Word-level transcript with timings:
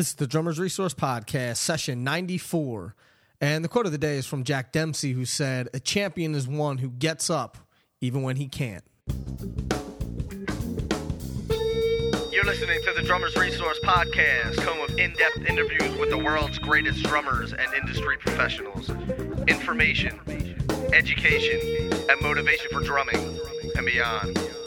This 0.00 0.08
is 0.08 0.14
the 0.14 0.26
Drummers 0.26 0.58
Resource 0.58 0.94
Podcast, 0.94 1.58
session 1.58 2.04
94. 2.04 2.94
And 3.42 3.62
the 3.62 3.68
quote 3.68 3.84
of 3.84 3.92
the 3.92 3.98
day 3.98 4.16
is 4.16 4.24
from 4.24 4.44
Jack 4.44 4.72
Dempsey, 4.72 5.12
who 5.12 5.26
said, 5.26 5.68
A 5.74 5.78
champion 5.78 6.34
is 6.34 6.48
one 6.48 6.78
who 6.78 6.88
gets 6.88 7.28
up 7.28 7.58
even 8.00 8.22
when 8.22 8.36
he 8.36 8.48
can't. 8.48 8.82
You're 12.32 12.46
listening 12.46 12.80
to 12.82 12.94
the 12.96 13.02
Drummers 13.04 13.36
Resource 13.36 13.78
Podcast, 13.84 14.58
home 14.60 14.80
of 14.80 14.98
in 14.98 15.12
depth 15.16 15.44
interviews 15.46 15.94
with 15.98 16.08
the 16.08 16.16
world's 16.16 16.58
greatest 16.58 17.02
drummers 17.02 17.52
and 17.52 17.74
industry 17.74 18.16
professionals. 18.16 18.88
Information, 19.48 20.18
education, 20.94 21.92
and 22.08 22.18
motivation 22.22 22.70
for 22.72 22.80
drumming 22.80 23.38
and 23.76 23.84
beyond. 23.84 24.59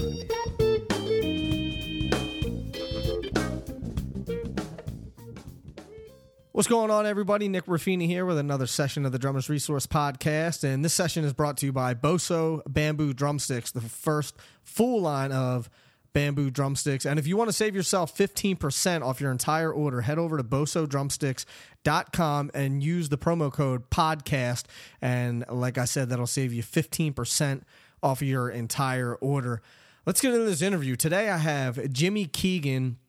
What's 6.53 6.67
going 6.67 6.89
on, 6.91 7.07
everybody? 7.07 7.47
Nick 7.47 7.65
Ruffini 7.65 8.05
here 8.05 8.27
with 8.27 8.37
another 8.37 8.67
session 8.67 9.07
of 9.07 9.11
the 9.11 9.17
Drummers 9.17 9.49
Resource 9.49 9.87
Podcast. 9.87 10.63
And 10.63 10.85
this 10.85 10.93
session 10.93 11.25
is 11.25 11.33
brought 11.33 11.57
to 11.57 11.65
you 11.65 11.71
by 11.71 11.95
Boso 11.95 12.61
Bamboo 12.67 13.15
Drumsticks, 13.15 13.71
the 13.71 13.81
first 13.81 14.35
full 14.61 15.01
line 15.01 15.31
of 15.31 15.67
bamboo 16.13 16.51
drumsticks. 16.51 17.07
And 17.07 17.17
if 17.17 17.25
you 17.25 17.37
want 17.37 17.49
to 17.49 17.53
save 17.53 17.75
yourself 17.75 18.15
15% 18.15 19.01
off 19.01 19.19
your 19.19 19.31
entire 19.31 19.73
order, 19.73 20.01
head 20.01 20.19
over 20.19 20.37
to 20.37 20.43
bosodrumsticks.com 20.43 22.51
and 22.53 22.83
use 22.83 23.09
the 23.09 23.17
promo 23.17 23.51
code 23.51 23.89
podcast. 23.89 24.65
And 25.01 25.45
like 25.49 25.79
I 25.79 25.85
said, 25.85 26.09
that'll 26.09 26.27
save 26.27 26.53
you 26.53 26.61
15% 26.61 27.63
off 28.03 28.21
your 28.21 28.51
entire 28.51 29.15
order. 29.15 29.63
Let's 30.05 30.21
get 30.21 30.35
into 30.35 30.45
this 30.45 30.61
interview. 30.61 30.97
Today 30.97 31.31
I 31.31 31.37
have 31.37 31.91
Jimmy 31.91 32.27
Keegan 32.27 32.99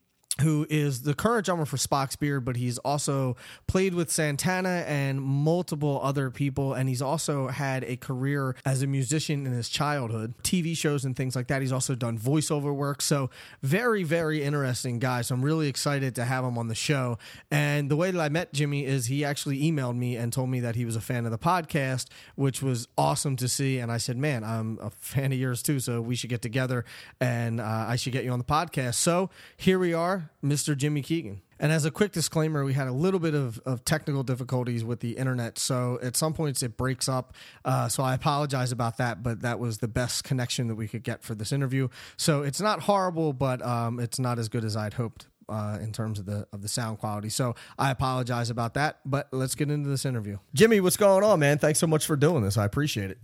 who 0.40 0.66
is 0.68 1.02
the 1.02 1.14
current 1.14 1.46
drummer 1.46 1.64
for 1.64 1.76
Spock's 1.76 2.16
Beard, 2.16 2.44
but 2.44 2.56
he's 2.56 2.78
also 2.78 3.36
played 3.68 3.94
with 3.94 4.10
Santana 4.10 4.84
and 4.88 5.22
multiple 5.22 6.00
other 6.02 6.28
people. 6.28 6.74
And 6.74 6.88
he's 6.88 7.02
also 7.02 7.48
had 7.48 7.84
a 7.84 7.96
career 7.96 8.56
as 8.64 8.82
a 8.82 8.88
musician 8.88 9.46
in 9.46 9.52
his 9.52 9.68
childhood, 9.68 10.34
TV 10.42 10.76
shows 10.76 11.04
and 11.04 11.14
things 11.14 11.36
like 11.36 11.46
that. 11.48 11.62
He's 11.62 11.70
also 11.70 11.94
done 11.94 12.18
voiceover 12.18 12.74
work. 12.74 13.00
So, 13.00 13.30
very, 13.62 14.02
very 14.02 14.42
interesting 14.42 14.98
guy. 14.98 15.22
So, 15.22 15.36
I'm 15.36 15.44
really 15.44 15.68
excited 15.68 16.16
to 16.16 16.24
have 16.24 16.44
him 16.44 16.58
on 16.58 16.66
the 16.66 16.74
show. 16.74 17.16
And 17.52 17.88
the 17.88 17.96
way 17.96 18.10
that 18.10 18.20
I 18.20 18.28
met 18.28 18.52
Jimmy 18.52 18.84
is 18.84 19.06
he 19.06 19.24
actually 19.24 19.62
emailed 19.62 19.96
me 19.96 20.16
and 20.16 20.32
told 20.32 20.48
me 20.48 20.58
that 20.60 20.74
he 20.74 20.84
was 20.84 20.96
a 20.96 21.00
fan 21.00 21.26
of 21.26 21.30
the 21.30 21.38
podcast, 21.38 22.08
which 22.34 22.60
was 22.60 22.88
awesome 22.98 23.36
to 23.36 23.48
see. 23.48 23.78
And 23.78 23.92
I 23.92 23.98
said, 23.98 24.16
Man, 24.16 24.42
I'm 24.42 24.80
a 24.82 24.90
fan 24.90 25.32
of 25.32 25.38
yours 25.38 25.62
too. 25.62 25.78
So, 25.78 26.00
we 26.00 26.16
should 26.16 26.30
get 26.30 26.42
together 26.42 26.84
and 27.20 27.60
uh, 27.60 27.86
I 27.88 27.94
should 27.94 28.12
get 28.12 28.24
you 28.24 28.32
on 28.32 28.40
the 28.40 28.44
podcast. 28.44 28.94
So, 28.94 29.30
here 29.56 29.78
we 29.78 29.94
are. 29.94 30.13
Mr. 30.44 30.76
Jimmy 30.76 31.02
Keegan. 31.02 31.40
And 31.58 31.72
as 31.72 31.84
a 31.84 31.90
quick 31.90 32.12
disclaimer, 32.12 32.64
we 32.64 32.74
had 32.74 32.88
a 32.88 32.92
little 32.92 33.20
bit 33.20 33.34
of, 33.34 33.58
of 33.60 33.84
technical 33.84 34.22
difficulties 34.22 34.84
with 34.84 35.00
the 35.00 35.12
internet. 35.12 35.58
So 35.58 35.98
at 36.02 36.16
some 36.16 36.34
points 36.34 36.62
it 36.62 36.76
breaks 36.76 37.08
up. 37.08 37.34
Uh, 37.64 37.88
so 37.88 38.02
I 38.02 38.14
apologize 38.14 38.72
about 38.72 38.96
that, 38.98 39.22
but 39.22 39.42
that 39.42 39.58
was 39.58 39.78
the 39.78 39.88
best 39.88 40.24
connection 40.24 40.68
that 40.68 40.74
we 40.74 40.88
could 40.88 41.02
get 41.02 41.22
for 41.22 41.34
this 41.34 41.52
interview. 41.52 41.88
So 42.16 42.42
it's 42.42 42.60
not 42.60 42.80
horrible, 42.80 43.32
but 43.32 43.64
um, 43.64 44.00
it's 44.00 44.18
not 44.18 44.38
as 44.38 44.48
good 44.48 44.64
as 44.64 44.76
I'd 44.76 44.94
hoped. 44.94 45.26
Uh, 45.46 45.78
in 45.82 45.92
terms 45.92 46.18
of 46.18 46.24
the 46.24 46.48
of 46.54 46.62
the 46.62 46.68
sound 46.68 46.98
quality, 46.98 47.28
so 47.28 47.54
I 47.78 47.90
apologize 47.90 48.48
about 48.48 48.72
that. 48.74 49.00
But 49.04 49.28
let's 49.30 49.54
get 49.54 49.70
into 49.70 49.90
this 49.90 50.06
interview. 50.06 50.38
Jimmy, 50.54 50.80
what's 50.80 50.96
going 50.96 51.22
on, 51.22 51.38
man? 51.38 51.58
Thanks 51.58 51.78
so 51.78 51.86
much 51.86 52.06
for 52.06 52.16
doing 52.16 52.42
this. 52.42 52.56
I 52.56 52.64
appreciate 52.64 53.10
it. 53.10 53.18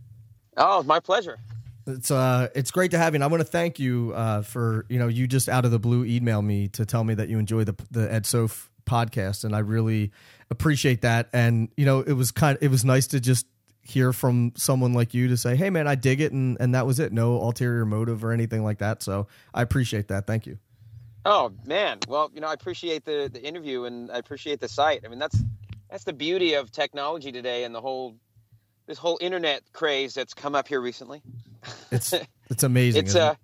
Oh, 0.55 0.83
my 0.83 1.01
pleasure. 1.01 1.39
It's 1.91 2.11
uh, 2.11 2.49
it's 2.55 2.71
great 2.71 2.93
to 2.93 2.99
have 2.99 3.15
you. 3.15 3.17
And 3.17 3.25
I 3.25 3.27
want 3.27 3.41
to 3.41 3.49
thank 3.49 3.79
you 3.79 4.13
uh, 4.15 4.43
for 4.43 4.87
you 4.89 4.99
know 4.99 5.09
you 5.09 5.27
just 5.27 5.49
out 5.49 5.65
of 5.65 5.71
the 5.71 5.79
blue 5.79 6.05
email 6.05 6.43
me 6.43 6.69
to 6.69 6.87
tell 6.87 7.05
me 7.05 7.15
that 7.15 7.29
you 7.29 7.39
enjoy 7.39 7.65
the 7.65 7.77
the 7.91 8.13
Ed 8.13 8.27
Soph 8.27 8.71
podcast, 8.87 9.45
and 9.45 9.55
I 9.55 9.61
really 9.61 10.13
appreciate 10.51 11.03
that. 11.03 11.29
And 11.33 11.69
you 11.77 11.87
know, 11.87 12.01
it 12.01 12.13
was 12.13 12.31
kind 12.31 12.57
of 12.57 12.63
it 12.63 12.69
was 12.69 12.85
nice 12.85 13.07
to 13.09 13.21
just 13.21 13.47
hear 13.83 14.13
from 14.13 14.53
someone 14.57 14.93
like 14.93 15.15
you 15.15 15.29
to 15.29 15.37
say, 15.37 15.57
"Hey, 15.57 15.71
man, 15.71 15.87
I 15.87 15.95
dig 15.95 16.21
it," 16.21 16.33
and 16.33 16.57
and 16.61 16.75
that 16.75 16.87
was 16.87 16.99
it. 16.99 17.13
No 17.13 17.41
ulterior 17.41 17.85
motive 17.85 18.25
or 18.25 18.33
anything 18.33 18.65
like 18.65 18.79
that. 18.79 19.03
So 19.03 19.27
I 19.55 19.63
appreciate 19.63 20.09
that. 20.09 20.27
Thank 20.27 20.47
you. 20.47 20.59
Oh 21.25 21.53
man, 21.67 21.99
well, 22.09 22.31
you 22.35 22.41
know, 22.41 22.49
I 22.49 22.55
appreciate 22.55 23.05
the 23.05 23.31
the 23.33 23.43
interview 23.43 23.85
and 23.85 24.11
I 24.11 24.19
appreciate 24.19 24.61
the 24.61 24.69
site. 24.69 25.03
I 25.05 25.09
mean, 25.09 25.19
that's 25.19 25.43
that's 25.91 26.05
the 26.05 26.13
beauty 26.13 26.55
of 26.55 26.71
technology 26.71 27.33
today 27.33 27.65
and 27.65 27.75
the 27.75 27.81
whole 27.81 28.17
this 28.91 28.99
whole 28.99 29.19
internet 29.21 29.63
craze 29.73 30.15
that's 30.15 30.35
come 30.35 30.57
up 30.57 30.67
here 30.67 30.81
recently. 30.81 31.23
It's 31.93 32.13
it's 32.51 32.65
amazing. 32.65 33.05
it's 33.05 33.15
uh, 33.15 33.37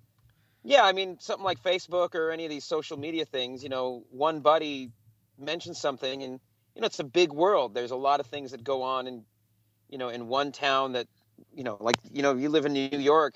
yeah. 0.63 0.83
I 0.83 0.91
mean, 0.91 1.17
something 1.21 1.45
like 1.45 1.63
Facebook 1.63 2.15
or 2.15 2.31
any 2.31 2.43
of 2.43 2.51
these 2.51 2.65
social 2.65 2.97
media 2.97 3.23
things. 3.23 3.63
You 3.63 3.69
know, 3.69 4.03
one 4.11 4.41
buddy 4.41 4.91
mentions 5.39 5.79
something, 5.79 6.21
and 6.21 6.41
you 6.75 6.81
know, 6.81 6.85
it's 6.85 6.99
a 6.99 7.05
big 7.05 7.31
world. 7.31 7.73
There's 7.73 7.91
a 7.91 7.95
lot 7.95 8.19
of 8.19 8.25
things 8.25 8.51
that 8.51 8.61
go 8.61 8.83
on, 8.83 9.07
in 9.07 9.23
you 9.87 9.97
know, 9.97 10.09
in 10.09 10.27
one 10.27 10.51
town 10.51 10.91
that 10.93 11.07
you 11.55 11.63
know, 11.63 11.77
like 11.79 11.95
you 12.11 12.21
know, 12.21 12.35
you 12.35 12.49
live 12.49 12.65
in 12.65 12.73
New 12.73 12.89
York. 12.99 13.35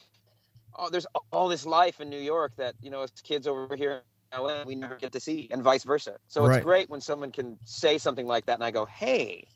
Oh, 0.75 0.89
there's 0.89 1.07
all 1.31 1.47
this 1.47 1.65
life 1.65 2.01
in 2.01 2.09
New 2.09 2.19
York 2.19 2.51
that 2.57 2.75
you 2.81 2.89
know, 2.91 3.03
as 3.03 3.11
kids 3.23 3.47
over 3.47 3.73
here 3.77 4.03
in 4.33 4.41
LA, 4.43 4.63
we 4.65 4.75
never 4.75 4.95
get 4.95 5.13
to 5.13 5.21
see, 5.21 5.47
and 5.49 5.63
vice 5.63 5.85
versa. 5.85 6.17
So 6.27 6.45
it's 6.45 6.61
great 6.61 6.89
when 6.89 6.99
someone 6.99 7.31
can 7.31 7.57
say 7.63 7.97
something 7.97 8.25
like 8.25 8.47
that, 8.47 8.55
and 8.55 8.65
I 8.65 8.71
go, 8.71 8.83
"Hey, 8.83 9.47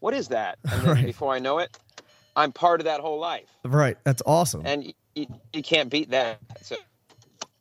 what 0.00 0.12
is 0.12 0.26
that?" 0.28 0.58
And 0.68 0.82
then 0.82 0.88
Right. 0.96 1.06
before 1.06 1.32
I 1.32 1.38
know 1.38 1.58
it, 1.58 1.78
I'm 2.36 2.52
part 2.52 2.80
of 2.80 2.84
that 2.84 3.00
whole 3.00 3.18
life, 3.18 3.48
right. 3.64 3.96
That's 4.04 4.22
awesome. 4.26 4.62
and 4.64 4.92
you, 5.14 5.26
you, 5.52 5.62
can't 5.62 5.90
beat 5.90 6.10
that. 6.10 6.38
So 6.62 6.76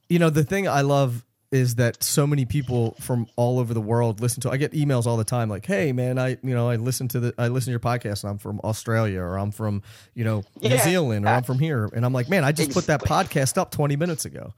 you 0.07 0.19
know 0.19 0.29
the 0.29 0.43
thing 0.43 0.67
i 0.67 0.81
love 0.81 1.23
is 1.51 1.75
that 1.75 2.03
so 2.03 2.25
many 2.27 2.45
people 2.45 2.95
from 2.99 3.27
all 3.35 3.59
over 3.59 3.73
the 3.73 3.81
world 3.81 4.19
listen 4.21 4.41
to 4.41 4.49
i 4.51 4.57
get 4.57 4.71
emails 4.71 5.05
all 5.05 5.17
the 5.17 5.23
time 5.23 5.49
like 5.49 5.65
hey 5.65 5.91
man 5.91 6.17
i 6.17 6.29
you 6.43 6.55
know 6.55 6.69
i 6.69 6.75
listen 6.75 7.07
to 7.07 7.19
the 7.19 7.33
i 7.37 7.47
listen 7.47 7.65
to 7.67 7.71
your 7.71 7.79
podcast 7.79 8.23
and 8.23 8.31
i'm 8.31 8.37
from 8.37 8.59
australia 8.63 9.19
or 9.21 9.37
i'm 9.37 9.51
from 9.51 9.81
you 10.15 10.23
know 10.23 10.43
new 10.61 10.69
Yeah. 10.69 10.83
zealand 10.83 11.25
or 11.25 11.29
i'm 11.29 11.43
from 11.43 11.59
here 11.59 11.89
and 11.93 12.05
i'm 12.05 12.13
like 12.13 12.27
man 12.29 12.43
i 12.43 12.51
just 12.51 12.71
put 12.71 12.87
that 12.87 13.01
podcast 13.01 13.57
up 13.57 13.71
20 13.71 13.95
minutes 13.95 14.25
ago 14.25 14.53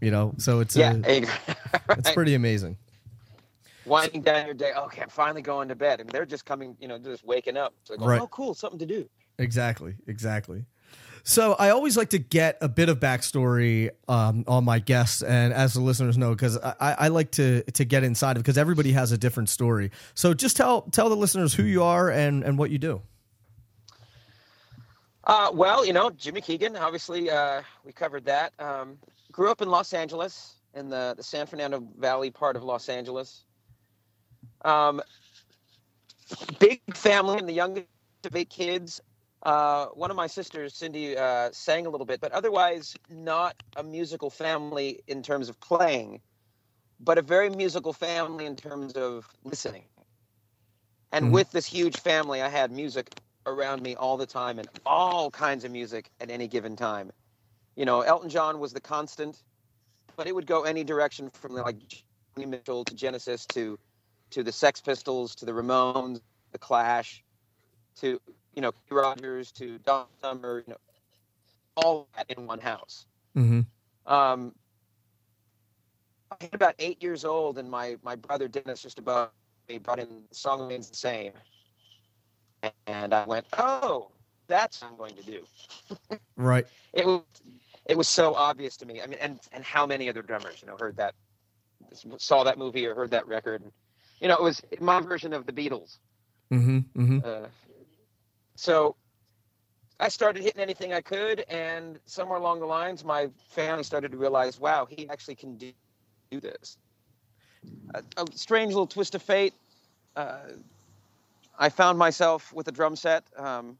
you 0.00 0.10
know 0.10 0.34
so 0.38 0.60
it's 0.60 0.76
yeah, 0.76 0.90
uh, 0.96 1.02
it's 1.06 1.30
it's 1.90 2.10
pretty 2.12 2.34
amazing 2.34 2.76
winding 3.88 4.22
down 4.22 4.46
your 4.46 4.54
day. 4.54 4.72
Okay, 4.76 5.02
I'm 5.02 5.08
finally 5.08 5.42
going 5.42 5.68
to 5.68 5.74
bed, 5.74 6.00
and 6.00 6.08
they're 6.10 6.26
just 6.26 6.44
coming, 6.44 6.76
you 6.80 6.88
know, 6.88 6.98
just 6.98 7.24
waking 7.24 7.56
up. 7.56 7.74
So 7.84 7.94
I 7.94 7.96
go, 7.96 8.06
Right. 8.06 8.20
oh, 8.20 8.28
cool, 8.28 8.54
something 8.54 8.78
to 8.78 8.86
do. 8.86 9.08
Exactly, 9.38 9.94
exactly. 10.06 10.64
So 11.24 11.54
I 11.58 11.70
always 11.70 11.96
like 11.96 12.10
to 12.10 12.18
get 12.18 12.56
a 12.60 12.68
bit 12.68 12.88
of 12.88 13.00
backstory 13.00 13.90
um, 14.08 14.44
on 14.46 14.64
my 14.64 14.78
guests, 14.78 15.22
and 15.22 15.52
as 15.52 15.74
the 15.74 15.80
listeners 15.80 16.16
know, 16.16 16.30
because 16.30 16.56
I, 16.58 16.74
I 16.80 16.92
I 16.92 17.08
like 17.08 17.32
to 17.32 17.62
to 17.62 17.84
get 17.84 18.02
inside 18.04 18.36
of 18.36 18.42
because 18.42 18.56
everybody 18.56 18.92
has 18.92 19.12
a 19.12 19.18
different 19.18 19.48
story. 19.50 19.90
So 20.14 20.32
just 20.32 20.56
tell 20.56 20.82
tell 20.82 21.08
the 21.08 21.16
listeners 21.16 21.52
who 21.52 21.64
you 21.64 21.82
are 21.82 22.10
and 22.10 22.42
and 22.44 22.56
what 22.56 22.70
you 22.70 22.78
do. 22.78 23.02
Uh, 25.24 25.50
well, 25.52 25.84
you 25.84 25.92
know, 25.92 26.08
Jimmy 26.10 26.40
Keegan, 26.40 26.76
obviously, 26.76 27.30
uh, 27.30 27.60
we 27.84 27.92
covered 27.92 28.24
that. 28.24 28.52
Um, 28.58 28.96
grew 29.30 29.50
up 29.50 29.60
in 29.60 29.68
Los 29.68 29.92
Angeles, 29.92 30.54
in 30.74 30.88
the, 30.88 31.14
the 31.16 31.22
San 31.22 31.46
Fernando 31.46 31.86
Valley 31.98 32.30
part 32.30 32.56
of 32.56 32.62
Los 32.62 32.88
Angeles. 32.88 33.44
Um, 34.64 35.02
big 36.58 36.82
family, 36.94 37.38
and 37.38 37.48
the 37.48 37.52
youngest 37.54 37.86
of 38.24 38.36
eight 38.36 38.50
kids. 38.50 39.00
Uh, 39.42 39.86
one 39.94 40.10
of 40.10 40.16
my 40.16 40.26
sisters, 40.26 40.74
Cindy, 40.74 41.16
uh, 41.16 41.50
sang 41.52 41.86
a 41.86 41.90
little 41.90 42.06
bit, 42.06 42.20
but 42.20 42.32
otherwise 42.32 42.96
not 43.10 43.56
a 43.76 43.82
musical 43.82 44.30
family 44.30 45.02
in 45.08 45.22
terms 45.22 45.48
of 45.48 45.60
playing, 45.60 46.20
but 47.00 47.18
a 47.18 47.22
very 47.22 47.50
musical 47.50 47.92
family 47.92 48.46
in 48.46 48.56
terms 48.56 48.94
of 48.94 49.28
listening. 49.44 49.86
And 51.12 51.26
Mhm. 51.26 51.32
with 51.32 51.50
this 51.52 51.66
huge 51.66 51.98
family, 51.98 52.42
I 52.42 52.48
had 52.48 52.72
music 52.72 53.14
around 53.46 53.82
me 53.82 53.94
all 53.96 54.16
the 54.16 54.26
time 54.26 54.58
and 54.58 54.68
all 54.86 55.30
kinds 55.30 55.64
of 55.64 55.72
music 55.72 56.10
at 56.20 56.30
any 56.30 56.48
given 56.48 56.76
time. 56.76 57.12
You 57.76 57.86
know, 57.86 58.02
Elton 58.02 58.28
John 58.30 58.60
was 58.60 58.72
the 58.72 58.80
constant, 58.80 59.42
but 60.16 60.26
it 60.26 60.34
would 60.34 60.46
go 60.46 60.64
any 60.64 60.84
direction 60.84 61.30
from 61.30 61.54
like 61.54 61.78
Joni 61.88 62.48
Mitchell 62.48 62.84
to 62.84 62.94
Genesis 62.94 63.46
to 63.48 63.78
to 64.30 64.42
the 64.42 64.52
Sex 64.52 64.80
Pistols 64.80 65.34
to 65.36 65.44
the 65.44 65.52
Ramones, 65.52 66.20
the 66.52 66.58
Clash, 66.58 67.22
to 68.00 68.20
you 68.54 68.62
know 68.62 68.72
Rogers 68.90 69.52
to 69.52 69.78
Don 69.78 70.06
Summer, 70.20 70.62
you 70.66 70.72
know, 70.72 70.78
all 71.76 72.08
that 72.16 72.30
in 72.30 72.46
one 72.46 72.60
house. 72.60 73.06
Mm-hmm. 73.36 73.60
Um, 74.12 74.54
I 76.30 76.36
was 76.40 76.50
about 76.52 76.74
eight 76.78 77.02
years 77.02 77.24
old, 77.24 77.58
and 77.58 77.70
my 77.70 77.96
my 78.02 78.16
brother 78.16 78.48
Dennis 78.48 78.82
just 78.82 78.98
about 78.98 79.32
me 79.68 79.78
brought 79.78 79.98
in 79.98 80.24
the 80.28 80.34
song 80.34 80.60
remains 80.60 80.88
the 80.88 80.96
same, 80.96 81.32
and 82.86 83.14
I 83.14 83.24
went, 83.24 83.46
"Oh, 83.56 84.10
that's 84.46 84.82
what 84.82 84.90
I'm 84.90 84.96
going 84.96 85.14
to 85.16 85.22
do." 85.22 85.44
Right. 86.36 86.68
It 86.92 87.04
was 87.04 87.22
it 87.86 87.96
was 87.96 88.06
so 88.06 88.34
obvious 88.34 88.76
to 88.76 88.86
me. 88.86 89.02
I 89.02 89.06
mean, 89.06 89.18
and 89.20 89.40
and 89.50 89.64
how 89.64 89.86
many 89.86 90.08
other 90.08 90.22
drummers, 90.22 90.62
you 90.62 90.68
know, 90.68 90.76
heard 90.78 90.96
that, 90.98 91.14
saw 92.18 92.44
that 92.44 92.58
movie 92.58 92.86
or 92.86 92.94
heard 92.94 93.10
that 93.10 93.26
record? 93.26 93.64
You 94.20 94.28
know, 94.28 94.34
it 94.34 94.42
was 94.42 94.62
my 94.80 95.00
version 95.00 95.32
of 95.32 95.46
the 95.46 95.52
Beatles. 95.52 95.98
Mm-hmm. 96.52 96.78
Mm-hmm. 97.00 97.18
Uh, 97.24 97.48
so 98.56 98.96
I 100.00 100.08
started 100.08 100.42
hitting 100.42 100.60
anything 100.60 100.92
I 100.92 101.00
could, 101.00 101.40
and 101.48 101.98
somewhere 102.06 102.38
along 102.38 102.60
the 102.60 102.66
lines, 102.66 103.04
my 103.04 103.28
family 103.50 103.84
started 103.84 104.12
to 104.12 104.18
realize, 104.18 104.58
wow, 104.60 104.86
he 104.88 105.08
actually 105.08 105.34
can 105.36 105.56
do, 105.56 105.72
do 106.30 106.40
this. 106.40 106.76
a, 107.94 108.02
a 108.16 108.24
strange 108.34 108.72
little 108.72 108.86
twist 108.86 109.14
of 109.14 109.22
fate. 109.22 109.54
Uh, 110.16 110.38
I 111.58 111.68
found 111.68 111.98
myself 111.98 112.52
with 112.52 112.68
a 112.68 112.72
drum 112.72 112.96
set. 112.96 113.24
Um, 113.36 113.78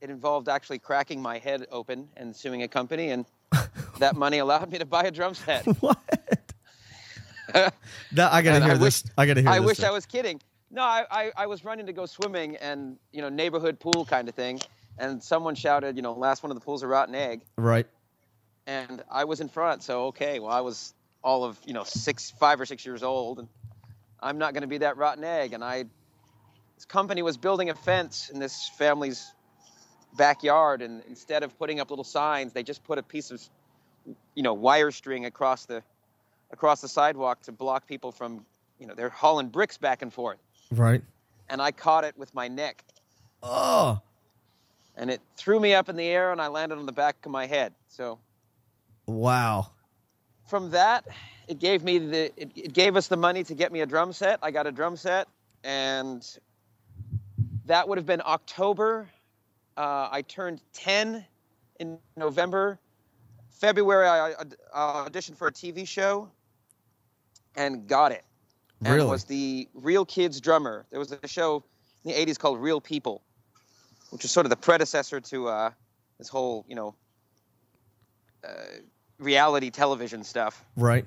it 0.00 0.10
involved 0.10 0.48
actually 0.48 0.78
cracking 0.78 1.20
my 1.20 1.38
head 1.38 1.66
open 1.70 2.08
and 2.16 2.34
suing 2.34 2.62
a 2.62 2.68
company, 2.68 3.10
and 3.10 3.24
that 3.98 4.16
money 4.16 4.38
allowed 4.38 4.70
me 4.70 4.78
to 4.78 4.84
buy 4.84 5.02
a 5.04 5.10
drum 5.10 5.34
set. 5.34 5.64
what? 5.80 5.98
I 7.54 7.70
gotta 8.12 8.56
And 8.56 8.64
hear 8.64 8.72
I 8.74 8.76
this. 8.76 9.02
wish- 9.04 9.12
I 9.18 9.26
gotta 9.26 9.40
hear 9.42 9.50
I 9.50 9.60
wish 9.60 9.76
story. 9.78 9.88
I 9.90 9.92
was 9.92 10.06
kidding. 10.06 10.40
No, 10.70 10.82
I, 10.82 11.04
I, 11.10 11.32
I 11.36 11.46
was 11.46 11.64
running 11.64 11.86
to 11.86 11.92
go 11.92 12.04
swimming 12.06 12.56
and, 12.56 12.96
you 13.12 13.22
know, 13.22 13.28
neighborhood 13.28 13.78
pool 13.78 14.04
kind 14.04 14.28
of 14.28 14.34
thing. 14.34 14.60
And 14.98 15.22
someone 15.22 15.54
shouted, 15.54 15.94
you 15.96 16.02
know, 16.02 16.12
last 16.14 16.42
one 16.42 16.50
of 16.50 16.56
the 16.58 16.64
pool's 16.64 16.82
a 16.82 16.86
rotten 16.88 17.14
egg. 17.14 17.42
right. 17.56 17.86
And 18.66 19.02
I 19.10 19.24
was 19.24 19.40
in 19.40 19.48
front. 19.48 19.82
So, 19.82 20.06
okay, 20.06 20.38
well, 20.40 20.50
I 20.50 20.60
was 20.62 20.94
all 21.22 21.44
of, 21.44 21.58
you 21.66 21.74
know, 21.74 21.84
six, 21.84 22.30
five 22.30 22.60
or 22.60 22.66
six 22.66 22.84
years 22.86 23.02
old. 23.02 23.40
And 23.40 23.48
I'm 24.20 24.38
not 24.38 24.54
going 24.54 24.62
to 24.62 24.66
be 24.68 24.78
that 24.78 24.96
rotten 24.96 25.22
egg. 25.22 25.52
And 25.52 25.62
I, 25.62 25.84
this 26.76 26.86
company 26.86 27.20
was 27.22 27.36
building 27.36 27.68
a 27.70 27.74
fence 27.74 28.30
in 28.32 28.40
this 28.40 28.70
family's 28.78 29.30
backyard. 30.16 30.80
And 30.82 31.02
instead 31.08 31.42
of 31.42 31.56
putting 31.58 31.78
up 31.78 31.90
little 31.90 32.04
signs, 32.04 32.52
they 32.52 32.62
just 32.62 32.82
put 32.84 32.98
a 32.98 33.02
piece 33.02 33.30
of, 33.30 33.42
you 34.34 34.42
know, 34.42 34.54
wire 34.54 34.90
string 34.90 35.26
across 35.26 35.66
the, 35.66 35.82
across 36.54 36.80
the 36.80 36.88
sidewalk 36.88 37.42
to 37.42 37.52
block 37.52 37.86
people 37.86 38.12
from, 38.12 38.46
you 38.78 38.86
know, 38.86 38.94
they're 38.94 39.10
hauling 39.10 39.48
bricks 39.48 39.76
back 39.76 40.02
and 40.02 40.12
forth 40.12 40.38
Right. 40.70 41.02
and 41.50 41.60
I 41.60 41.72
caught 41.72 42.04
it 42.04 42.16
with 42.16 42.32
my 42.32 42.46
neck, 42.48 42.84
Oh. 43.42 44.00
and 44.96 45.10
it 45.10 45.20
threw 45.36 45.58
me 45.60 45.74
up 45.74 45.88
in 45.88 45.96
the 45.96 46.06
air, 46.06 46.30
and 46.32 46.40
I 46.40 46.46
landed 46.46 46.78
on 46.78 46.86
the 46.86 46.92
back 46.92 47.16
of 47.26 47.32
my 47.32 47.46
head. 47.46 47.74
So 47.88 48.18
Wow. 49.06 49.72
from 50.46 50.70
that, 50.70 51.04
it 51.48 51.58
gave 51.58 51.82
me 51.82 51.98
the 51.98 52.32
it, 52.40 52.50
it 52.56 52.72
gave 52.72 52.96
us 52.96 53.08
the 53.08 53.16
money 53.16 53.42
to 53.44 53.54
get 53.54 53.72
me 53.72 53.80
a 53.80 53.86
drum 53.86 54.12
set. 54.12 54.38
I 54.40 54.50
got 54.52 54.66
a 54.66 54.72
drum 54.72 54.96
set, 54.96 55.28
and 55.64 56.24
that 57.66 57.88
would 57.88 57.98
have 57.98 58.06
been 58.06 58.22
October. 58.24 59.10
Uh, 59.76 60.08
I 60.10 60.22
turned 60.22 60.60
ten 60.72 61.26
in 61.80 61.98
November. 62.16 62.78
February, 63.50 64.06
I 64.06 64.32
uh, 64.32 65.08
auditioned 65.08 65.36
for 65.36 65.48
a 65.48 65.52
TV 65.52 65.86
show, 65.86 66.30
and 67.56 67.86
got 67.86 68.12
it. 68.12 68.24
And 68.84 68.94
Really? 68.94 69.08
was 69.08 69.24
the 69.24 69.68
Real 69.74 70.04
Kids 70.04 70.40
drummer. 70.40 70.84
There 70.90 70.98
was 70.98 71.12
a 71.12 71.28
show 71.28 71.62
in 72.04 72.10
the 72.12 72.16
'80s 72.16 72.38
called 72.38 72.60
Real 72.60 72.80
People, 72.80 73.22
which 74.10 74.22
was 74.22 74.30
sort 74.30 74.46
of 74.46 74.50
the 74.50 74.56
predecessor 74.56 75.20
to 75.20 75.48
uh, 75.48 75.70
this 76.18 76.28
whole, 76.28 76.64
you 76.68 76.74
know, 76.74 76.94
uh, 78.46 78.48
reality 79.18 79.70
television 79.70 80.24
stuff. 80.24 80.64
Right. 80.76 81.04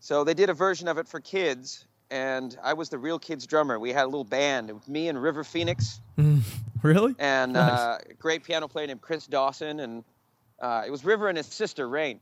So 0.00 0.24
they 0.24 0.34
did 0.34 0.50
a 0.50 0.54
version 0.54 0.88
of 0.88 0.98
it 0.98 1.08
for 1.08 1.20
kids, 1.20 1.84
and 2.10 2.56
I 2.62 2.72
was 2.74 2.88
the 2.88 2.98
Real 2.98 3.18
Kids 3.18 3.46
drummer. 3.46 3.78
We 3.78 3.92
had 3.92 4.04
a 4.04 4.06
little 4.06 4.24
band, 4.24 4.72
me 4.88 5.08
and 5.08 5.20
River 5.22 5.44
Phoenix, 5.44 6.00
Really? 6.82 7.14
and 7.18 7.52
Nice. 7.54 7.78
uh, 7.78 7.98
a 8.10 8.14
great 8.14 8.42
piano 8.44 8.66
player 8.68 8.86
named 8.86 9.00
Chris 9.02 9.26
Dawson, 9.26 9.80
and 9.80 10.04
uh, 10.60 10.82
it 10.86 10.90
was 10.90 11.04
River 11.04 11.28
and 11.28 11.36
his 11.36 11.46
sister 11.46 11.88
Rain. 11.88 12.20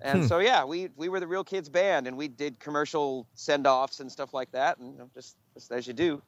And 0.00 0.22
Hmm. 0.22 0.28
so 0.28 0.38
yeah, 0.40 0.64
we 0.64 0.88
we 0.96 1.08
were 1.08 1.20
the 1.20 1.26
Real 1.26 1.44
Kids 1.44 1.68
band, 1.68 2.06
and 2.06 2.16
we 2.16 2.28
did 2.28 2.58
commercial 2.58 3.28
send-offs 3.34 4.00
and 4.00 4.10
stuff 4.10 4.34
like 4.34 4.50
that, 4.52 4.78
and 4.78 4.92
you 4.92 4.98
know, 4.98 5.10
just 5.14 5.36
just 5.54 5.70
as 5.70 5.86
you 5.86 5.92
do. 5.92 6.22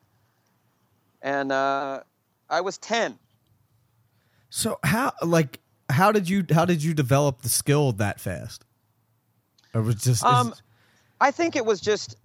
And 1.22 1.50
uh, 1.50 2.02
I 2.50 2.61
was 2.61 2.78
ten. 2.78 3.19
So 4.50 4.78
how 4.84 5.12
like 5.22 5.61
how 5.90 6.12
did 6.12 6.28
you 6.28 6.44
how 6.50 6.64
did 6.64 6.82
you 6.82 6.94
develop 6.94 7.43
the 7.43 7.49
skill 7.49 7.93
that 7.93 8.20
fast? 8.20 8.64
Or 9.75 9.82
was 9.82 9.96
just 9.96 10.22
is- 10.22 10.28
Um, 10.28 10.55
I 11.20 11.31
think 11.31 11.56
it 11.56 11.64
was 11.64 11.81
just, 11.81 12.16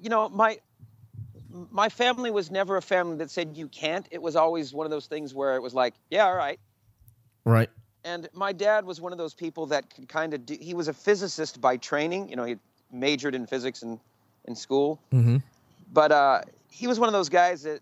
you 0.00 0.08
know, 0.08 0.28
my 0.28 0.58
my 1.70 1.88
family 1.88 2.30
was 2.30 2.50
never 2.50 2.76
a 2.76 2.82
family 2.82 3.16
that 3.16 3.30
said 3.30 3.56
you 3.56 3.68
can't. 3.68 4.06
It 4.10 4.22
was 4.22 4.36
always 4.36 4.72
one 4.72 4.86
of 4.86 4.90
those 4.90 5.06
things 5.06 5.34
where 5.34 5.56
it 5.56 5.62
was 5.62 5.74
like, 5.74 5.94
yeah, 6.10 6.26
all 6.26 6.34
right. 6.36 6.58
right. 7.44 7.70
And 8.04 8.28
my 8.34 8.52
dad 8.52 8.84
was 8.84 9.00
one 9.00 9.12
of 9.12 9.18
those 9.18 9.34
people 9.34 9.66
that 9.66 9.94
could 9.94 10.08
kind 10.08 10.34
of 10.34 10.44
do. 10.44 10.56
He 10.60 10.74
was 10.74 10.88
a 10.88 10.92
physicist 10.92 11.60
by 11.60 11.78
training. 11.78 12.28
You 12.28 12.36
know, 12.36 12.44
he 12.44 12.56
majored 12.92 13.34
in 13.34 13.46
physics 13.46 13.82
in 13.82 13.98
in 14.44 14.54
school. 14.54 15.00
Mhm. 15.10 15.42
But 15.92 16.12
uh, 16.12 16.42
he 16.70 16.86
was 16.86 17.00
one 17.00 17.08
of 17.08 17.12
those 17.12 17.28
guys 17.30 17.62
that, 17.62 17.80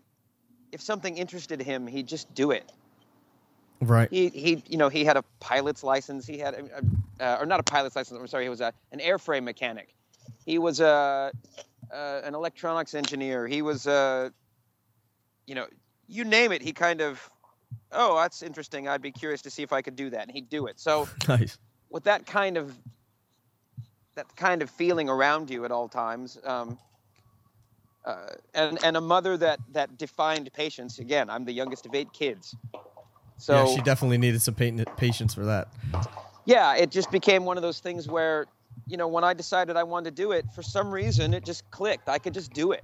if 0.71 0.81
something 0.81 1.17
interested 1.17 1.61
him, 1.61 1.87
he'd 1.87 2.07
just 2.07 2.33
do 2.33 2.51
it. 2.51 2.71
Right. 3.81 4.09
He, 4.09 4.29
he, 4.29 4.63
you 4.67 4.77
know, 4.77 4.87
he 4.87 5.03
had 5.03 5.17
a 5.17 5.23
pilot's 5.39 5.83
license. 5.83 6.25
He 6.25 6.37
had, 6.37 6.53
a, 6.53 7.23
uh, 7.23 7.37
or 7.41 7.45
not 7.45 7.59
a 7.59 7.63
pilot's 7.63 7.95
license. 7.95 8.17
I'm 8.17 8.27
sorry. 8.27 8.45
He 8.45 8.49
was 8.49 8.61
a, 8.61 8.71
an 8.91 8.99
airframe 8.99 9.43
mechanic. 9.43 9.93
He 10.45 10.57
was 10.57 10.79
a, 10.79 11.31
uh, 11.91 12.21
an 12.23 12.33
electronics 12.33 12.93
engineer. 12.93 13.45
He 13.45 13.61
was 13.61 13.87
a, 13.87 14.31
you 15.47 15.55
know, 15.55 15.65
you 16.07 16.23
name 16.23 16.51
it. 16.53 16.61
He 16.61 16.71
kind 16.71 17.01
of, 17.01 17.29
oh, 17.91 18.15
that's 18.17 18.41
interesting. 18.43 18.87
I'd 18.87 19.01
be 19.01 19.11
curious 19.11 19.41
to 19.43 19.49
see 19.49 19.63
if 19.63 19.73
I 19.73 19.81
could 19.81 19.95
do 19.95 20.09
that, 20.11 20.23
and 20.23 20.31
he'd 20.31 20.49
do 20.49 20.67
it. 20.67 20.79
So 20.79 21.07
Nice. 21.27 21.57
with 21.89 22.03
that 22.03 22.25
kind 22.25 22.57
of, 22.57 22.75
that 24.15 24.35
kind 24.35 24.61
of 24.61 24.69
feeling 24.69 25.09
around 25.09 25.49
you 25.49 25.65
at 25.65 25.71
all 25.71 25.87
times, 25.87 26.37
um, 26.43 26.77
uh, 28.05 28.27
and 28.53 28.83
and 28.83 28.97
a 28.97 29.01
mother 29.01 29.37
that 29.37 29.59
that 29.71 29.97
defined 29.97 30.51
patience. 30.53 30.99
Again, 30.99 31.29
I'm 31.29 31.45
the 31.45 31.53
youngest 31.53 31.85
of 31.85 31.95
eight 31.95 32.11
kids. 32.13 32.55
So 33.37 33.53
yeah, 33.55 33.75
she 33.75 33.81
definitely 33.81 34.17
needed 34.17 34.41
some 34.41 34.55
patience 34.55 35.33
for 35.33 35.45
that. 35.45 35.67
yeah, 36.45 36.75
it 36.75 36.91
just 36.91 37.11
became 37.11 37.45
one 37.45 37.57
of 37.57 37.63
those 37.63 37.79
things 37.79 38.07
where, 38.07 38.45
you 38.87 38.95
know, 38.95 39.07
when 39.07 39.23
I 39.23 39.33
decided 39.33 39.75
I 39.75 39.83
wanted 39.83 40.15
to 40.15 40.21
do 40.21 40.31
it, 40.31 40.45
for 40.53 40.61
some 40.61 40.91
reason 40.91 41.33
it 41.33 41.43
just 41.43 41.69
clicked. 41.71 42.07
I 42.07 42.19
could 42.19 42.33
just 42.33 42.53
do 42.53 42.71
it. 42.71 42.83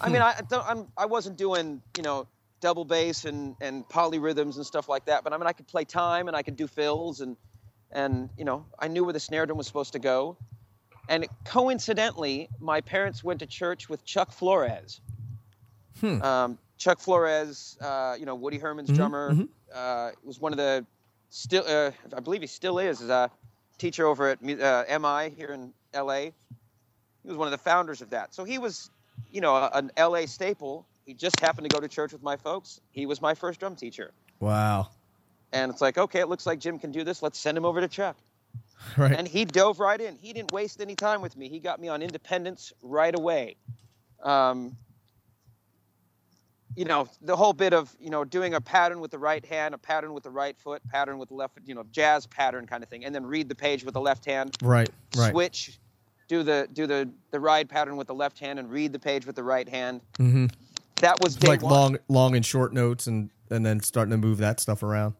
I 0.00 0.08
mean, 0.08 0.22
I 0.22 0.40
don't, 0.48 0.66
I'm, 0.68 0.86
I 0.96 1.06
wasn't 1.06 1.36
doing, 1.36 1.80
you 1.96 2.02
know, 2.02 2.26
double 2.62 2.86
bass 2.86 3.26
and 3.26 3.56
and 3.60 3.86
polyrhythms 3.90 4.56
and 4.56 4.66
stuff 4.66 4.88
like 4.88 5.06
that, 5.06 5.24
but 5.24 5.34
I 5.34 5.38
mean, 5.38 5.48
I 5.48 5.52
could 5.52 5.68
play 5.68 5.84
time 5.84 6.28
and 6.28 6.36
I 6.36 6.42
could 6.42 6.56
do 6.56 6.68
fills 6.68 7.20
and 7.20 7.36
and 7.90 8.30
you 8.38 8.46
know, 8.46 8.66
I 8.78 8.88
knew 8.88 9.04
where 9.04 9.12
the 9.14 9.20
snare 9.20 9.46
drum 9.46 9.58
was 9.58 9.66
supposed 9.68 9.94
to 9.94 10.00
go. 10.00 10.38
And 11.08 11.28
coincidentally, 11.44 12.50
my 12.60 12.80
parents 12.80 13.24
went 13.24 13.40
to 13.40 13.46
church 13.46 13.88
with 13.90 14.04
Chuck 14.04 14.32
Flores. 14.32 15.02
Hmm. 16.00 16.22
Um, 16.22 16.58
Chuck 16.78 17.00
Flores, 17.00 17.76
uh, 17.80 18.16
you 18.18 18.26
know, 18.26 18.34
Woody 18.34 18.58
Herman's 18.58 18.90
Mhm, 18.90 18.96
drummer, 18.96 19.34
mhm. 19.34 19.48
uh, 19.72 20.12
was 20.24 20.40
one 20.40 20.52
of 20.52 20.58
the 20.58 20.86
still, 21.30 21.64
uh, 21.66 21.92
I 22.16 22.20
believe 22.20 22.40
he 22.40 22.46
still 22.46 22.78
is, 22.78 23.00
is 23.00 23.10
a 23.10 23.30
teacher 23.78 24.06
over 24.06 24.28
at 24.30 24.42
uh, 24.42 24.84
MI 24.88 25.30
here 25.30 25.52
in 25.52 25.74
LA. 25.94 26.32
He 27.22 27.28
was 27.28 27.36
one 27.36 27.46
of 27.48 27.52
the 27.52 27.58
founders 27.58 28.02
of 28.02 28.10
that. 28.10 28.34
So 28.34 28.44
he 28.44 28.58
was, 28.58 28.90
you 29.30 29.40
know, 29.40 29.56
an 29.72 29.92
LA 29.96 30.26
staple. 30.26 30.88
He 31.12 31.16
just 31.18 31.38
happened 31.42 31.68
to 31.68 31.74
go 31.74 31.78
to 31.78 31.88
church 31.88 32.10
with 32.14 32.22
my 32.22 32.38
folks. 32.38 32.80
He 32.90 33.04
was 33.04 33.20
my 33.20 33.34
first 33.34 33.60
drum 33.60 33.76
teacher. 33.76 34.14
Wow. 34.40 34.88
And 35.52 35.70
it's 35.70 35.82
like, 35.82 35.98
okay, 35.98 36.20
it 36.20 36.28
looks 36.30 36.46
like 36.46 36.58
Jim 36.58 36.78
can 36.78 36.90
do 36.90 37.04
this. 37.04 37.22
Let's 37.22 37.38
send 37.38 37.58
him 37.58 37.66
over 37.66 37.82
to 37.82 37.88
Chuck. 37.88 38.16
Right. 38.96 39.12
And 39.12 39.28
he 39.28 39.44
dove 39.44 39.78
right 39.78 40.00
in. 40.00 40.16
He 40.16 40.32
didn't 40.32 40.50
waste 40.50 40.80
any 40.80 40.96
time 40.96 41.22
with 41.22 41.36
me. 41.36 41.48
He 41.48 41.60
got 41.60 41.80
me 41.80 41.86
on 41.86 42.02
independence 42.02 42.72
right 42.82 43.16
away. 43.16 43.54
Um, 44.24 44.76
you 46.74 46.84
know, 46.84 47.06
the 47.20 47.36
whole 47.36 47.52
bit 47.52 47.72
of, 47.72 47.94
you 48.00 48.10
know, 48.10 48.24
doing 48.24 48.54
a 48.54 48.60
pattern 48.60 48.98
with 48.98 49.12
the 49.12 49.20
right 49.20 49.44
hand, 49.46 49.72
a 49.72 49.78
pattern 49.78 50.12
with 50.14 50.24
the 50.24 50.30
right 50.30 50.58
foot, 50.58 50.82
pattern 50.88 51.18
with 51.18 51.28
the 51.28 51.36
left, 51.36 51.58
you 51.64 51.76
know, 51.76 51.84
jazz 51.92 52.26
pattern 52.26 52.66
kind 52.66 52.82
of 52.82 52.88
thing, 52.88 53.04
and 53.04 53.14
then 53.14 53.24
read 53.24 53.48
the 53.48 53.54
page 53.54 53.84
with 53.84 53.94
the 53.94 54.00
left 54.00 54.24
hand, 54.24 54.56
right. 54.62 54.90
Right. 55.16 55.30
switch, 55.30 55.78
do 56.26 56.42
the 56.42 56.68
do 56.72 56.88
the 56.88 57.08
the 57.30 57.38
ride 57.38 57.68
pattern 57.68 57.96
with 57.96 58.08
the 58.08 58.14
left 58.14 58.40
hand 58.40 58.58
and 58.58 58.68
read 58.68 58.92
the 58.92 58.98
page 58.98 59.26
with 59.26 59.36
the 59.36 59.44
right 59.44 59.68
hand. 59.68 60.00
Mm 60.18 60.32
hmm 60.32 60.46
That 61.02 61.20
was 61.20 61.42
Like 61.42 61.62
one. 61.62 61.72
long, 61.72 61.98
long 62.08 62.36
and 62.36 62.46
short 62.46 62.72
notes, 62.72 63.06
and 63.08 63.28
and 63.50 63.66
then 63.66 63.80
starting 63.80 64.12
to 64.12 64.16
move 64.16 64.38
that 64.38 64.60
stuff 64.60 64.82
around. 64.84 65.14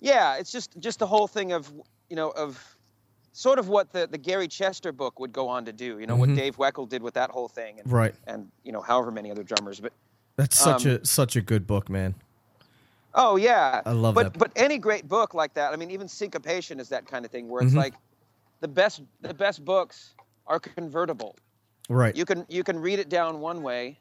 Yeah, 0.00 0.36
it's 0.36 0.50
just 0.50 0.78
just 0.80 0.98
the 0.98 1.06
whole 1.06 1.26
thing 1.28 1.52
of 1.52 1.70
you 2.08 2.16
know 2.16 2.30
of 2.30 2.58
sort 3.32 3.58
of 3.58 3.68
what 3.68 3.92
the, 3.92 4.06
the 4.06 4.16
Gary 4.18 4.48
Chester 4.48 4.92
book 4.92 5.20
would 5.20 5.32
go 5.32 5.46
on 5.48 5.64
to 5.66 5.72
do. 5.72 5.98
You 5.98 6.06
know 6.06 6.16
Mhm. 6.16 6.20
what 6.20 6.34
Dave 6.34 6.56
Weckl 6.56 6.88
did 6.88 7.02
with 7.02 7.14
that 7.14 7.30
whole 7.30 7.48
thing, 7.48 7.80
and, 7.80 7.92
Right. 7.92 8.14
and 8.26 8.50
you 8.64 8.72
know 8.72 8.80
however 8.80 9.10
many 9.10 9.30
other 9.30 9.42
drummers. 9.42 9.78
But 9.78 9.92
That's 10.36 10.58
such 10.58 10.86
Um, 10.86 10.92
a 11.02 11.04
such 11.06 11.36
a 11.36 11.42
good 11.42 11.66
book, 11.66 11.88
man. 11.90 12.14
oh 13.14 13.36
yeah, 13.36 13.82
I 13.84 13.92
love 13.92 14.14
it. 14.14 14.14
but 14.14 14.32
that. 14.32 14.38
but 14.38 14.52
any 14.56 14.78
great 14.78 15.06
book 15.06 15.34
like 15.34 15.52
that. 15.54 15.72
I 15.72 15.76
mean, 15.76 15.90
even 15.90 16.08
Syncopation 16.08 16.80
is 16.80 16.88
that 16.88 17.06
kind 17.06 17.24
of 17.26 17.30
thing 17.30 17.48
where 17.50 17.62
it's 17.62 17.72
Mhm. 17.74 17.76
like 17.78 17.94
the 18.60 18.68
best 18.68 19.02
the 19.20 19.34
best 19.34 19.64
books 19.66 20.14
are 20.46 20.58
convertible. 20.58 21.36
Right. 21.90 22.16
You 22.16 22.24
can 22.24 22.46
you 22.48 22.64
can 22.64 22.78
read 22.80 22.98
it 22.98 23.10
down 23.10 23.40
one 23.40 23.62
way, 23.62 23.98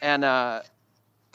and 0.00 0.24
uh, 0.24 0.62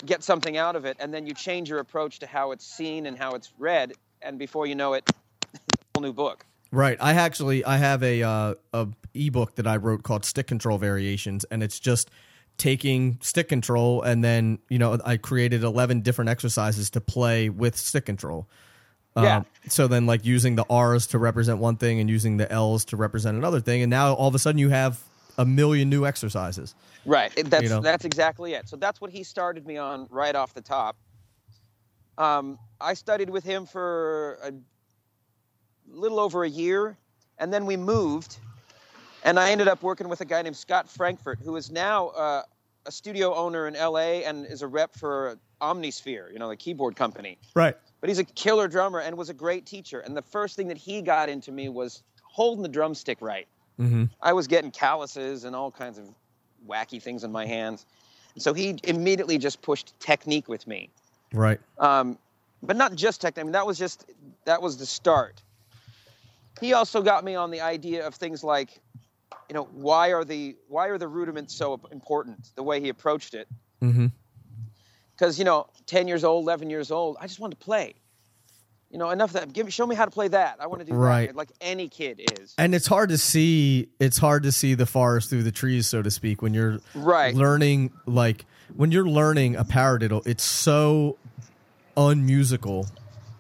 get 0.06 0.24
something 0.24 0.58
out 0.58 0.76
of 0.76 0.86
it, 0.86 0.98
and 1.00 1.14
then 1.14 1.26
you 1.26 1.34
change 1.34 1.70
your 1.70 1.80
approach 1.80 2.20
to 2.20 2.28
how 2.28 2.52
it's 2.52 2.66
seen 2.66 3.06
and 3.06 3.18
how 3.18 3.32
it's 3.32 3.52
read, 3.58 3.94
and 4.22 4.38
before 4.40 4.68
you 4.68 4.76
know 4.76 4.94
it, 4.94 5.10
whole 5.96 6.04
new 6.04 6.14
book. 6.14 6.46
Right. 6.72 6.98
I 7.00 7.14
actually 7.14 7.64
I 7.64 7.78
have 7.78 8.04
a 8.04 8.24
uh, 8.24 8.56
a 8.74 8.88
ebook 9.14 9.56
that 9.56 9.68
I 9.68 9.78
wrote 9.78 10.04
called 10.04 10.26
Stick 10.26 10.48
Control 10.48 10.78
Variations, 10.78 11.46
and 11.46 11.64
it's 11.64 11.80
just 11.80 12.10
taking 12.58 13.18
stick 13.22 13.50
control 13.50 14.02
and 14.02 14.24
then 14.24 14.58
you 14.70 14.80
know 14.80 14.98
I 15.04 15.18
created 15.18 15.64
eleven 15.64 16.02
different 16.02 16.30
exercises 16.30 16.90
to 16.92 17.02
play 17.02 17.50
with 17.50 17.78
stick 17.78 18.06
control. 18.06 18.48
Yeah. 19.18 19.38
Um, 19.38 19.46
so 19.70 19.88
then, 19.88 20.06
like 20.06 20.26
using 20.26 20.56
the 20.56 20.66
R's 20.70 21.08
to 21.08 21.20
represent 21.20 21.60
one 21.60 21.78
thing 21.78 22.02
and 22.02 22.10
using 22.10 22.36
the 22.36 22.52
L's 22.52 22.84
to 22.86 22.98
represent 22.98 23.38
another 23.38 23.62
thing, 23.62 23.82
and 23.82 23.90
now 23.90 24.14
all 24.14 24.28
of 24.28 24.36
a 24.36 24.40
sudden 24.40 24.60
you 24.60 24.70
have 24.70 25.02
a 25.38 25.46
million 25.46 25.90
new 25.90 26.06
exercises. 26.06 26.76
Right. 27.06 27.32
That's 27.36 27.64
You 27.64 27.70
know? 27.70 27.82
that's 27.82 28.06
exactly 28.06 28.54
it. 28.54 28.68
So 28.68 28.76
that's 28.76 29.02
what 29.02 29.12
he 29.12 29.24
started 29.24 29.66
me 29.66 29.78
on 29.78 30.08
right 30.10 30.36
off 30.36 30.54
the 30.54 30.62
top. 30.62 30.98
Um, 32.18 32.58
I 32.80 32.94
studied 32.94 33.30
with 33.30 33.44
him 33.44 33.66
for 33.66 34.38
a 34.44 34.54
little 35.88 36.20
over 36.20 36.44
a 36.44 36.50
year, 36.50 36.98
and 37.38 37.54
then 37.54 37.66
we 37.66 37.76
moved, 37.76 38.38
and 39.24 39.38
I 39.38 39.52
ended 39.52 39.68
up 39.68 39.84
working 39.84 40.08
with 40.08 40.22
a 40.22 40.26
guy 40.26 40.42
named 40.42 40.56
Scott 40.56 40.90
Frankfurt, 40.90 41.40
who 41.44 41.56
is 41.58 41.72
now 41.72 42.08
uh, 42.10 42.44
a 42.86 42.92
studio 42.92 43.36
owner 43.36 43.68
in 43.68 43.76
L.A. 43.76 44.24
and 44.24 44.46
is 44.46 44.62
a 44.62 44.68
rep 44.68 44.96
for 44.96 45.38
Omnisphere, 45.62 46.32
you 46.32 46.40
know, 46.40 46.50
the 46.50 46.56
keyboard 46.56 46.96
company. 46.96 47.38
Right. 47.54 47.76
But 48.02 48.10
he's 48.10 48.20
a 48.20 48.24
killer 48.24 48.68
drummer 48.68 49.00
and 49.00 49.18
was 49.18 49.30
a 49.30 49.34
great 49.34 49.66
teacher. 49.66 50.00
And 50.00 50.16
the 50.16 50.22
first 50.22 50.56
thing 50.56 50.68
that 50.68 50.78
he 50.78 51.02
got 51.02 51.28
into 51.28 51.52
me 51.52 51.70
was 51.70 52.04
holding 52.24 52.62
the 52.62 52.70
drumstick 52.70 53.22
right. 53.22 53.48
Mm-hmm. 53.80 54.06
I 54.22 54.34
was 54.34 54.48
getting 54.48 54.72
calluses 54.72 55.44
and 55.44 55.56
all 55.56 55.72
kinds 55.72 55.98
of 55.98 56.06
wacky 56.68 57.02
things 57.02 57.24
in 57.24 57.32
my 57.32 57.46
hands. 57.46 57.86
And 58.34 58.44
so 58.44 58.54
he 58.54 58.78
immediately 58.84 59.38
just 59.38 59.62
pushed 59.62 59.98
technique 60.00 60.48
with 60.48 60.66
me. 60.68 60.90
Right. 61.34 61.60
Um, 61.78 62.18
but 62.64 62.76
not 62.76 62.96
just 62.96 63.22
technique. 63.22 63.42
I 63.42 63.44
mean, 63.44 63.52
that 63.54 63.68
was 63.68 63.78
just 63.78 64.06
that 64.46 64.62
was 64.62 64.78
the 64.78 64.86
start. 64.86 65.42
He 66.62 66.74
also 66.74 67.02
got 67.02 67.24
me 67.24 67.36
on 67.36 67.52
the 67.52 67.62
idea 67.62 68.08
of 68.08 68.16
things 68.16 68.44
like, 68.44 68.80
you 69.50 69.54
know, 69.54 69.66
why 69.74 70.14
are 70.14 70.24
the 70.24 70.56
why 70.68 70.88
are 70.88 70.98
the 70.98 71.08
rudiments 71.08 71.54
so 71.54 71.80
important? 71.92 72.52
The 72.56 72.64
way 72.64 72.80
he 72.80 72.90
approached 72.90 73.34
it, 73.34 73.48
Mm-hmm. 73.82 74.08
because 75.16 75.38
you 75.38 75.46
know, 75.46 75.68
ten 75.86 76.08
years 76.08 76.24
old, 76.24 76.44
eleven 76.44 76.70
years 76.70 76.92
old, 76.92 77.18
I 77.20 77.28
just 77.28 77.40
wanted 77.40 77.60
to 77.60 77.66
play. 77.66 77.96
You 78.96 79.00
know, 79.00 79.10
enough 79.10 79.32
of 79.32 79.34
that. 79.42 79.52
Give 79.52 79.66
me, 79.66 79.74
show 79.74 79.86
me 79.86 79.94
how 79.94 80.06
to 80.06 80.12
play 80.12 80.30
that. 80.30 80.56
I 80.62 80.68
want 80.68 80.80
to 80.80 80.86
do 80.86 80.94
Right. 80.94 81.26
that, 81.28 81.36
like 81.36 81.52
any 81.60 81.90
kid 81.90 82.18
is. 82.18 82.54
And 82.58 82.74
it's 82.74 82.88
hard 82.88 83.10
to 83.10 83.18
see. 83.18 83.90
It's 84.00 84.18
hard 84.18 84.44
to 84.44 84.54
see 84.54 84.74
the 84.74 84.86
forest 84.86 85.30
through 85.30 85.44
the 85.44 85.52
trees, 85.52 85.86
so 85.86 86.02
to 86.02 86.10
speak, 86.10 86.42
when 86.42 86.54
you're 86.54 86.80
Right. 86.94 87.36
learning. 87.36 87.92
Like 88.06 88.46
when 88.74 88.94
you're 88.94 89.06
learning 89.10 89.58
a 89.58 89.66
paradiddle, 89.66 90.26
it's 90.26 90.46
so 90.46 91.18
unmusical. 91.98 92.88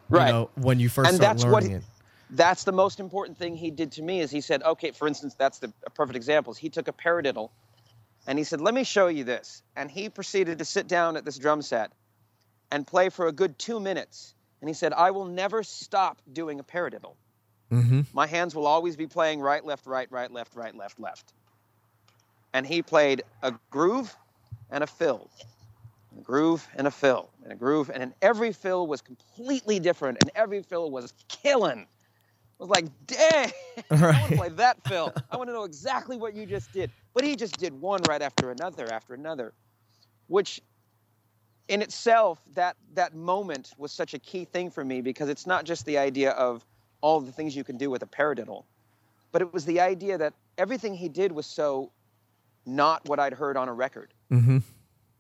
Right. 0.10 0.26
You 0.28 0.34
know, 0.34 0.50
when 0.56 0.82
you 0.82 0.90
first 0.90 1.08
And 1.08 1.16
start 1.16 1.38
that's 1.38 1.44
learning 1.46 1.72
what- 1.72 1.78
it. 1.78 1.84
that's 2.32 2.66
the 2.66 2.74
most 2.74 3.00
important 3.00 3.38
thing 3.38 3.56
he 3.56 3.72
did 3.72 3.94
to 3.94 4.02
me 4.02 4.20
is 4.20 4.32
he 4.32 4.42
said 4.42 4.62
okay 4.64 4.92
for 4.92 5.08
instance 5.08 5.36
that's 5.36 5.60
the 5.60 5.72
a 5.88 5.90
perfect 5.90 6.18
example 6.18 6.52
is 6.52 6.58
he 6.58 6.70
took 6.70 6.88
a 6.90 6.92
paradiddle 6.94 7.52
and 8.28 8.38
he 8.38 8.44
said 8.44 8.60
let 8.60 8.74
me 8.74 8.84
show 8.84 9.08
you 9.08 9.24
this 9.24 9.62
and 9.78 9.90
he 9.90 10.10
proceeded 10.10 10.58
to 10.60 10.66
sit 10.66 10.88
down 10.88 11.16
at 11.18 11.24
this 11.24 11.38
drum 11.38 11.62
set 11.62 11.92
and 12.72 12.86
play 12.86 13.08
for 13.10 13.28
a 13.28 13.32
good 13.32 13.58
two 13.58 13.80
minutes 13.80 14.34
and 14.66 14.70
he 14.70 14.74
said 14.74 14.94
i 14.94 15.12
will 15.12 15.26
never 15.26 15.64
stop 15.64 16.22
doing 16.34 16.60
a 16.60 16.64
paradiddle 16.64 17.18
Mm-hmm. 17.72 18.02
my 18.14 18.28
hands 18.28 18.56
will 18.56 18.66
always 18.68 18.96
be 18.96 19.08
playing 19.08 19.40
right 19.42 19.64
left 19.64 19.86
right 19.86 20.12
right 20.12 20.32
left 20.32 20.56
right 20.56 20.76
left 20.76 21.00
left 21.00 21.34
and 22.54 22.66
he 22.66 22.82
played 22.82 23.24
a 23.44 23.54
groove 23.70 24.16
and 24.72 24.84
a 24.84 24.88
fill 24.88 25.30
a 26.18 26.22
groove 26.22 26.68
and 26.76 26.88
a 26.88 26.92
fill 26.92 27.30
and 27.44 27.54
a 27.54 27.56
groove 27.56 27.92
and 27.94 28.14
every 28.24 28.52
fill 28.54 28.88
was 28.88 29.02
completely 29.02 29.80
different 29.80 30.18
and 30.20 30.32
every 30.36 30.64
fill 30.64 30.90
was 30.92 31.14
killing 31.30 31.88
I 32.60 32.64
was 32.64 32.70
like, 32.70 32.86
dang, 33.06 33.52
I 34.12 34.20
want 34.22 34.32
to 34.32 34.38
play 34.38 34.50
that 34.50 34.82
fill. 34.88 35.14
I 35.30 35.38
want 35.38 35.50
to 35.50 35.54
know 35.54 35.66
exactly 35.66 36.18
what 36.18 36.36
you 36.36 36.46
just 36.46 36.72
did. 36.72 36.92
But 37.14 37.26
he 37.26 37.36
just 37.36 37.58
did 37.58 37.74
one 37.74 38.06
right 38.06 38.22
after 38.22 38.52
another 38.52 38.90
after 38.90 39.14
another, 39.14 39.54
which 40.28 40.62
in 41.68 41.82
itself, 41.82 42.42
that, 42.54 42.76
that 42.94 43.16
moment 43.16 43.74
was 43.78 43.92
such 43.92 44.14
a 44.14 44.20
key 44.20 44.46
thing 44.46 44.70
for 44.70 44.86
me 44.86 45.02
because 45.02 45.30
it's 45.30 45.48
not 45.48 45.66
just 45.66 45.86
the 45.86 45.98
idea 45.98 46.32
of 46.32 46.64
all 47.02 47.22
the 47.22 47.32
things 47.32 47.56
you 47.56 47.64
can 47.64 47.78
do 47.78 47.90
with 47.90 48.04
a 48.04 48.08
paradiddle, 48.08 48.64
but 49.32 49.42
it 49.42 49.54
was 49.54 49.66
the 49.66 49.80
idea 49.80 50.18
that 50.18 50.34
everything 50.58 50.94
he 50.96 51.10
did 51.10 51.32
was 51.32 51.46
so 51.46 51.92
not 52.66 53.08
what 53.08 53.20
I'd 53.20 53.34
heard 53.34 53.58
on 53.58 53.70
a 53.70 53.74
record. 53.74 54.14
Mm-hmm. 54.32 54.60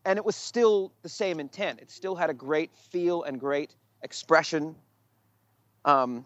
And 0.05 0.17
it 0.17 0.25
was 0.25 0.35
still 0.35 0.91
the 1.01 1.09
same 1.09 1.39
intent. 1.39 1.79
It 1.81 1.91
still 1.91 2.15
had 2.15 2.29
a 2.29 2.33
great 2.33 2.71
feel 2.75 3.23
and 3.23 3.39
great 3.39 3.75
expression. 4.03 4.75
Um, 5.83 6.25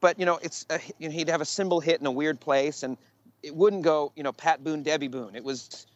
but 0.00 0.18
you 0.18 0.26
know, 0.26 0.38
it's 0.42 0.66
a, 0.70 0.80
you 0.98 1.08
know, 1.08 1.14
he'd 1.14 1.28
have 1.28 1.40
a 1.40 1.44
cymbal 1.44 1.80
hit 1.80 2.00
in 2.00 2.06
a 2.06 2.10
weird 2.10 2.40
place, 2.40 2.82
and 2.82 2.96
it 3.42 3.54
wouldn't 3.54 3.82
go, 3.82 4.12
you 4.16 4.22
know, 4.22 4.32
Pat 4.32 4.64
Boone, 4.64 4.82
Debbie 4.82 5.08
Boone. 5.08 5.34
It 5.34 5.44
was, 5.44 5.86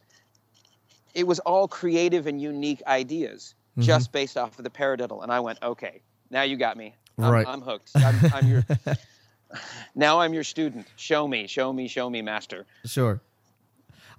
it 1.14 1.26
was 1.26 1.40
all 1.40 1.68
creative 1.68 2.26
and 2.26 2.40
unique 2.40 2.82
ideas, 2.86 3.54
Mm-hmm. 3.74 3.82
just 3.82 4.12
based 4.12 4.36
off 4.36 4.56
of 4.58 4.62
the 4.64 4.70
paradiddle. 4.70 5.22
And 5.22 5.32
I 5.32 5.40
went, 5.40 5.58
okay, 5.62 6.00
now 6.30 6.42
you 6.42 6.56
got 6.56 6.76
me. 6.76 6.94
I'm, 7.18 7.30
Right. 7.32 7.46
I'm 7.46 7.60
hooked. 7.60 7.90
I'm, 7.96 8.14
I'm 8.32 8.46
your. 8.48 8.64
now 9.94 10.20
I'm 10.20 10.32
your 10.34 10.44
student. 10.44 10.86
Show 10.96 11.26
me, 11.26 11.46
show 11.46 11.72
me, 11.72 11.88
show 11.88 12.08
me, 12.10 12.22
master. 12.22 12.66
Sure. 12.84 13.20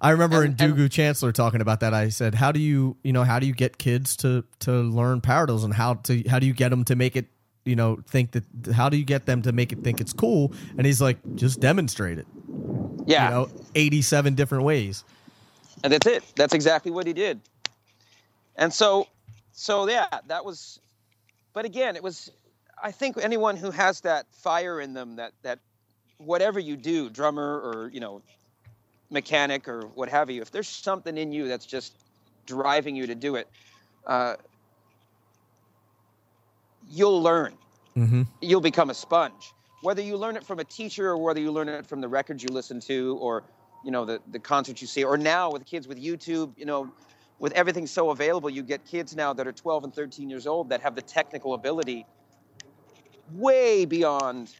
I 0.00 0.10
remember 0.10 0.42
And- 0.42 0.60
in 0.60 0.70
and- 0.70 0.76
Dugu 0.78 0.90
Chancellor 0.90 1.32
talking 1.32 1.60
about 1.62 1.80
that. 1.80 1.94
I 1.94 2.10
said, 2.10 2.34
"How 2.34 2.52
do 2.52 2.60
you, 2.60 2.96
you 3.02 3.12
know, 3.14 3.24
how 3.24 3.38
do 3.38 3.46
you 3.46 3.54
get 3.54 3.78
kids 3.78 4.14
to 4.18 4.44
to 4.60 4.70
learn 4.72 5.20
paradiddles, 5.22 5.64
and 5.64 5.72
how 5.72 5.94
to 5.94 6.22
how 6.28 6.38
do 6.38 6.46
you 6.46 6.52
get 6.52 6.68
them 6.68 6.84
to 6.84 6.94
make 6.96 7.16
it, 7.16 7.26
you 7.64 7.76
know, 7.76 7.96
think 8.06 8.32
that 8.32 8.44
how 8.74 8.90
do 8.90 8.98
you 8.98 9.04
get 9.04 9.24
them 9.24 9.40
to 9.42 9.52
make 9.52 9.72
it 9.72 9.82
think 9.82 10.00
it's 10.02 10.12
cool?" 10.12 10.52
And 10.76 10.86
he's 10.86 11.00
like, 11.00 11.16
"Just 11.34 11.60
demonstrate 11.60 12.18
it, 12.18 12.26
Yeah. 13.06 13.24
you 13.24 13.30
know, 13.34 13.48
eighty 13.74 14.02
seven 14.02 14.34
different 14.34 14.64
ways." 14.64 15.02
and 15.84 15.92
that's 15.92 16.06
it 16.06 16.24
that's 16.36 16.54
exactly 16.54 16.90
what 16.90 17.06
he 17.06 17.12
did 17.12 17.38
and 18.56 18.72
so 18.72 19.06
so 19.56 19.88
yeah 19.88 20.06
that 20.28 20.44
was 20.44 20.80
but 21.54 21.64
again 21.64 21.96
it 21.96 22.04
was 22.04 22.30
i 22.82 22.92
think 22.92 23.18
anyone 23.22 23.56
who 23.56 23.72
has 23.72 24.02
that 24.02 24.26
fire 24.32 24.80
in 24.80 24.94
them 24.94 25.16
that 25.16 25.32
that 25.42 25.60
whatever 26.18 26.60
you 26.60 26.76
do 26.76 27.10
drummer 27.10 27.60
or 27.60 27.90
you 27.92 28.00
know 28.00 28.22
mechanic 29.10 29.68
or 29.68 29.82
what 29.94 30.10
have 30.10 30.30
you 30.30 30.42
if 30.42 30.52
there's 30.52 30.68
something 30.68 31.18
in 31.18 31.32
you 31.32 31.48
that's 31.48 31.66
just 31.66 31.94
driving 32.46 32.96
you 32.96 33.08
to 33.08 33.16
do 33.16 33.36
it 33.36 33.48
uh, 34.06 34.36
you'll 36.90 37.22
learn 37.22 37.54
Mm-hmm. 37.96 38.22
you'll 38.42 38.60
become 38.60 38.90
a 38.90 38.94
sponge. 38.94 39.52
Whether 39.82 40.02
you 40.02 40.16
learn 40.16 40.36
it 40.36 40.44
from 40.44 40.60
a 40.60 40.64
teacher 40.64 41.08
or 41.08 41.18
whether 41.18 41.40
you 41.40 41.52
learn 41.52 41.68
it 41.68 41.86
from 41.86 42.00
the 42.00 42.08
records 42.08 42.42
you 42.42 42.50
listen 42.50 42.80
to 42.82 43.18
or, 43.20 43.44
you 43.84 43.90
know, 43.90 44.04
the, 44.04 44.20
the 44.32 44.38
concerts 44.38 44.82
you 44.82 44.88
see, 44.88 45.04
or 45.04 45.16
now 45.16 45.50
with 45.50 45.66
kids 45.66 45.88
with 45.88 46.02
YouTube, 46.02 46.52
you 46.58 46.66
know, 46.66 46.92
with 47.38 47.52
everything 47.52 47.86
so 47.86 48.10
available, 48.10 48.48
you 48.48 48.62
get 48.62 48.84
kids 48.84 49.14
now 49.14 49.32
that 49.32 49.46
are 49.46 49.52
12 49.52 49.84
and 49.84 49.94
13 49.94 50.30
years 50.30 50.46
old 50.46 50.70
that 50.70 50.80
have 50.80 50.94
the 50.94 51.02
technical 51.02 51.54
ability 51.54 52.06
way 53.32 53.84
beyond, 53.84 54.54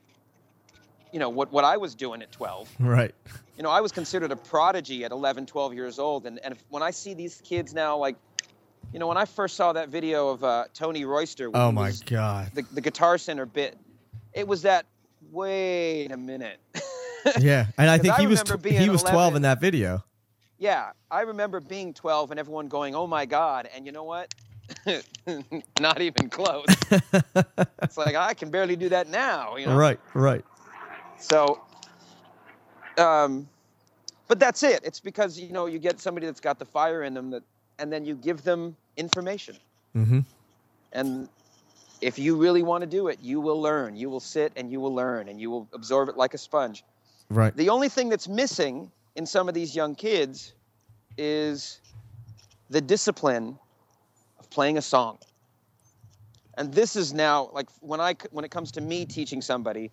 you 1.13 1.19
know, 1.19 1.29
what, 1.29 1.53
what 1.53 1.65
I 1.65 1.77
was 1.77 1.95
doing 1.95 2.23
at 2.23 2.33
12 2.33 2.69
Right. 2.81 3.15
you 3.57 3.63
know, 3.63 3.71
I 3.71 3.81
was 3.81 3.93
considered 3.93 4.33
a 4.33 4.37
prodigy 4.37 5.05
at 5.05 5.13
11, 5.13 5.47
12 5.47 5.75
years 5.75 5.99
old. 5.99 6.27
And, 6.27 6.39
and 6.45 6.53
if, 6.55 6.63
when 6.69 6.83
I 6.83 6.91
see 6.91 7.15
these 7.15 7.41
kids 7.45 7.73
now, 7.73 7.97
like, 7.97 8.17
you 8.93 8.99
know, 8.99 9.07
when 9.07 9.17
I 9.17 9.25
first 9.25 9.57
saw 9.57 9.73
that 9.73 9.89
video 9.89 10.29
of 10.29 10.45
uh, 10.45 10.65
Tony 10.75 11.05
Royster, 11.05 11.51
Oh 11.55 11.73
my 11.73 11.93
god. 12.07 12.51
the, 12.55 12.63
the 12.73 12.81
Guitar 12.81 13.19
Center 13.19 13.47
bit, 13.47 13.77
it 14.33 14.47
was 14.47 14.63
that, 14.63 14.87
wait 15.31 16.11
a 16.11 16.17
minute. 16.17 16.59
Yeah, 17.41 17.67
and 17.77 17.91
i 17.91 17.99
think 17.99 18.15
I 18.15 18.21
he 18.21 18.29
was 18.29 18.41
he 18.65 18.89
was 18.89 19.03
twelve 19.03 19.35
in 19.35 19.43
that 19.43 19.61
video. 19.61 20.05
Yeah, 20.59 20.93
I 21.11 21.23
remember 21.23 21.61
being 21.61 21.93
12 21.93 22.31
and 22.31 22.41
everyone 22.41 22.69
going, 22.69 22.95
oh 22.95 23.07
my 23.07 23.27
God. 23.27 23.69
And 23.75 23.87
you 23.87 23.93
know 23.93 24.05
what? 24.05 24.35
Not 25.81 26.01
even 26.01 26.29
close. 26.29 26.67
it's 27.83 27.97
like, 27.97 28.15
I 28.15 28.35
can 28.35 28.51
barely 28.51 28.77
do 28.77 28.89
that 28.89 29.09
now, 29.09 29.57
you 29.57 29.67
know? 29.67 29.77
Right. 29.77 30.01
Right. 30.15 30.45
So, 31.19 31.61
um, 32.99 33.49
but 34.29 34.39
that's 34.39 34.63
it. 34.63 34.81
It's 34.85 35.01
because 35.01 35.39
you 35.39 35.53
know 35.53 35.67
you 35.67 35.79
get 35.79 36.01
somebody 36.01 36.27
that's 36.27 36.41
got 36.41 36.59
the 36.59 36.65
fire 36.65 37.03
in 37.03 37.15
them 37.15 37.31
that, 37.31 37.43
and 37.79 37.93
then 37.93 38.05
you 38.05 38.15
give 38.15 38.43
them 38.43 38.77
information. 38.97 39.57
Mm-hmm. 39.95 40.21
And 40.93 41.29
if 42.01 42.19
you 42.19 42.37
really 42.37 42.63
want 42.63 42.83
to 42.83 42.87
do 42.87 43.09
it, 43.09 43.19
you 43.23 43.41
will 43.41 43.61
learn. 43.61 43.97
You 43.97 44.11
will 44.11 44.21
sit 44.21 44.53
and 44.57 44.71
you 44.71 44.81
will 44.81 44.95
learn, 44.95 45.29
and 45.29 45.41
you 45.41 45.51
will 45.51 45.69
absorb 45.73 46.09
it 46.09 46.17
like 46.17 46.35
a 46.35 46.39
sponge. 46.39 46.85
Right. 47.29 47.57
The 47.57 47.69
only 47.69 47.89
thing 47.89 48.09
that's 48.09 48.29
missing 48.29 48.91
in 49.17 49.27
some 49.27 49.49
of 49.49 49.55
these 49.55 49.75
young 49.75 49.95
kids 49.95 50.53
is 51.17 51.81
the 52.69 52.81
discipline 52.81 53.59
of 54.39 54.51
playing 54.51 54.77
a 54.77 54.83
song. 54.83 55.19
And 56.59 56.73
this 56.73 56.97
is 56.97 57.13
now 57.13 57.51
like 57.53 57.69
when 57.81 58.01
I 58.01 58.15
when 58.31 58.45
it 58.45 58.51
comes 58.51 58.73
to 58.73 58.81
me 58.81 59.07
teaching 59.07 59.43
somebody, 59.43 59.91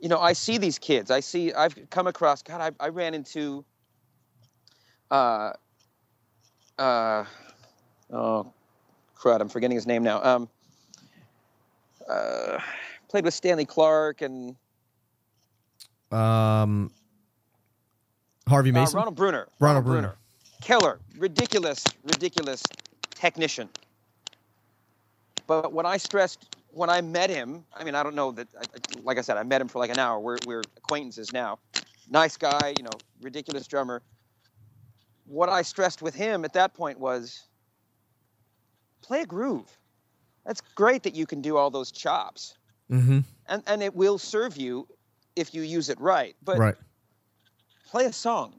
you 0.00 0.08
know, 0.08 0.18
I 0.20 0.34
see 0.34 0.58
these 0.58 0.78
kids. 0.78 1.10
I 1.10 1.20
see 1.20 1.52
I've 1.52 1.74
come 1.90 2.06
across 2.06 2.42
God, 2.42 2.60
I, 2.60 2.84
I 2.84 2.88
ran 2.90 3.14
into 3.14 3.64
uh 5.10 5.52
uh 6.78 7.24
oh 8.12 8.52
crud, 9.18 9.40
I'm 9.40 9.48
forgetting 9.48 9.74
his 9.74 9.86
name 9.86 10.02
now. 10.02 10.22
Um 10.22 10.48
uh 12.08 12.58
played 13.08 13.24
with 13.24 13.34
Stanley 13.34 13.64
Clarke 13.66 14.20
and 14.22 14.56
Um. 16.12 16.90
Harvey 18.48 18.70
Uh, 18.70 18.74
Mason. 18.74 18.96
Ronald 18.96 19.16
Bruner. 19.16 19.48
Ronald 19.58 19.84
Bruner. 19.84 20.16
Killer. 20.60 21.00
Ridiculous, 21.16 21.84
ridiculous 22.04 22.62
technician. 23.10 23.68
But 25.46 25.72
what 25.72 25.86
I 25.86 25.96
stressed 25.96 26.56
when 26.70 26.90
I 26.90 27.00
met 27.00 27.30
him, 27.30 27.64
I 27.74 27.84
mean, 27.84 27.94
I 27.94 28.02
don't 28.02 28.14
know 28.14 28.32
that. 28.32 28.48
I- 28.58 29.00
Like 29.02 29.18
I 29.18 29.20
said, 29.20 29.36
I 29.36 29.42
met 29.44 29.60
him 29.60 29.68
for 29.68 29.78
like 29.78 29.90
an 29.90 29.98
hour. 29.98 30.18
We're 30.18 30.38
we're 30.46 30.62
acquaintances 30.76 31.32
now. 31.32 31.58
Nice 32.10 32.36
guy, 32.36 32.74
you 32.76 32.82
know, 32.84 32.90
ridiculous 33.20 33.66
drummer. 33.66 34.02
What 35.26 35.48
I 35.48 35.62
stressed 35.62 36.02
with 36.02 36.14
him 36.14 36.44
at 36.44 36.52
that 36.54 36.74
point 36.74 36.98
was 37.00 37.42
play 39.02 39.22
a 39.22 39.26
groove. 39.26 39.76
That's 40.44 40.60
great 40.74 41.02
that 41.04 41.14
you 41.14 41.26
can 41.26 41.40
do 41.42 41.56
all 41.56 41.70
those 41.70 41.90
chops, 41.92 42.56
Mm-hmm. 42.90 43.20
and 43.48 43.62
and 43.66 43.82
it 43.82 43.94
will 43.94 44.18
serve 44.18 44.56
you 44.56 44.86
if 45.34 45.54
you 45.54 45.62
use 45.62 45.88
it 45.88 46.00
right. 46.00 46.34
But 46.42 46.58
Right. 46.58 46.74
Play 47.86 48.04
a 48.04 48.12
song. 48.12 48.52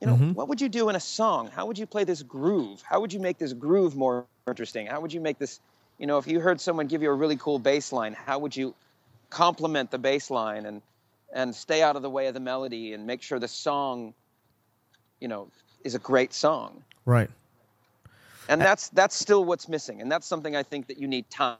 You 0.00 0.08
know, 0.08 0.16
Mhm. 0.16 0.34
what 0.34 0.48
would 0.48 0.60
you 0.60 0.68
do 0.68 0.88
in 0.88 0.96
a 0.96 1.00
song? 1.00 1.48
How 1.48 1.66
would 1.66 1.78
you 1.78 1.86
play 1.86 2.04
this 2.04 2.22
groove? 2.22 2.82
How 2.82 3.00
would 3.00 3.12
you 3.12 3.20
make 3.20 3.38
this 3.38 3.52
groove 3.52 3.94
more 3.94 4.26
interesting? 4.48 4.86
How 4.86 5.00
would 5.00 5.12
you 5.12 5.20
make 5.20 5.38
this, 5.38 5.60
you 5.98 6.06
know, 6.08 6.18
if 6.18 6.26
you 6.26 6.40
heard 6.40 6.60
someone 6.60 6.88
give 6.88 7.02
you 7.02 7.10
a 7.10 7.14
really 7.14 7.36
cool 7.36 7.58
bass 7.58 7.92
line, 7.92 8.12
how 8.12 8.38
would 8.40 8.56
you 8.56 8.74
complement 9.30 9.90
the 9.90 9.98
bass 9.98 10.30
line 10.30 10.66
and 10.66 10.82
and 11.34 11.54
stay 11.54 11.82
out 11.82 11.96
of 11.96 12.02
the 12.02 12.10
way 12.10 12.26
of 12.26 12.34
the 12.34 12.40
melody 12.40 12.92
and 12.92 13.06
make 13.06 13.22
sure 13.22 13.38
the 13.38 13.48
song, 13.48 14.12
you 15.18 15.28
know, 15.28 15.48
is 15.82 15.94
a 15.94 15.98
great 15.98 16.34
song? 16.34 16.84
Right. 17.06 17.30
And 18.48 18.60
that's 18.60 18.88
that's 18.88 19.14
still 19.14 19.44
what's 19.44 19.68
missing. 19.68 20.00
And 20.02 20.10
that's 20.10 20.26
something 20.26 20.56
I 20.56 20.62
think 20.62 20.88
that 20.88 20.98
you 20.98 21.06
need 21.06 21.30
time. 21.30 21.58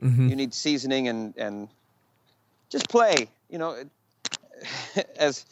Mm-hmm. 0.00 0.28
You 0.28 0.36
need 0.36 0.54
seasoning 0.54 1.08
and 1.08 1.34
and 1.36 1.68
just 2.70 2.88
play. 2.88 3.28
You 3.50 3.58
know, 3.58 3.84
as 5.16 5.44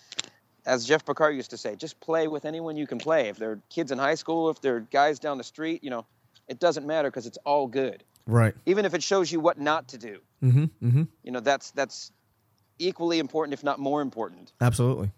as 0.66 0.84
Jeff 0.84 1.04
Porcaro 1.04 1.34
used 1.34 1.50
to 1.50 1.56
say, 1.56 1.76
just 1.76 2.00
play 2.00 2.26
with 2.28 2.44
anyone 2.44 2.76
you 2.76 2.86
can 2.86 2.98
play. 2.98 3.28
If 3.28 3.36
they're 3.36 3.60
kids 3.70 3.92
in 3.92 3.98
high 3.98 4.14
school, 4.14 4.50
if 4.50 4.60
they're 4.60 4.80
guys 4.80 5.18
down 5.18 5.38
the 5.38 5.44
street, 5.44 5.84
you 5.84 5.90
know, 5.90 6.06
it 6.48 6.58
doesn't 6.58 6.86
matter 6.86 7.10
because 7.10 7.26
it's 7.26 7.38
all 7.44 7.66
good. 7.66 8.04
Right. 8.26 8.54
Even 8.66 8.84
if 8.84 8.94
it 8.94 9.02
shows 9.02 9.30
you 9.30 9.40
what 9.40 9.58
not 9.58 9.88
to 9.88 9.98
do, 9.98 10.20
Mm-hmm. 10.42 10.64
Mm-hmm. 10.86 11.02
you 11.22 11.32
know, 11.32 11.40
that's 11.40 11.70
that's 11.70 12.12
equally 12.78 13.18
important, 13.18 13.54
if 13.54 13.64
not 13.64 13.78
more 13.78 14.02
important. 14.02 14.52
Absolutely. 14.60 15.10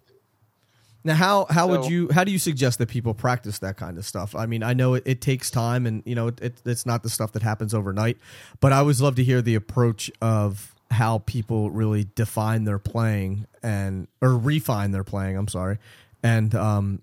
Now, 1.03 1.15
how 1.15 1.47
how 1.51 1.67
would 1.69 1.87
you 1.87 2.09
how 2.13 2.23
do 2.23 2.31
you 2.31 2.39
suggest 2.39 2.79
that 2.79 2.89
people 2.89 3.13
practice 3.15 3.59
that 3.61 3.77
kind 3.77 3.99
of 3.99 4.05
stuff? 4.05 4.37
I 4.37 4.47
mean, 4.47 4.63
I 4.63 4.73
know 4.73 4.95
it, 4.95 5.03
it 5.05 5.21
takes 5.21 5.51
time, 5.51 5.87
and 5.87 6.03
you 6.05 6.15
know 6.15 6.29
it, 6.29 6.41
it, 6.41 6.63
it's 6.65 6.87
not 6.87 7.03
the 7.03 7.11
stuff 7.11 7.33
that 7.33 7.43
happens 7.43 7.75
overnight. 7.75 8.19
But 8.61 8.73
I 8.73 8.79
always 8.79 9.01
love 9.01 9.17
to 9.17 9.25
hear 9.25 9.43
the 9.43 9.57
approach 9.57 10.11
of 10.21 10.76
how 10.91 11.19
people 11.27 11.71
really 11.71 12.07
define 12.15 12.65
their 12.65 12.79
playing 12.79 13.47
and 13.63 14.09
or 14.21 14.37
refine 14.37 14.93
their 14.93 15.05
playing. 15.05 15.37
I'm 15.37 15.49
sorry, 15.49 15.79
and 16.23 16.55
um 16.55 17.03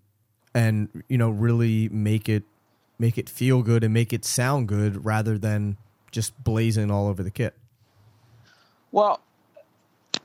and 0.53 1.03
you 1.07 1.17
know 1.17 1.29
really 1.29 1.89
make 1.89 2.29
it 2.29 2.43
make 2.99 3.17
it 3.17 3.29
feel 3.29 3.61
good 3.61 3.83
and 3.83 3.93
make 3.93 4.13
it 4.13 4.23
sound 4.23 4.67
good 4.67 5.05
rather 5.05 5.37
than 5.37 5.77
just 6.11 6.41
blazing 6.43 6.91
all 6.91 7.07
over 7.07 7.23
the 7.23 7.31
kit. 7.31 7.55
Well, 8.91 9.19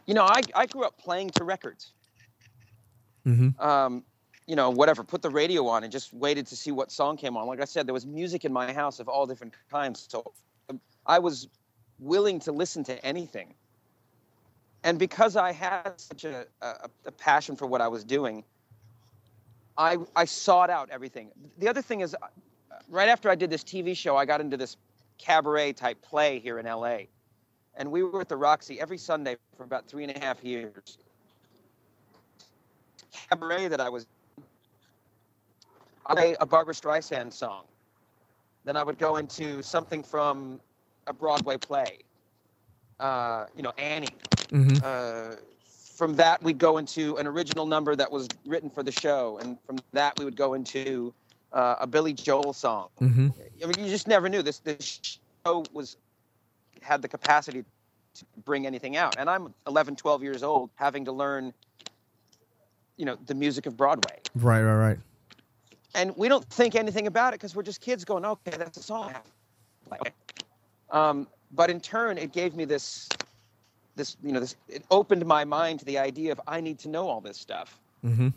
you 0.06 0.14
know, 0.14 0.24
I, 0.24 0.42
I 0.54 0.66
grew 0.66 0.84
up 0.84 0.98
playing 0.98 1.30
to 1.30 1.44
records. 1.44 1.92
Mm-hmm. 3.26 3.60
um, 3.60 4.04
you 4.46 4.56
know, 4.56 4.70
whatever, 4.70 5.04
put 5.04 5.20
the 5.20 5.28
radio 5.28 5.66
on 5.66 5.84
and 5.84 5.92
just 5.92 6.14
waited 6.14 6.46
to 6.46 6.56
see 6.56 6.70
what 6.70 6.90
song 6.90 7.18
came 7.18 7.36
on. 7.36 7.46
Like 7.46 7.60
I 7.60 7.66
said, 7.66 7.86
there 7.86 7.92
was 7.92 8.06
music 8.06 8.46
in 8.46 8.52
my 8.52 8.72
house 8.72 8.98
of 8.98 9.08
all 9.08 9.26
different 9.26 9.52
kinds. 9.70 10.06
So 10.08 10.32
um, 10.70 10.80
I 11.04 11.18
was 11.18 11.48
willing 11.98 12.40
to 12.40 12.52
listen 12.52 12.84
to 12.84 13.04
anything. 13.04 13.54
And 14.84 14.98
because 14.98 15.36
I 15.36 15.52
had 15.52 15.92
such 15.96 16.24
a, 16.24 16.46
a, 16.62 16.88
a 17.06 17.12
passion 17.12 17.56
for 17.56 17.66
what 17.66 17.80
I 17.80 17.88
was 17.88 18.04
doing, 18.04 18.44
I, 19.76 19.98
I 20.14 20.24
sought 20.24 20.70
out 20.70 20.88
everything. 20.90 21.30
The 21.58 21.68
other 21.68 21.82
thing 21.82 22.00
is, 22.00 22.14
right 22.88 23.08
after 23.08 23.28
I 23.28 23.34
did 23.34 23.50
this 23.50 23.64
TV 23.64 23.96
show, 23.96 24.16
I 24.16 24.24
got 24.24 24.40
into 24.40 24.56
this 24.56 24.76
cabaret 25.18 25.72
type 25.72 26.00
play 26.02 26.38
here 26.38 26.58
in 26.58 26.66
LA. 26.66 26.98
And 27.76 27.90
we 27.90 28.02
were 28.02 28.20
at 28.20 28.28
the 28.28 28.36
Roxy 28.36 28.80
every 28.80 28.98
Sunday 28.98 29.36
for 29.56 29.64
about 29.64 29.86
three 29.86 30.04
and 30.04 30.16
a 30.16 30.18
half 30.20 30.42
years 30.42 30.98
cabaret 33.28 33.68
that 33.68 33.80
I 33.80 33.88
was 33.88 34.06
I 36.06 36.14
play 36.14 36.36
a 36.40 36.46
Barbra 36.46 36.72
Streisand 36.72 37.32
song. 37.32 37.64
Then 38.64 38.76
I 38.76 38.82
would 38.82 38.98
go 38.98 39.16
into 39.16 39.62
something 39.62 40.02
from 40.02 40.60
a 41.08 41.12
Broadway 41.12 41.56
play. 41.56 41.98
Uh, 43.00 43.46
you 43.56 43.62
know, 43.62 43.72
Annie. 43.78 44.08
Mm-hmm. 44.50 44.76
Uh, 44.82 45.36
from 45.64 46.14
that, 46.16 46.42
we'd 46.42 46.58
go 46.58 46.78
into 46.78 47.16
an 47.16 47.26
original 47.26 47.66
number 47.66 47.96
that 47.96 48.10
was 48.10 48.28
written 48.46 48.70
for 48.70 48.82
the 48.84 48.92
show, 48.92 49.38
and 49.42 49.58
from 49.66 49.78
that, 49.92 50.16
we 50.18 50.24
would 50.24 50.36
go 50.36 50.54
into 50.54 51.12
uh, 51.52 51.76
a 51.80 51.86
Billy 51.86 52.12
Joel 52.12 52.52
song. 52.52 52.88
Mm-hmm. 53.00 53.28
I 53.62 53.66
mean, 53.66 53.84
you 53.84 53.90
just 53.90 54.06
never 54.06 54.28
knew 54.28 54.42
this. 54.42 54.58
This 54.60 55.18
show 55.44 55.64
was 55.72 55.96
had 56.82 57.02
the 57.02 57.08
capacity 57.08 57.64
to 58.14 58.24
bring 58.44 58.66
anything 58.66 58.96
out, 58.96 59.16
and 59.18 59.28
I'm 59.28 59.52
11, 59.66 59.96
12 59.96 60.22
years 60.22 60.42
old, 60.44 60.70
having 60.76 61.04
to 61.06 61.12
learn, 61.12 61.52
you 62.96 63.04
know, 63.04 63.16
the 63.26 63.34
music 63.34 63.66
of 63.66 63.76
Broadway, 63.76 64.18
Right. 64.36 64.62
Right. 64.62 64.74
Right. 64.76 64.98
and 65.94 66.16
we 66.16 66.28
don't 66.28 66.44
think 66.44 66.76
anything 66.76 67.06
about 67.08 67.34
it 67.34 67.40
because 67.40 67.56
we're 67.56 67.62
just 67.64 67.80
kids 67.80 68.04
going, 68.04 68.24
okay, 68.24 68.56
that's 68.56 68.78
a 68.78 68.82
song. 68.82 69.12
Okay. 69.92 70.10
Um, 70.90 71.26
but 71.52 71.70
in 71.70 71.80
turn, 71.80 72.18
it 72.18 72.32
gave 72.32 72.54
me 72.54 72.64
this, 72.64 73.08
this, 73.96 74.16
you 74.22 74.32
know, 74.32 74.40
this. 74.40 74.56
It 74.68 74.84
opened 74.90 75.24
my 75.26 75.44
mind 75.44 75.78
to 75.80 75.84
the 75.84 75.98
idea 75.98 76.32
of 76.32 76.40
I 76.46 76.60
need 76.60 76.78
to 76.80 76.88
know 76.88 77.08
all 77.08 77.20
this 77.20 77.38
stuff. 77.38 77.78
Mm-hmm. 78.04 78.28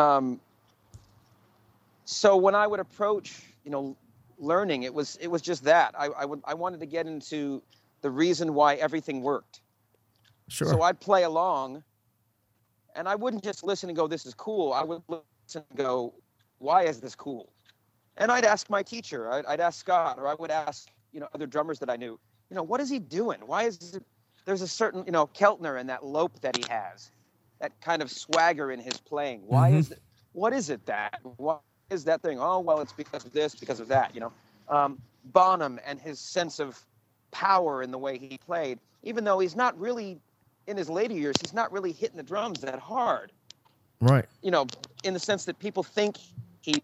Um, 0.00 0.40
so 2.04 2.36
when 2.36 2.54
I 2.54 2.66
would 2.66 2.80
approach, 2.80 3.42
you 3.64 3.70
know, 3.70 3.96
learning, 4.38 4.82
it 4.82 4.92
was 4.92 5.16
it 5.20 5.28
was 5.28 5.42
just 5.42 5.64
that 5.64 5.94
I, 5.98 6.06
I 6.06 6.24
would 6.24 6.40
I 6.44 6.54
wanted 6.54 6.80
to 6.80 6.86
get 6.86 7.06
into 7.06 7.62
the 8.00 8.10
reason 8.10 8.54
why 8.54 8.74
everything 8.74 9.22
worked. 9.22 9.60
Sure. 10.48 10.68
So 10.68 10.82
I'd 10.82 11.00
play 11.00 11.22
along, 11.22 11.82
and 12.96 13.08
I 13.08 13.14
wouldn't 13.14 13.44
just 13.44 13.64
listen 13.64 13.88
and 13.88 13.96
go, 13.96 14.06
"This 14.06 14.26
is 14.26 14.34
cool." 14.34 14.72
I 14.72 14.82
would 14.82 15.02
listen 15.08 15.64
and 15.68 15.78
go, 15.78 16.12
"Why 16.58 16.82
is 16.84 17.00
this 17.00 17.14
cool?" 17.14 17.52
And 18.16 18.30
I'd 18.30 18.44
ask 18.44 18.68
my 18.68 18.82
teacher. 18.82 19.32
I'd, 19.32 19.46
I'd 19.46 19.60
ask 19.60 19.80
Scott, 19.80 20.18
or 20.18 20.28
I 20.28 20.34
would 20.34 20.50
ask, 20.50 20.88
you 21.12 21.20
know, 21.20 21.28
other 21.34 21.46
drummers 21.46 21.80
that 21.80 21.90
I 21.90 21.96
knew. 21.96 22.18
You 22.50 22.56
know, 22.56 22.62
what 22.64 22.80
is 22.80 22.90
he 22.90 23.00
doing? 23.00 23.40
Why 23.46 23.64
is 23.64 23.94
it? 23.94 24.04
There's 24.46 24.62
a 24.62 24.68
certain, 24.68 25.04
you 25.06 25.12
know, 25.12 25.28
Keltner 25.28 25.80
and 25.80 25.90
that 25.90 26.04
lope 26.04 26.40
that 26.42 26.56
he 26.56 26.64
has, 26.64 27.12
that 27.60 27.80
kind 27.82 28.02
of 28.02 28.10
swagger 28.10 28.72
in 28.72 28.80
his 28.80 29.00
playing. 29.00 29.46
Why 29.46 29.70
Mhm. 29.70 29.78
is 29.78 29.92
it? 29.92 30.00
What 30.32 30.54
is 30.54 30.70
it 30.70 30.86
that? 30.86 31.20
Why 31.38 31.58
is 31.90 32.04
that 32.04 32.22
thing? 32.22 32.40
Oh, 32.40 32.60
well, 32.60 32.80
it's 32.80 32.92
because 32.94 33.26
of 33.26 33.32
this, 33.32 33.56
because 33.56 33.80
of 33.80 33.88
that. 33.88 34.14
You 34.14 34.22
know, 34.22 34.32
um, 34.68 35.00
Bonham 35.26 35.80
and 35.86 36.00
his 36.00 36.20
sense 36.20 36.60
of 36.60 36.84
power 37.32 37.82
in 37.82 37.92
the 37.92 37.98
way 37.98 38.18
he 38.18 38.38
played, 38.38 38.80
even 39.04 39.24
though 39.24 39.40
he's 39.40 39.56
not 39.56 39.78
really 39.80 40.20
in 40.68 40.78
his 40.78 40.90
later 40.90 41.14
years, 41.14 41.40
he's 41.40 41.54
not 41.54 41.72
really 41.72 41.92
hitting 41.92 42.18
the 42.18 42.24
drums 42.24 42.62
that 42.62 42.80
hard. 42.80 43.32
right. 44.00 44.28
You 44.42 44.52
know, 44.52 44.70
in 45.04 45.14
the 45.14 45.20
sense 45.20 45.46
that 45.46 45.58
people 45.60 45.84
think 45.84 46.18
he's 46.62 46.82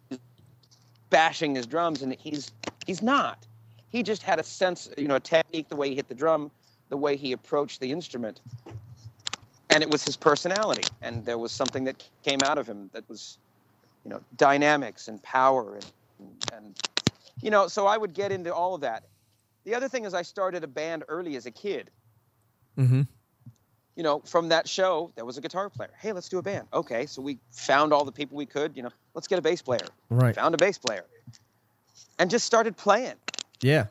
bashing 1.10 1.56
his 1.56 1.66
drums, 1.66 2.02
and 2.02 2.14
he's 2.14 2.52
he's 2.86 3.02
not. 3.02 3.47
He 3.90 4.02
just 4.02 4.22
had 4.22 4.38
a 4.38 4.42
sense, 4.42 4.90
you 4.98 5.08
know, 5.08 5.16
a 5.16 5.20
technique, 5.20 5.68
the 5.68 5.76
way 5.76 5.88
he 5.90 5.94
hit 5.94 6.08
the 6.08 6.14
drum, 6.14 6.50
the 6.88 6.96
way 6.96 7.16
he 7.16 7.32
approached 7.32 7.80
the 7.80 7.90
instrument, 7.90 8.40
and 9.70 9.82
it 9.82 9.90
was 9.90 10.04
his 10.04 10.16
personality. 10.16 10.84
And 11.02 11.24
there 11.24 11.38
was 11.38 11.52
something 11.52 11.84
that 11.84 12.06
came 12.22 12.40
out 12.44 12.58
of 12.58 12.66
him 12.66 12.90
that 12.92 13.08
was, 13.08 13.38
you 14.04 14.10
know, 14.10 14.20
dynamics 14.36 15.08
and 15.08 15.22
power, 15.22 15.74
and 15.74 16.32
and 16.52 16.76
you 17.42 17.50
know. 17.50 17.68
So 17.68 17.86
I 17.86 17.96
would 17.96 18.14
get 18.14 18.32
into 18.32 18.54
all 18.54 18.74
of 18.74 18.80
that. 18.82 19.04
The 19.64 19.74
other 19.74 19.88
thing 19.88 20.04
is, 20.04 20.14
I 20.14 20.22
started 20.22 20.64
a 20.64 20.68
band 20.68 21.04
early 21.08 21.36
as 21.36 21.46
a 21.46 21.50
kid 21.50 21.90
Mm-hmm. 22.78 23.02
you 23.96 24.02
know, 24.04 24.20
from 24.20 24.50
that 24.50 24.68
show, 24.68 25.10
there 25.16 25.24
was 25.24 25.36
a 25.36 25.40
guitar 25.40 25.68
player. 25.68 25.90
Hey, 25.98 26.12
let's 26.12 26.28
do 26.28 26.38
a 26.38 26.42
band. 26.42 26.68
Okay, 26.72 27.06
so 27.06 27.20
we 27.20 27.38
found 27.50 27.92
all 27.92 28.04
the 28.04 28.12
people 28.12 28.36
we 28.36 28.46
could. 28.46 28.76
You 28.76 28.84
know, 28.84 28.90
let's 29.14 29.26
get 29.26 29.38
a 29.38 29.42
bass 29.42 29.60
player. 29.62 29.86
Right. 30.10 30.34
Found 30.36 30.54
a 30.54 30.58
bass 30.58 30.78
player, 30.78 31.04
and 32.20 32.30
just 32.30 32.46
started 32.46 32.76
playing. 32.76 33.16
Yeah. 33.60 33.86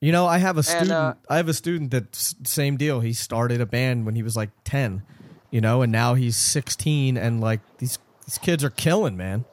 You 0.00 0.12
know, 0.12 0.26
I 0.26 0.38
have 0.38 0.56
a 0.56 0.58
And, 0.58 0.66
student. 0.66 0.90
uh, 0.90 1.14
I 1.30 1.36
have 1.38 1.48
a 1.48 1.54
student 1.54 1.90
that 1.92 2.14
same 2.14 2.76
deal. 2.76 3.00
He 3.00 3.12
started 3.12 3.60
a 3.60 3.66
band 3.66 4.04
when 4.06 4.14
he 4.14 4.22
was 4.22 4.36
like 4.36 4.50
ten, 4.64 5.02
you 5.50 5.60
know, 5.60 5.80
and 5.82 5.90
now 5.90 6.14
he's 6.14 6.36
sixteen, 6.36 7.16
and 7.16 7.40
like 7.40 7.60
these 7.78 7.98
these 8.26 8.38
kids 8.38 8.62
are 8.64 8.70
killing, 8.70 9.16
man. 9.16 9.44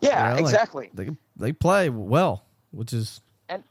Yeah, 0.00 0.30
You 0.30 0.36
know, 0.36 0.42
like, 0.42 0.52
exactly. 0.52 0.90
they 0.94 1.10
they 1.36 1.52
play 1.52 1.90
well, 1.90 2.44
which 2.72 2.92
is 2.92 3.20
and 3.48 3.62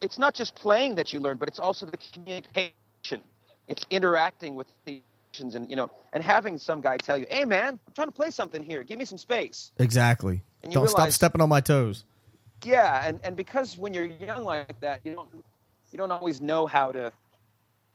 it's 0.00 0.18
not 0.18 0.34
just 0.34 0.54
playing 0.54 0.94
that 0.96 1.12
you 1.12 1.18
learn, 1.18 1.36
but 1.36 1.48
it's 1.48 1.58
also 1.58 1.86
the 1.86 1.98
communication. 2.12 3.22
It's 3.66 3.84
interacting 3.90 4.54
with 4.54 4.68
the 4.84 5.02
musicians 5.32 5.56
and 5.56 5.68
you 5.68 5.74
know, 5.74 5.90
and 6.12 6.22
having 6.22 6.58
some 6.58 6.80
guy 6.80 6.96
tell 6.98 7.18
you, 7.18 7.26
"Hey, 7.28 7.44
man, 7.44 7.80
I'm 7.88 7.92
trying 7.94 8.08
to 8.08 8.12
play 8.12 8.30
something 8.30 8.62
here. 8.62 8.84
Give 8.84 8.98
me 9.00 9.04
some 9.04 9.18
space." 9.18 9.72
exactly. 9.80 10.42
And 10.62 10.72
Don't 10.72 10.88
stop 10.88 11.10
stepping 11.10 11.40
on 11.40 11.48
my 11.48 11.60
toes. 11.60 12.04
Yeah, 12.64 13.06
and, 13.06 13.20
and 13.22 13.36
because 13.36 13.76
when 13.76 13.94
you're 13.94 14.06
young 14.06 14.44
like 14.44 14.78
that, 14.80 15.00
you 15.04 15.14
don't 15.14 15.28
you 15.92 15.98
don't 15.98 16.10
always 16.10 16.40
know 16.40 16.66
how 16.66 16.92
to 16.92 17.12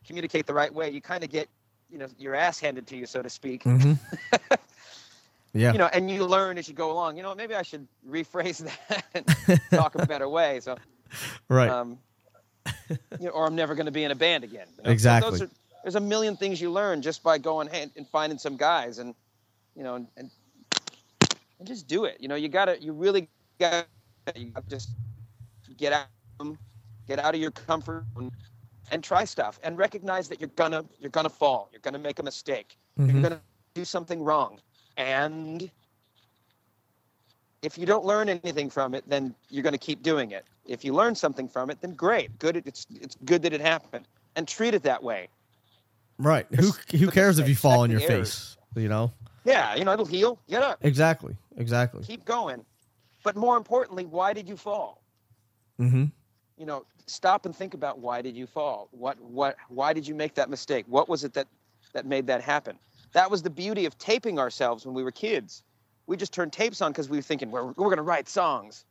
communicate 0.06 0.46
the 0.46 0.54
right 0.54 0.74
way. 0.74 0.90
You 0.90 1.02
kind 1.02 1.24
of 1.24 1.30
get 1.30 1.50
you 1.92 1.98
know 1.98 2.08
your 2.18 2.36
ass 2.36 2.60
handed 2.60 2.88
to 2.88 2.98
you, 2.98 3.06
so 3.06 3.22
to 3.22 3.30
speak. 3.30 3.64
Mm-hmm. 3.64 3.94
yeah. 5.54 5.72
You 5.72 5.78
know, 5.78 5.90
and 5.92 6.10
you 6.10 6.26
learn 6.26 6.58
as 6.58 6.68
you 6.68 6.74
go 6.74 6.92
along. 6.92 7.18
You 7.18 7.24
know, 7.24 7.36
maybe 7.36 7.56
I 7.56 7.64
should 7.64 7.88
rephrase 8.10 8.60
that 8.88 9.06
and 9.14 9.62
talk 9.72 9.96
a 9.96 10.06
better 10.08 10.30
way. 10.30 10.60
So, 10.62 10.78
right. 11.50 11.70
um, 11.70 11.98
you 12.88 13.26
know, 13.26 13.30
or 13.30 13.46
I'm 13.46 13.56
never 13.56 13.76
going 13.76 13.88
to 13.88 13.92
be 13.92 14.04
in 14.04 14.12
a 14.12 14.16
band 14.16 14.44
again. 14.44 14.68
you 14.78 14.84
know? 14.84 14.88
So 14.88 14.92
Exactly. 14.92 15.32
those 15.32 15.42
are, 15.42 15.50
there's 15.84 15.96
a 15.96 16.00
million 16.02 16.38
things 16.38 16.62
you 16.62 16.72
learn 16.72 17.02
just 17.02 17.24
by 17.24 17.38
going 17.38 17.68
and, 17.70 17.92
and 17.98 18.08
finding 18.08 18.38
some 18.38 18.56
guys 18.56 19.00
and 19.00 19.16
you 19.76 19.84
know 19.84 19.96
and, 19.96 20.08
and 20.18 21.68
just 21.68 21.88
do 21.88 22.06
it. 22.06 22.18
You 22.20 22.28
know, 22.28 22.36
you 22.36 22.48
gotta 22.48 22.82
you 22.82 22.94
really 22.94 23.28
got 23.60 23.88
you 24.36 24.52
just 24.70 24.92
get 25.78 25.94
out 25.94 26.08
get 27.08 27.20
out 27.20 27.34
of 27.34 27.42
your 27.42 27.52
comfort 27.52 28.06
zone 28.16 28.32
and 28.92 29.04
try 29.04 29.24
stuff 29.26 29.60
and 29.64 29.78
recognize 29.78 30.28
that 30.30 30.40
you're 30.40 30.50
gonna 30.56 30.84
you're 31.00 31.10
gonna 31.10 31.30
fall. 31.30 31.70
You're 31.72 31.82
gonna 31.82 32.00
make 32.00 32.20
a 32.20 32.24
mistake. 32.24 32.78
Mhm. 32.98 33.14
You're 33.14 33.22
gonna 33.22 33.42
do 33.74 33.86
something 33.86 34.24
wrong. 34.24 34.60
And 34.98 35.70
if 37.62 37.78
you 37.78 37.86
don't 37.86 38.06
learn 38.06 38.30
anything 38.30 38.70
from 38.70 38.94
it, 38.94 39.04
then 39.08 39.36
you're 39.50 39.64
to 39.64 39.78
keep 39.78 40.04
doing 40.04 40.32
it. 40.32 40.46
If 40.66 40.84
you 40.84 40.94
learn 40.94 41.16
something 41.16 41.48
from 41.48 41.70
it, 41.70 41.82
then 41.82 41.94
great. 41.94 42.38
Good. 42.40 42.58
It's 42.58 42.86
it's 42.90 43.18
good 43.26 43.42
that 43.44 43.54
it 43.54 43.62
happened, 43.62 44.08
and 44.36 44.48
treat 44.48 44.74
it 44.74 44.84
that 44.84 45.02
way. 45.02 45.30
Right. 46.18 46.46
Who 46.56 46.72
who 46.98 47.10
cares 47.10 47.40
if 47.40 47.50
you 47.50 47.56
fall 47.56 47.82
on 47.82 47.92
your 47.92 48.02
face? 48.02 48.58
You 48.76 48.90
know. 48.90 49.12
Yeah, 49.44 49.76
you 49.76 49.84
know 49.86 49.94
it'll 49.94 50.06
heal. 50.06 50.40
Get 50.48 50.62
up. 50.62 50.78
Exactly. 50.82 51.36
Exactly. 51.58 52.04
Keep 52.04 52.26
going. 52.26 52.64
But 53.24 53.36
more 53.36 53.58
importantly, 53.58 54.06
why 54.06 54.34
did 54.34 54.48
you 54.48 54.58
fall? 54.58 55.04
Mm-hmm. 55.80 56.06
You 56.58 56.66
know, 56.66 56.86
stop 57.08 57.46
and 57.46 57.56
think 57.56 57.74
about 57.74 58.00
why 58.00 58.22
did 58.22 58.36
you 58.36 58.48
fall? 58.48 58.88
What 58.92 59.20
what 59.20 59.56
why 59.70 59.94
did 59.94 60.08
you 60.08 60.16
make 60.16 60.36
that 60.36 60.50
mistake? 60.50 60.86
What 60.88 61.10
was 61.10 61.24
it 61.24 61.34
that 61.34 61.48
that 61.94 62.06
made 62.06 62.28
that 62.28 62.42
happen? 62.42 62.78
That 63.14 63.30
was 63.30 63.42
the 63.42 63.50
beauty 63.50 63.86
of 63.86 63.98
taping 63.98 64.40
ourselves 64.40 64.86
when 64.86 64.96
we 64.96 65.04
were 65.04 65.12
kids. 65.12 65.64
We 66.08 66.18
just 66.18 66.34
turned 66.34 66.54
tapes 66.54 66.82
on 66.82 66.92
because 66.92 67.10
we 67.10 67.18
were 67.18 67.24
thinking 67.24 67.52
we're 67.52 67.66
we're 67.66 67.74
going 67.74 67.98
to 67.98 68.04
write 68.04 68.30
songs. 68.30 68.86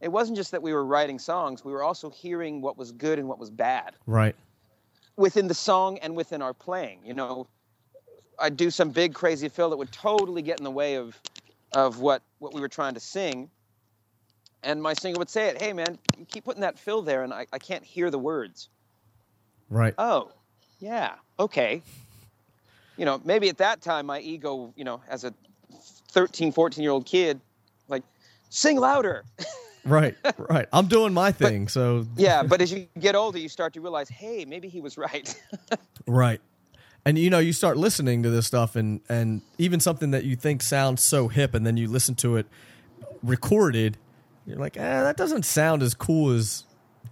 It 0.00 0.08
wasn't 0.08 0.36
just 0.36 0.52
that 0.52 0.62
we 0.62 0.72
were 0.72 0.84
writing 0.84 1.18
songs; 1.18 1.64
we 1.64 1.72
were 1.72 1.82
also 1.82 2.08
hearing 2.08 2.60
what 2.60 2.76
was 2.76 2.92
good 2.92 3.18
and 3.18 3.28
what 3.28 3.38
was 3.38 3.50
bad 3.50 3.94
Right. 4.06 4.36
within 5.16 5.48
the 5.48 5.54
song 5.54 5.98
and 5.98 6.14
within 6.14 6.40
our 6.40 6.54
playing. 6.54 7.00
You 7.04 7.14
know, 7.14 7.48
I'd 8.38 8.56
do 8.56 8.70
some 8.70 8.90
big 8.90 9.12
crazy 9.14 9.48
fill 9.48 9.70
that 9.70 9.76
would 9.76 9.90
totally 9.92 10.42
get 10.42 10.58
in 10.58 10.64
the 10.64 10.70
way 10.70 10.94
of 10.96 11.20
of 11.72 11.98
what 11.98 12.22
what 12.38 12.54
we 12.54 12.60
were 12.60 12.68
trying 12.68 12.94
to 12.94 13.00
sing. 13.00 13.50
And 14.62 14.82
my 14.82 14.94
singer 14.94 15.18
would 15.18 15.30
say 15.30 15.48
it, 15.48 15.60
hey 15.62 15.72
man, 15.72 15.98
you 16.18 16.24
keep 16.24 16.44
putting 16.44 16.62
that 16.62 16.78
fill 16.78 17.02
there 17.02 17.22
and 17.22 17.32
I, 17.32 17.46
I 17.52 17.58
can't 17.58 17.84
hear 17.84 18.10
the 18.10 18.18
words. 18.18 18.68
Right. 19.70 19.94
Oh, 19.98 20.32
yeah, 20.80 21.14
okay. 21.38 21.82
You 22.96 23.04
know, 23.04 23.20
maybe 23.24 23.48
at 23.48 23.58
that 23.58 23.80
time 23.80 24.06
my 24.06 24.20
ego, 24.20 24.72
you 24.76 24.84
know, 24.84 25.00
as 25.08 25.24
a 25.24 25.32
13, 26.10 26.52
14 26.52 26.82
year 26.82 26.90
old 26.90 27.06
kid, 27.06 27.40
like, 27.88 28.02
sing 28.50 28.78
louder. 28.78 29.24
Right. 29.84 30.16
Right. 30.36 30.68
I'm 30.72 30.86
doing 30.86 31.14
my 31.14 31.32
thing. 31.32 31.68
so 31.68 32.06
yeah, 32.16 32.42
but 32.42 32.60
as 32.60 32.70
you 32.70 32.88
get 32.98 33.14
older, 33.14 33.38
you 33.38 33.48
start 33.48 33.72
to 33.74 33.80
realize, 33.80 34.08
hey, 34.08 34.44
maybe 34.44 34.68
he 34.68 34.80
was 34.80 34.98
right. 34.98 35.34
Right. 36.06 36.40
And 37.04 37.18
you 37.18 37.30
know, 37.30 37.38
you 37.38 37.52
start 37.52 37.76
listening 37.76 38.22
to 38.22 38.30
this 38.30 38.46
stuff 38.46 38.76
and 38.76 39.00
and 39.08 39.42
even 39.56 39.78
something 39.78 40.10
that 40.10 40.24
you 40.24 40.36
think 40.36 40.62
sounds 40.62 41.02
so 41.02 41.28
hip 41.28 41.54
and 41.54 41.66
then 41.66 41.76
you 41.76 41.86
listen 41.86 42.14
to 42.16 42.36
it 42.36 42.46
recorded, 43.22 43.96
you're 44.48 44.58
like, 44.58 44.76
eh, 44.76 45.02
that 45.02 45.16
doesn't 45.16 45.44
sound 45.44 45.82
as 45.82 45.94
cool 45.94 46.30
as 46.30 46.64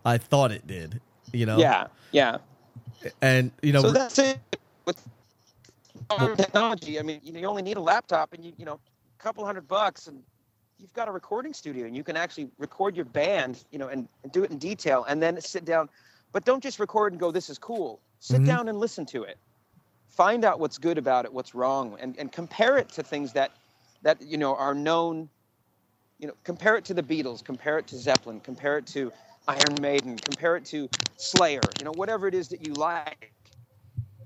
I 0.05 0.19
thought 0.19 0.53
it 0.53 0.67
did. 0.67 1.01
You 1.33 1.47
know? 1.47 1.59
yeah, 1.59 1.87
yeah. 2.13 2.39
And 3.21 3.51
you 3.63 3.73
know 3.73 3.83
so 3.83 3.93
that's 3.93 4.19
it 4.19 4.39
with 4.85 5.01
technology. 6.37 6.99
I 6.99 7.03
mean, 7.03 7.21
you, 7.23 7.47
only 7.47 7.63
need 7.63 7.77
a 7.77 7.81
laptop 7.81 8.33
and 8.33 8.45
you 8.45 8.53
you 8.57 8.65
know, 8.65 8.75
a 9.19 9.23
couple 9.23 9.45
hundred 9.45 9.69
bucks, 9.69 10.07
and 10.07 10.23
you've 10.79 10.93
got 10.93 11.09
a 11.09 11.13
recording 11.13 11.53
studio, 11.53 11.87
and 11.87 11.97
you 11.97 12.05
can 12.05 12.17
actually 12.17 12.49
record 12.59 12.97
your 12.97 13.05
band, 13.05 13.65
you 13.71 13.79
know, 13.79 13.89
and, 13.89 14.09
and 14.23 14.33
do 14.33 14.45
it 14.45 14.51
in 14.51 14.59
detail, 14.59 15.05
and 15.09 15.23
then 15.23 15.41
sit 15.41 15.65
down. 15.65 15.89
But 16.33 16.45
don't 16.45 16.63
just 16.63 16.79
record 16.79 17.13
and 17.13 17.21
go, 17.21 17.31
"This 17.31 17.51
is 17.51 17.59
cool." 17.59 18.01
Sit 18.21 18.43
Mhm. 18.43 18.47
down 18.47 18.69
and 18.69 18.79
listen 18.79 19.05
to 19.07 19.25
it. 19.25 19.39
Find 20.09 20.45
out 20.45 20.59
what's 20.59 20.79
good 20.79 20.99
about 20.99 21.25
it, 21.25 21.33
what's 21.33 21.55
wrong, 21.55 21.97
and 22.01 22.17
and 22.19 22.33
compare 22.33 22.79
it 22.79 22.89
to 22.91 23.03
things 23.03 23.33
that 23.33 23.53
that 24.03 24.21
you 24.23 24.39
know 24.39 24.55
are 24.57 24.75
known. 24.75 25.29
You 26.19 26.29
know, 26.29 26.35
compare 26.45 26.77
it 26.77 26.85
to 26.87 26.95
the 26.95 27.03
Beatles, 27.03 27.45
compare 27.45 27.79
it 27.79 27.87
to 27.89 27.97
Zeppelin, 27.97 28.41
compare 28.41 28.79
it 28.79 28.87
to 28.89 29.13
Iron 29.49 29.77
Maiden, 29.81 30.17
compare 30.17 30.57
it 30.57 30.65
to 30.67 30.89
Slayer. 31.17 31.61
You 31.79 31.85
know, 31.85 31.93
whatever 31.93 32.27
it 32.27 32.35
is 32.35 32.49
that 32.49 32.67
you 32.67 32.73
like 32.75 33.33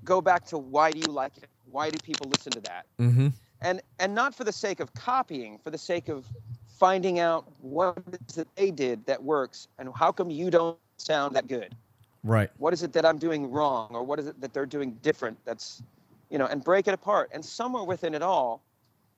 go 0.03 0.21
back 0.21 0.45
to 0.47 0.57
why 0.57 0.91
do 0.91 0.99
you 0.99 1.11
like 1.11 1.37
it? 1.37 1.49
Why 1.69 1.89
do 1.89 1.97
people 2.03 2.29
listen 2.29 2.51
to 2.53 2.61
that? 2.61 2.85
Mm-hmm. 2.99 3.27
And 3.61 3.81
and 3.99 4.15
not 4.15 4.33
for 4.33 4.43
the 4.43 4.51
sake 4.51 4.79
of 4.79 4.93
copying, 4.93 5.59
for 5.63 5.69
the 5.69 5.77
sake 5.77 6.09
of 6.09 6.25
finding 6.67 7.19
out 7.19 7.45
what 7.61 7.97
it 8.11 8.19
is 8.27 8.35
that 8.35 8.55
they 8.55 8.71
did 8.71 9.05
that 9.05 9.21
works 9.21 9.67
and 9.77 9.89
how 9.95 10.11
come 10.11 10.31
you 10.31 10.49
don't 10.49 10.77
sound 10.97 11.35
that 11.35 11.47
good? 11.47 11.75
Right. 12.23 12.49
What 12.57 12.73
is 12.73 12.83
it 12.83 12.93
that 12.93 13.05
I'm 13.05 13.17
doing 13.17 13.51
wrong 13.51 13.89
or 13.91 14.03
what 14.03 14.17
is 14.19 14.27
it 14.27 14.41
that 14.41 14.53
they're 14.53 14.65
doing 14.65 14.97
different 15.03 15.37
that's 15.45 15.83
you 16.31 16.37
know, 16.37 16.45
and 16.47 16.63
break 16.63 16.87
it 16.87 16.93
apart. 16.93 17.29
And 17.33 17.43
somewhere 17.43 17.83
within 17.83 18.15
it 18.15 18.23
all, 18.23 18.61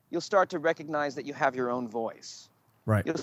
you'll 0.10 0.20
start 0.20 0.50
to 0.50 0.60
recognize 0.60 1.16
that 1.16 1.26
you 1.26 1.34
have 1.34 1.56
your 1.56 1.70
own 1.70 1.88
voice. 1.88 2.50
Right. 2.86 3.06
You'll 3.06 3.18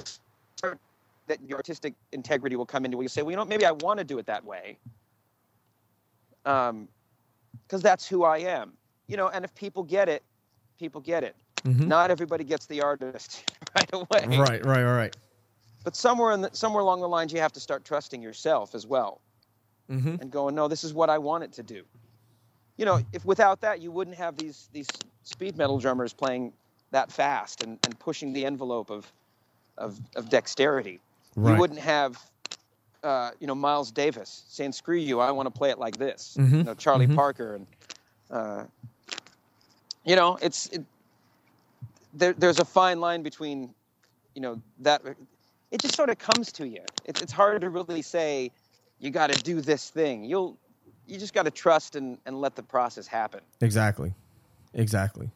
start 0.57 0.79
that 1.27 1.43
your 1.49 1.59
artistic 1.59 1.95
integrity 2.13 2.57
will 2.57 2.67
come 2.67 2.85
into 2.85 2.97
where 2.97 3.05
you 3.05 3.09
say, 3.09 3.23
well, 3.23 3.31
you 3.31 3.37
know, 3.37 3.45
maybe 3.45 3.65
I 3.65 3.73
want 3.73 3.99
to 3.99 4.05
do 4.05 4.19
it 4.19 4.27
that 4.27 4.45
way. 4.45 4.79
Um, 6.45 6.89
because 7.67 7.83
that's 7.83 8.09
who 8.09 8.25
I 8.25 8.39
am. 8.39 8.73
You 9.09 9.17
know, 9.17 9.29
and 9.29 9.45
if 9.45 9.55
people 9.55 9.83
get 9.83 10.09
it, 10.09 10.25
people 10.79 11.01
get 11.01 11.25
it. 11.25 11.37
Mhm. 11.65 11.87
Not 11.87 12.11
everybody 12.11 12.45
gets 12.45 12.67
the 12.67 12.81
artist 12.81 13.45
right 13.75 13.89
away. 13.93 14.27
Right, 14.27 14.65
right, 14.65 14.85
right. 14.85 15.15
But 15.85 15.97
somewhere 15.97 16.33
in 16.33 16.43
the, 16.43 16.51
somewhere 16.53 16.83
along 16.83 17.01
the 17.01 17.09
lines, 17.09 17.33
you 17.33 17.41
have 17.41 17.53
to 17.53 17.61
start 17.61 17.85
trusting 17.85 18.23
yourself 18.23 18.75
as 18.75 18.87
well 18.87 19.21
hmm 19.89 20.17
and 20.21 20.31
going, 20.31 20.55
no, 20.55 20.69
this 20.69 20.85
is 20.85 20.95
what 20.95 21.11
I 21.11 21.19
want 21.19 21.45
it 21.45 21.53
to 21.55 21.63
do. 21.63 21.85
You 22.77 22.87
know, 22.87 23.01
if 23.13 23.25
without 23.25 23.61
that, 23.61 23.81
you 23.81 23.91
wouldn't 23.91 24.17
have 24.17 24.37
these 24.37 24.69
these 24.73 25.03
speed 25.23 25.57
metal 25.57 25.79
drummers 25.79 26.13
playing 26.13 26.53
that 26.93 27.13
fast 27.13 27.63
and, 27.63 27.79
and 27.85 27.99
pushing 27.99 28.33
the 28.33 28.47
envelope 28.47 28.91
of 28.91 29.13
of, 29.81 29.99
of 30.15 30.29
dexterity. 30.29 31.01
Right. 31.35 31.55
You 31.55 31.59
wouldn't 31.61 31.81
have, 31.81 32.19
uh, 33.03 33.31
you 33.41 33.47
know, 33.47 33.55
Miles 33.55 33.91
Davis 33.91 34.45
saying, 34.49 34.73
"Screw 34.73 34.97
you, 34.97 35.19
I 35.21 35.31
want 35.33 35.47
to 35.47 35.51
play 35.51 35.71
it 35.71 35.79
like 35.79 35.97
this." 35.97 36.37
Mhm. 36.39 36.53
You 36.53 36.63
know, 36.65 36.75
Charlie 36.75 37.07
Mhm. 37.07 37.17
Parker 37.17 37.55
and, 37.57 37.67
uh, 38.31 38.65
you 40.05 40.17
know, 40.17 40.39
it's 40.43 40.67
it, 40.67 40.85
there. 42.15 42.33
There's 42.35 42.59
a 42.59 42.65
fine 42.65 43.01
line 43.01 43.23
between, 43.23 43.75
you 44.35 44.43
know, 44.43 44.61
that. 44.81 45.03
It 45.71 45.81
just 45.81 45.95
sort 45.95 46.11
of 46.11 46.19
comes 46.19 46.51
to 46.53 46.67
you. 46.67 46.83
It's 47.05 47.23
it's 47.23 47.33
hard 47.33 47.61
to 47.61 47.71
really 47.71 48.03
say, 48.03 48.51
you 48.99 49.11
got 49.11 49.31
to 49.33 49.41
do 49.41 49.61
this 49.61 49.89
thing. 49.89 50.25
You'll, 50.25 50.59
you 51.07 51.17
just 51.17 51.33
got 51.33 51.45
to 51.45 51.51
trust 51.51 51.95
and 51.95 52.19
and 52.27 52.41
let 52.41 52.57
the 52.57 52.63
process 52.63 53.07
happen. 53.07 53.41
Exactly. 53.61 54.13
Exactly. 54.75 55.31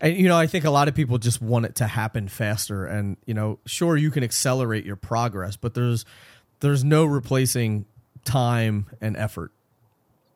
And 0.00 0.16
you 0.16 0.28
know, 0.28 0.36
I 0.36 0.46
think 0.46 0.64
a 0.64 0.70
lot 0.70 0.88
of 0.88 0.94
people 0.94 1.18
just 1.18 1.42
want 1.42 1.66
it 1.66 1.74
to 1.76 1.86
happen 1.86 2.28
faster 2.28 2.86
and, 2.86 3.16
you 3.26 3.34
know, 3.34 3.58
sure 3.66 3.96
you 3.96 4.10
can 4.10 4.24
accelerate 4.24 4.84
your 4.84 4.96
progress, 4.96 5.56
but 5.56 5.74
there's 5.74 6.04
there's 6.60 6.84
no 6.84 7.04
replacing 7.04 7.84
time 8.24 8.86
and 9.00 9.16
effort. 9.16 9.52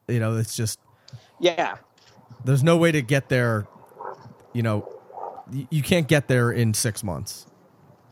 You 0.08 0.20
know, 0.20 0.36
it's 0.36 0.56
just 0.56 0.78
Yeah, 1.40 1.76
there's 2.44 2.62
no 2.62 2.76
way 2.76 2.92
to 2.92 3.02
get 3.02 3.28
there, 3.28 3.66
you 4.52 4.62
know, 4.62 4.88
you 5.50 5.82
can't 5.82 6.08
get 6.08 6.28
there 6.28 6.50
in 6.50 6.74
6 6.74 7.04
months. 7.04 7.46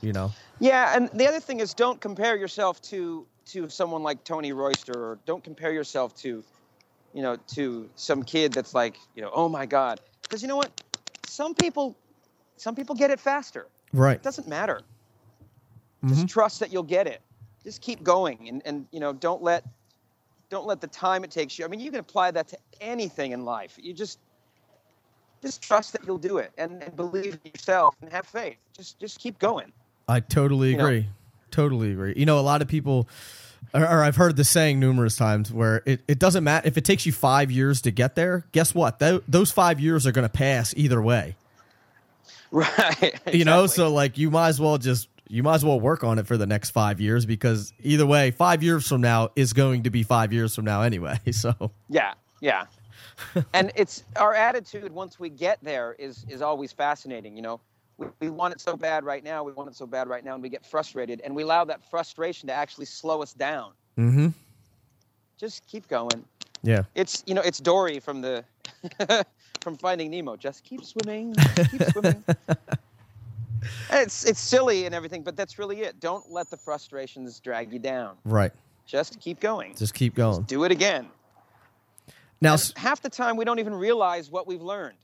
You 0.00 0.12
know. 0.12 0.32
Yeah, 0.58 0.96
and 0.96 1.10
the 1.10 1.28
other 1.28 1.40
thing 1.40 1.60
is 1.60 1.74
don't 1.74 2.00
compare 2.00 2.36
yourself 2.36 2.80
to 2.82 3.26
to 3.46 3.68
someone 3.68 4.02
like 4.02 4.24
Tony 4.24 4.52
Royster 4.52 4.94
or 4.94 5.18
don't 5.26 5.42
compare 5.44 5.72
yourself 5.72 6.14
to 6.16 6.42
you 7.12 7.22
know 7.22 7.36
to 7.54 7.88
some 7.96 8.22
kid 8.22 8.52
that's 8.52 8.74
like, 8.74 8.96
you 9.14 9.22
know, 9.22 9.30
oh 9.32 9.48
my 9.48 9.66
god. 9.66 10.00
Because 10.22 10.40
you 10.42 10.48
know 10.48 10.56
what? 10.56 10.81
Some 11.32 11.54
people 11.54 11.96
some 12.56 12.74
people 12.74 12.94
get 12.94 13.10
it 13.10 13.18
faster. 13.18 13.66
Right. 13.94 14.16
It 14.16 14.22
doesn't 14.22 14.46
matter. 14.46 14.82
Mhm. 16.04 16.08
Just 16.10 16.28
trust 16.28 16.60
that 16.60 16.70
you'll 16.72 16.82
get 16.82 17.06
it. 17.06 17.22
Just 17.64 17.80
keep 17.80 18.02
going 18.02 18.48
and 18.48 18.62
and 18.66 18.86
you 18.92 19.00
know, 19.00 19.12
don't 19.14 19.42
let 19.42 19.64
don't 20.50 20.66
let 20.66 20.80
the 20.82 20.86
time 20.88 21.24
it 21.24 21.30
takes 21.30 21.58
you. 21.58 21.64
I 21.64 21.68
mean, 21.68 21.80
you 21.80 21.90
can 21.90 22.00
apply 22.00 22.30
that 22.32 22.48
to 22.48 22.58
anything 22.82 23.32
in 23.32 23.44
life. 23.46 23.78
You 23.80 23.94
just 23.94 24.18
just 25.40 25.62
trust 25.62 25.92
that 25.94 26.04
you'll 26.06 26.18
do 26.18 26.36
it 26.38 26.52
and, 26.58 26.82
and 26.82 26.94
believe 26.94 27.38
in 27.44 27.50
yourself 27.54 27.96
and 28.02 28.12
have 28.12 28.26
faith. 28.26 28.58
Just 28.76 28.98
just 29.00 29.18
keep 29.18 29.38
going. 29.38 29.72
I 30.08 30.20
totally 30.20 30.72
You 30.72 30.76
know- 30.76 30.84
agree. 30.84 31.08
Totally 31.50 31.92
agree. 31.92 32.14
You 32.16 32.24
know, 32.26 32.38
a 32.38 32.40
lot 32.40 32.62
of 32.62 32.68
people, 32.68 33.06
or, 33.74 33.82
or 33.82 34.02
I've 34.02 34.16
heard 34.16 34.36
the 34.36 34.44
saying 34.44 34.80
numerous 34.80 35.16
times 35.16 35.52
where 35.52 35.82
it, 35.86 36.02
it 36.08 36.18
doesn't 36.18 36.44
matter 36.44 36.66
if 36.68 36.76
it 36.76 36.84
takes 36.84 37.06
you 37.06 37.12
five 37.12 37.50
years 37.50 37.80
to 37.82 37.90
get 37.90 38.14
there. 38.14 38.44
Guess 38.52 38.74
what? 38.74 38.98
Tho- 38.98 39.22
those 39.28 39.50
five 39.50 39.80
years 39.80 40.06
are 40.06 40.12
going 40.12 40.24
to 40.26 40.32
pass 40.32 40.74
either 40.76 41.00
way. 41.00 41.36
Right. 42.50 43.18
You 43.32 43.46
know, 43.46 43.66
so 43.66 43.90
like 43.90 44.18
you 44.18 44.30
might 44.30 44.48
as 44.48 44.60
well 44.60 44.76
just 44.76 45.08
you 45.26 45.42
might 45.42 45.54
as 45.54 45.64
well 45.64 45.80
work 45.80 46.04
on 46.04 46.18
it 46.18 46.26
for 46.26 46.36
the 46.36 46.44
next 46.44 46.68
five 46.70 47.00
years 47.00 47.24
because 47.24 47.72
either 47.80 48.04
way, 48.04 48.30
five 48.30 48.62
years 48.62 48.86
from 48.86 49.00
now 49.00 49.30
is 49.36 49.54
going 49.54 49.84
to 49.84 49.90
be 49.90 50.02
five 50.02 50.34
years 50.34 50.54
from 50.54 50.66
now 50.66 50.82
anyway. 50.82 51.18
So 51.32 51.70
Yeah, 51.88 52.12
yeah. 52.42 52.66
and 53.54 53.72
it's 53.74 54.04
our 54.16 54.34
attitude 54.34 54.92
once 54.92 55.18
we 55.18 55.30
get 55.30 55.58
there 55.62 55.96
is 55.98 56.26
is 56.28 56.42
always 56.42 56.72
fascinating. 56.72 57.36
You 57.36 57.42
know, 57.42 57.60
we, 57.98 58.06
we 58.20 58.30
want 58.30 58.54
it 58.54 58.60
so 58.60 58.76
bad 58.76 59.04
right 59.04 59.22
now. 59.22 59.42
We 59.44 59.52
want 59.52 59.68
it 59.70 59.76
so 59.76 59.86
bad 59.86 60.08
right 60.08 60.24
now, 60.24 60.34
and 60.34 60.42
we 60.42 60.48
get 60.48 60.64
frustrated, 60.64 61.20
and 61.20 61.34
we 61.34 61.42
allow 61.42 61.64
that 61.64 61.82
frustration 61.90 62.46
to 62.48 62.52
actually 62.52 62.86
slow 62.86 63.22
us 63.22 63.32
down. 63.32 63.72
Mm-hmm. 63.98 64.28
just 65.38 65.66
keep 65.66 65.86
going. 65.88 66.24
Yeah. 66.62 66.84
It's 66.94 67.22
you 67.26 67.34
know 67.34 67.42
it's 67.42 67.58
Dory 67.58 68.00
from 68.00 68.20
the 68.22 68.44
from 69.60 69.76
Finding 69.76 70.10
Nemo. 70.10 70.36
Just 70.36 70.64
keep 70.64 70.84
swimming, 70.84 71.34
keep 71.70 71.82
swimming. 71.90 72.24
it's 73.90 74.24
it's 74.24 74.40
silly 74.40 74.86
and 74.86 74.94
everything, 74.94 75.22
but 75.22 75.36
that's 75.36 75.58
really 75.58 75.80
it. 75.80 76.00
Don't 76.00 76.30
let 76.30 76.50
the 76.50 76.56
frustrations 76.56 77.38
drag 77.40 77.72
you 77.72 77.78
down. 77.78 78.16
Right. 78.24 78.52
Just 78.86 79.20
keep 79.20 79.40
going. 79.40 79.74
Just 79.76 79.94
keep 79.94 80.14
going. 80.14 80.42
Do 80.42 80.64
it 80.64 80.72
again. 80.72 81.08
Now, 82.40 82.54
And 82.54 82.72
half 82.76 83.00
the 83.00 83.08
time 83.08 83.36
we 83.36 83.44
don't 83.44 83.60
even 83.60 83.74
realize 83.74 84.30
what 84.30 84.46
we've 84.46 84.62
learned. 84.62 84.98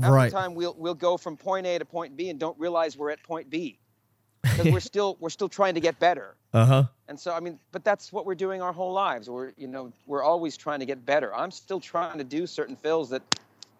Half 0.00 0.12
right. 0.12 0.30
the 0.30 0.36
time 0.36 0.54
we'll 0.54 0.74
we'll 0.78 0.94
go 0.94 1.16
from 1.16 1.36
point 1.36 1.66
A 1.66 1.78
to 1.78 1.84
point 1.84 2.16
B 2.16 2.30
and 2.30 2.38
don't 2.38 2.58
realize 2.58 2.96
we're 2.96 3.10
at 3.10 3.22
point 3.22 3.50
B 3.50 3.78
because 4.42 4.70
we're 4.72 4.80
still 4.80 5.16
we're 5.20 5.30
still 5.30 5.48
trying 5.48 5.74
to 5.74 5.80
get 5.80 5.98
better. 5.98 6.36
Uh 6.52 6.64
huh. 6.66 6.84
And 7.08 7.18
so 7.18 7.32
I 7.32 7.40
mean, 7.40 7.58
but 7.72 7.84
that's 7.84 8.12
what 8.12 8.24
we're 8.26 8.34
doing 8.34 8.62
our 8.62 8.72
whole 8.72 8.92
lives. 8.92 9.28
We're 9.28 9.52
you 9.56 9.68
know 9.68 9.92
we're 10.06 10.22
always 10.22 10.56
trying 10.56 10.80
to 10.80 10.86
get 10.86 11.04
better. 11.04 11.34
I'm 11.34 11.50
still 11.50 11.80
trying 11.80 12.18
to 12.18 12.24
do 12.24 12.46
certain 12.46 12.76
fills 12.76 13.10
that, 13.10 13.22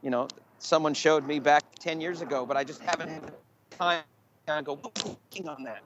you 0.03 0.11
know, 0.11 0.29
someone 0.59 0.95
showed 0.95 1.27
me 1.27 1.39
back 1.39 1.63
ten 1.79 2.01
years 2.01 2.21
ago, 2.21 2.45
but 2.45 2.57
I 2.57 2.65
just 2.65 2.81
haven't 2.83 3.09
had 3.09 3.23
the 3.25 3.33
time 3.77 4.03
to 4.47 4.63
go 4.63 4.75
"What 4.75 4.95
was 4.97 5.17
working 5.17 5.49
on 5.49 5.63
that. 5.65 5.81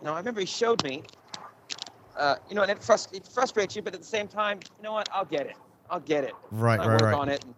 You 0.00 0.06
know, 0.06 0.14
I 0.14 0.18
remember 0.18 0.40
he 0.40 0.46
showed 0.46 0.82
me. 0.84 1.02
Uh, 2.16 2.36
you 2.48 2.54
know, 2.54 2.62
and 2.62 2.70
it, 2.70 2.80
frust- 2.80 3.14
it 3.14 3.26
frustrates 3.26 3.76
you, 3.76 3.82
but 3.82 3.92
at 3.92 4.00
the 4.00 4.06
same 4.06 4.26
time, 4.26 4.58
you 4.78 4.82
know 4.82 4.92
what? 4.92 5.06
I'll 5.12 5.26
get 5.26 5.46
it. 5.46 5.56
I'll 5.90 6.00
get 6.00 6.24
it. 6.24 6.34
Right. 6.50 6.80
I 6.80 6.86
Right. 6.86 6.92
work 6.92 7.02
Right. 7.02 7.14
on 7.14 7.28
it. 7.28 7.44
And 7.44 7.54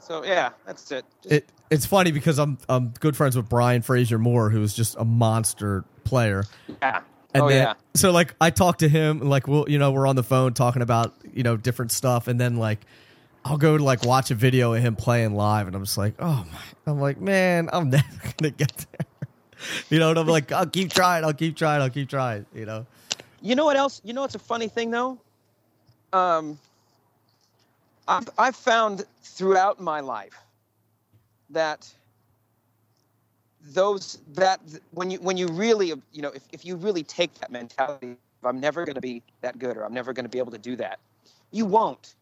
so 0.00 0.24
yeah, 0.24 0.50
that's 0.66 0.90
it. 0.90 1.04
Just, 1.22 1.34
It 1.34 1.48
it's 1.70 1.86
funny 1.86 2.10
because 2.10 2.38
I'm 2.38 2.58
I'm 2.68 2.92
good 3.00 3.16
friends 3.16 3.36
with 3.36 3.48
Brian 3.48 3.82
Frasier-Moore, 3.82 4.50
who's 4.50 4.74
just 4.74 4.96
a 4.98 5.04
monster 5.04 5.84
player. 6.04 6.44
yeah. 6.82 7.00
And 7.32 7.44
oh 7.44 7.48
then, 7.48 7.62
yeah. 7.62 7.74
So 7.94 8.10
like 8.10 8.34
I 8.40 8.50
talk 8.50 8.78
to 8.78 8.88
him, 8.88 9.20
like 9.20 9.46
we'll 9.46 9.68
you 9.68 9.78
know 9.78 9.92
we're 9.92 10.06
on 10.06 10.16
the 10.16 10.24
phone 10.24 10.52
talking 10.52 10.82
about 10.82 11.14
you 11.32 11.44
know 11.44 11.56
different 11.56 11.92
stuff, 11.92 12.26
and 12.26 12.40
then 12.40 12.56
like 12.56 12.80
I'll 13.44 13.58
go 13.58 13.78
to 13.78 13.84
like 13.84 14.04
watch 14.04 14.32
a 14.32 14.34
video 14.34 14.74
of 14.74 14.82
him 14.82 14.96
playing 14.96 15.34
live, 15.34 15.68
and 15.68 15.76
I'm 15.76 15.84
just 15.84 15.96
like, 15.96 16.14
oh 16.18 16.44
my, 16.52 16.60
I'm 16.92 17.00
like, 17.00 17.20
man, 17.20 17.70
I'm 17.72 17.88
never 17.90 18.04
gonna 18.36 18.50
get 18.50 18.72
there. 18.76 19.06
You 19.90 19.98
know, 20.00 20.10
and 20.10 20.18
I'm 20.18 20.26
like, 20.26 20.50
I'll 20.50 20.66
keep 20.66 20.90
trying, 20.90 21.22
I'll 21.22 21.34
keep 21.34 21.56
trying, 21.56 21.82
I'll 21.82 21.90
keep 21.90 22.08
trying. 22.08 22.46
You 22.52 22.66
know. 22.66 22.86
You 23.42 23.54
know 23.54 23.64
what 23.64 23.76
else? 23.76 24.00
You 24.04 24.12
know 24.12 24.22
what's 24.22 24.34
a 24.34 24.40
funny 24.40 24.68
thing 24.68 24.90
though? 24.90 25.18
Um, 26.12 26.58
I've, 28.08 28.28
I've 28.38 28.56
found 28.56 29.04
throughout 29.22 29.80
my 29.80 30.00
life 30.00 30.38
that 31.50 31.92
those 33.62 34.18
that 34.34 34.60
when 34.92 35.10
you 35.10 35.18
when 35.18 35.36
you 35.36 35.46
really 35.48 35.88
you 36.12 36.22
know 36.22 36.30
if, 36.30 36.42
if 36.52 36.64
you 36.64 36.76
really 36.76 37.02
take 37.02 37.32
that 37.34 37.50
mentality 37.50 38.12
of 38.12 38.16
I'm 38.48 38.58
never 38.58 38.84
going 38.84 38.94
to 38.94 39.00
be 39.00 39.22
that 39.42 39.58
good 39.58 39.76
or 39.76 39.84
I'm 39.84 39.92
never 39.92 40.12
going 40.12 40.24
to 40.24 40.30
be 40.30 40.38
able 40.38 40.52
to 40.52 40.58
do 40.58 40.76
that, 40.76 40.98
you 41.50 41.66
won't. 41.66 42.14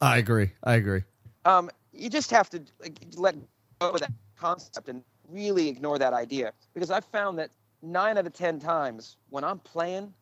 I 0.00 0.18
agree. 0.18 0.50
I 0.64 0.74
agree. 0.74 1.02
Um, 1.46 1.70
you 1.92 2.10
just 2.10 2.30
have 2.30 2.50
to 2.50 2.60
like, 2.80 2.98
let 3.16 3.36
go 3.80 3.90
of 3.90 4.00
that 4.00 4.12
concept 4.38 4.88
and 4.88 5.02
really 5.30 5.68
ignore 5.68 5.98
that 5.98 6.12
idea 6.12 6.52
because 6.74 6.90
I've 6.90 7.06
found 7.06 7.38
that 7.38 7.50
nine 7.82 8.18
out 8.18 8.26
of 8.26 8.34
ten 8.34 8.60
times 8.60 9.16
when 9.30 9.44
I'm 9.44 9.58
playing, 9.60 10.12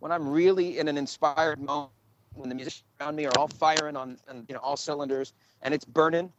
when 0.00 0.10
I'm 0.10 0.28
really 0.28 0.78
in 0.78 0.88
an 0.88 0.98
inspired 0.98 1.60
moment, 1.60 1.92
when 2.34 2.48
the 2.48 2.54
musicians 2.54 2.84
around 3.00 3.16
me 3.16 3.26
are 3.26 3.32
all 3.38 3.48
firing 3.48 3.96
on, 3.96 4.18
on 4.28 4.44
you 4.48 4.54
know 4.54 4.60
all 4.60 4.76
cylinders 4.76 5.32
and 5.62 5.74
it's 5.74 5.84
burning, 5.84 6.32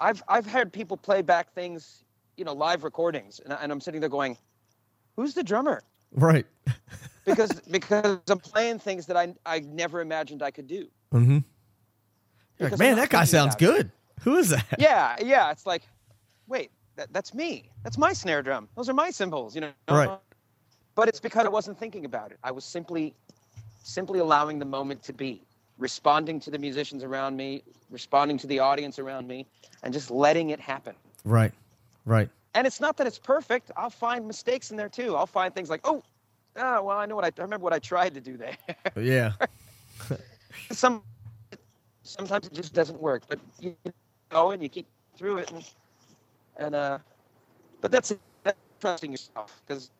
I've 0.00 0.22
I've 0.28 0.46
heard 0.46 0.72
people 0.72 0.96
play 0.96 1.22
back 1.22 1.52
things, 1.52 2.04
you 2.36 2.44
know, 2.44 2.52
live 2.52 2.84
recordings, 2.84 3.40
and, 3.40 3.52
and 3.52 3.72
I'm 3.72 3.80
sitting 3.80 4.00
there 4.00 4.10
going, 4.10 4.36
"Who's 5.16 5.34
the 5.34 5.44
drummer?" 5.44 5.82
Right. 6.12 6.46
Because 7.24 7.52
because 7.70 8.18
I'm 8.28 8.40
playing 8.40 8.80
things 8.80 9.06
that 9.06 9.16
I 9.16 9.32
I 9.46 9.60
never 9.60 10.00
imagined 10.00 10.42
I 10.42 10.50
could 10.50 10.66
do. 10.66 10.88
Mm-hmm. 11.14 11.38
You're 12.58 12.70
like, 12.70 12.80
man, 12.80 12.96
that 12.96 13.10
guy 13.10 13.22
sounds 13.22 13.54
it." 13.54 13.60
good. 13.60 13.92
Who 14.22 14.36
is 14.36 14.48
that? 14.48 14.66
yeah, 14.78 15.16
yeah. 15.22 15.52
It's 15.52 15.64
like, 15.64 15.82
wait, 16.48 16.72
that, 16.96 17.12
that's 17.12 17.34
me. 17.34 17.70
That's 17.82 17.98
my 17.98 18.12
snare 18.12 18.42
drum. 18.42 18.68
Those 18.76 18.88
are 18.88 18.94
my 18.94 19.10
cymbals, 19.10 19.54
you 19.54 19.60
know. 19.60 19.70
Right. 19.88 20.10
But 20.94 21.08
it's 21.08 21.20
because 21.20 21.46
I 21.46 21.48
wasn't 21.48 21.78
thinking 21.78 22.04
about 22.04 22.32
it. 22.32 22.38
I 22.44 22.50
was 22.50 22.64
simply, 22.64 23.14
simply 23.82 24.20
allowing 24.20 24.58
the 24.58 24.64
moment 24.64 25.02
to 25.04 25.12
be, 25.12 25.42
responding 25.78 26.40
to 26.40 26.50
the 26.50 26.58
musicians 26.58 27.02
around 27.02 27.36
me, 27.36 27.62
responding 27.90 28.38
to 28.38 28.46
the 28.46 28.58
audience 28.58 28.98
around 28.98 29.26
me, 29.26 29.46
and 29.82 29.92
just 29.92 30.10
letting 30.10 30.50
it 30.50 30.60
happen. 30.60 30.94
Right. 31.24 31.52
Right. 32.04 32.28
And 32.54 32.66
it's 32.66 32.80
not 32.80 32.96
that 32.98 33.06
it's 33.06 33.18
perfect. 33.18 33.70
I'll 33.76 33.90
find 33.90 34.26
mistakes 34.26 34.70
in 34.70 34.76
there 34.76 34.88
too. 34.88 35.16
I'll 35.16 35.26
find 35.26 35.54
things 35.54 35.70
like, 35.70 35.80
oh, 35.84 36.02
ah, 36.56 36.80
well, 36.82 36.98
I 36.98 37.06
know 37.06 37.16
what 37.16 37.24
I, 37.24 37.32
I 37.38 37.42
remember 37.42 37.64
what 37.64 37.72
I 37.72 37.78
tried 37.78 38.14
to 38.14 38.20
do 38.20 38.36
there. 38.36 38.56
Yeah. 38.96 39.32
Some, 40.70 41.02
sometimes 42.02 42.46
it 42.46 42.52
just 42.52 42.74
doesn't 42.74 43.00
work. 43.00 43.22
But 43.28 43.38
you 43.58 43.76
go 44.30 44.50
and 44.50 44.62
you 44.62 44.68
keep 44.68 44.86
through 45.16 45.38
it, 45.38 45.50
and, 45.50 45.70
and 46.58 46.74
uh, 46.74 46.98
but 47.80 47.90
that's, 47.90 48.14
that's 48.42 48.58
trusting 48.80 49.12
yourself 49.12 49.62
because 49.66 49.90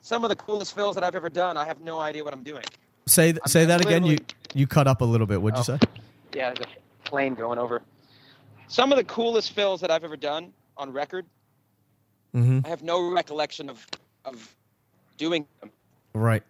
some 0.00 0.24
of 0.24 0.30
the 0.30 0.36
coolest 0.36 0.74
fills 0.74 0.94
that 0.96 1.04
I've 1.04 1.14
ever 1.14 1.30
done, 1.30 1.56
I 1.56 1.64
have 1.64 1.80
no 1.80 2.00
idea 2.00 2.24
what 2.24 2.32
I'm 2.32 2.42
doing. 2.42 2.64
Say 3.06 3.32
th- 3.32 3.42
say 3.46 3.64
that 3.64 3.80
again. 3.80 4.04
You 4.04 4.18
you 4.54 4.66
cut 4.66 4.86
up 4.86 5.00
a 5.00 5.04
little 5.04 5.26
bit. 5.26 5.40
What'd 5.42 5.56
you 5.66 5.74
Oh. 5.74 5.78
say? 5.78 5.86
Yeah, 6.34 6.54
a 6.58 7.08
plane 7.08 7.34
going 7.34 7.58
over. 7.58 7.82
Some 8.68 8.92
of 8.92 8.96
the 8.98 9.04
coolest 9.04 9.52
fills 9.52 9.80
that 9.80 9.90
I've 9.90 10.04
ever 10.04 10.16
done 10.16 10.52
on 10.76 10.92
record, 10.92 11.26
Mm-hmm. 12.34 12.60
I 12.64 12.68
have 12.68 12.82
no 12.82 13.10
recollection 13.10 13.68
of 13.68 13.86
of 14.24 14.54
doing 15.18 15.46
them. 15.60 15.70
Right. 16.14 16.42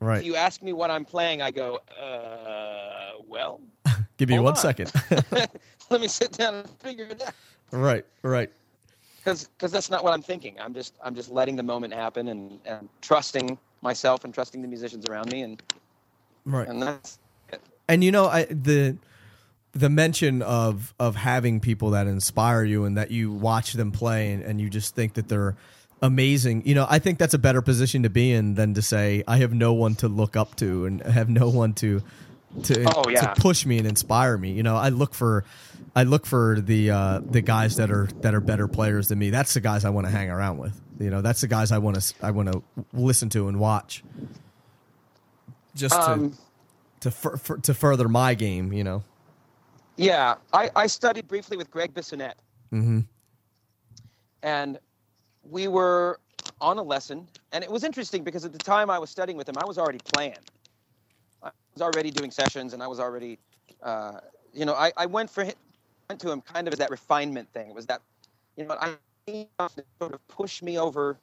If 0.00 0.06
Right. 0.08 0.24
you 0.24 0.34
ask 0.36 0.62
me 0.62 0.72
what 0.72 0.90
I'm 0.90 1.04
playing, 1.04 1.42
I 1.42 1.50
go, 1.50 1.76
uh, 2.00 3.22
well, 3.28 3.60
Give 4.16 4.28
me 4.28 4.38
one 4.38 4.52
on. 4.52 4.56
second. 4.56 4.90
let 5.90 6.00
me 6.00 6.08
sit 6.08 6.32
down 6.32 6.54
and 6.54 6.70
figure 6.80 7.04
it 7.06 7.22
out. 7.22 7.34
right. 7.72 8.04
Right. 8.22 8.50
Because 9.18 9.48
that's 9.58 9.90
not 9.90 10.02
what 10.02 10.12
I'm 10.12 10.22
thinking. 10.22 10.56
I'm 10.60 10.72
just 10.74 10.94
I'm 11.04 11.14
just 11.14 11.30
letting 11.30 11.56
the 11.56 11.62
moment 11.62 11.92
happen 11.94 12.28
and, 12.28 12.58
and 12.64 12.88
trusting 13.02 13.58
myself 13.82 14.24
and 14.24 14.32
trusting 14.32 14.62
the 14.62 14.68
musicians 14.68 15.04
around 15.06 15.30
me 15.30 15.42
and 15.42 15.62
Right. 16.44 16.66
and 16.68 16.82
that's 16.82 17.18
and 17.88 18.02
you 18.02 18.10
know 18.10 18.26
I, 18.26 18.44
the 18.44 18.96
the 19.72 19.88
mention 19.88 20.42
of 20.42 20.92
of 20.98 21.14
having 21.16 21.60
people 21.60 21.90
that 21.90 22.06
inspire 22.06 22.64
you 22.64 22.84
and 22.84 22.96
that 22.96 23.10
you 23.10 23.30
watch 23.32 23.74
them 23.74 23.92
play 23.92 24.32
and, 24.32 24.42
and 24.42 24.60
you 24.60 24.68
just 24.68 24.94
think 24.94 25.14
that 25.14 25.28
they're 25.28 25.56
amazing 26.02 26.62
you 26.66 26.74
know 26.74 26.84
i 26.90 26.98
think 26.98 27.18
that's 27.18 27.32
a 27.34 27.38
better 27.38 27.62
position 27.62 28.02
to 28.02 28.10
be 28.10 28.32
in 28.32 28.54
than 28.54 28.74
to 28.74 28.82
say 28.82 29.22
i 29.28 29.36
have 29.36 29.52
no 29.54 29.72
one 29.72 29.94
to 29.94 30.08
look 30.08 30.36
up 30.36 30.56
to 30.56 30.84
and 30.86 31.00
have 31.06 31.28
no 31.28 31.48
one 31.48 31.72
to 31.74 32.02
to, 32.64 32.84
Oh, 32.94 33.08
yeah. 33.08 33.20
to 33.32 33.40
push 33.40 33.64
me 33.64 33.78
and 33.78 33.86
inspire 33.86 34.36
me 34.36 34.50
you 34.52 34.64
know 34.64 34.76
i 34.76 34.88
look 34.88 35.14
for 35.14 35.44
i 35.94 36.02
look 36.02 36.26
for 36.26 36.60
the 36.60 36.90
uh 36.90 37.20
the 37.24 37.40
guys 37.40 37.76
that 37.76 37.90
are 37.92 38.08
that 38.20 38.34
are 38.34 38.40
better 38.40 38.66
players 38.66 39.08
than 39.08 39.18
me 39.20 39.30
that's 39.30 39.54
the 39.54 39.60
guys 39.60 39.84
i 39.84 39.90
want 39.90 40.06
to 40.08 40.10
hang 40.10 40.28
around 40.28 40.58
with 40.58 40.78
you 41.02 41.10
know 41.10 41.22
that's 41.22 41.42
the 41.42 41.48
guys 41.48 41.72
i 41.72 41.78
want 41.78 42.00
to 42.00 42.14
i 42.22 42.30
want 42.30 42.52
to 42.52 42.62
listen 42.94 43.28
to 43.30 43.48
and 43.48 43.60
watch 43.60 44.04
just 45.74 46.04
to 46.06 46.12
um, 46.12 46.38
to 47.00 47.10
fur, 47.10 47.36
fur, 47.36 47.56
to 47.58 47.74
further 47.74 48.08
my 48.08 48.34
game, 48.34 48.72
you 48.72 48.84
know. 48.84 49.04
yeah. 49.96 50.36
I, 50.52 50.70
I 50.76 50.86
studied 50.86 51.28
briefly 51.28 51.56
with 51.56 51.70
Gregg 51.70 51.94
Bissonette 51.94 52.34
Mm-hmm. 52.72 53.00
and 54.42 54.78
we 55.42 55.68
were 55.68 56.20
on 56.60 56.78
a 56.78 56.82
lesson 56.82 57.28
and 57.52 57.64
it 57.64 57.70
was 57.70 57.84
interesting 57.84 58.24
because 58.24 58.44
at 58.44 58.52
the 58.52 58.58
time 58.58 58.90
I 58.90 58.98
was 58.98 59.10
studying 59.10 59.36
with 59.38 59.48
him, 59.48 59.56
I 59.58 59.66
was 59.66 59.78
already 59.78 60.00
playing. 60.14 60.36
I 61.42 61.50
was 61.74 61.82
already 61.82 62.10
doing 62.10 62.30
sessions 62.30 62.72
and 62.74 62.82
I 62.82 62.86
was 62.88 63.00
already, 63.00 63.38
uh, 63.82 64.20
you 64.54 64.64
know, 64.64 64.74
I, 64.74 64.92
I 64.96 65.06
went 65.06 65.30
for 65.30 65.44
him, 65.44 65.54
went 66.08 66.20
to 66.22 66.30
him 66.32 66.40
kind 66.42 66.68
of 66.68 66.72
as 66.74 66.78
that 66.78 66.90
refinement 66.90 67.52
thing. 67.52 67.68
It 67.68 67.74
was 67.74 67.86
that, 67.86 68.02
you 68.56 68.64
know, 68.66 68.76
I 68.80 68.86
need 68.86 68.98
enough 68.98 68.98
to 69.08 69.11
sort 69.28 70.12
of 70.12 70.28
push 70.28 70.62
me 70.62 70.78
over, 70.78 71.18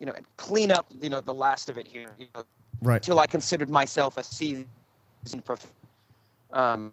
you 0.00 0.06
know, 0.06 0.12
and 0.12 0.26
clean 0.36 0.70
up, 0.70 0.86
you 1.00 1.08
know, 1.08 1.20
the 1.20 1.34
last 1.34 1.68
of 1.68 1.78
it 1.78 1.86
here, 1.86 2.14
you 2.18 2.26
know, 2.34 2.44
Right. 2.80 2.96
until 2.96 3.18
I 3.20 3.26
considered 3.26 3.70
myself 3.70 4.16
a 4.18 4.22
seasoned 4.24 4.66
prof. 5.44 5.66
Um, 6.52 6.92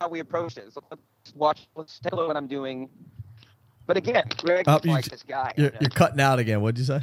how 0.00 0.08
we 0.08 0.20
approached 0.20 0.58
it. 0.58 0.72
So 0.72 0.82
let's 0.90 1.34
watch, 1.34 1.68
let's 1.74 1.98
take 1.98 2.12
a 2.12 2.16
look 2.16 2.24
at 2.24 2.28
what 2.28 2.36
I'm 2.36 2.46
doing. 2.46 2.88
But 3.86 3.96
again, 3.96 4.24
Gregg 4.38 4.64
Oh, 4.68 4.74
was 4.74 4.84
you, 4.84 4.90
like 4.92 5.04
this 5.06 5.22
guy. 5.22 5.52
You're, 5.56 5.68
and, 5.68 5.80
you're 5.80 5.90
cutting 5.90 6.20
out 6.20 6.38
again. 6.38 6.60
What'd 6.60 6.78
you 6.78 6.84
say? 6.84 7.00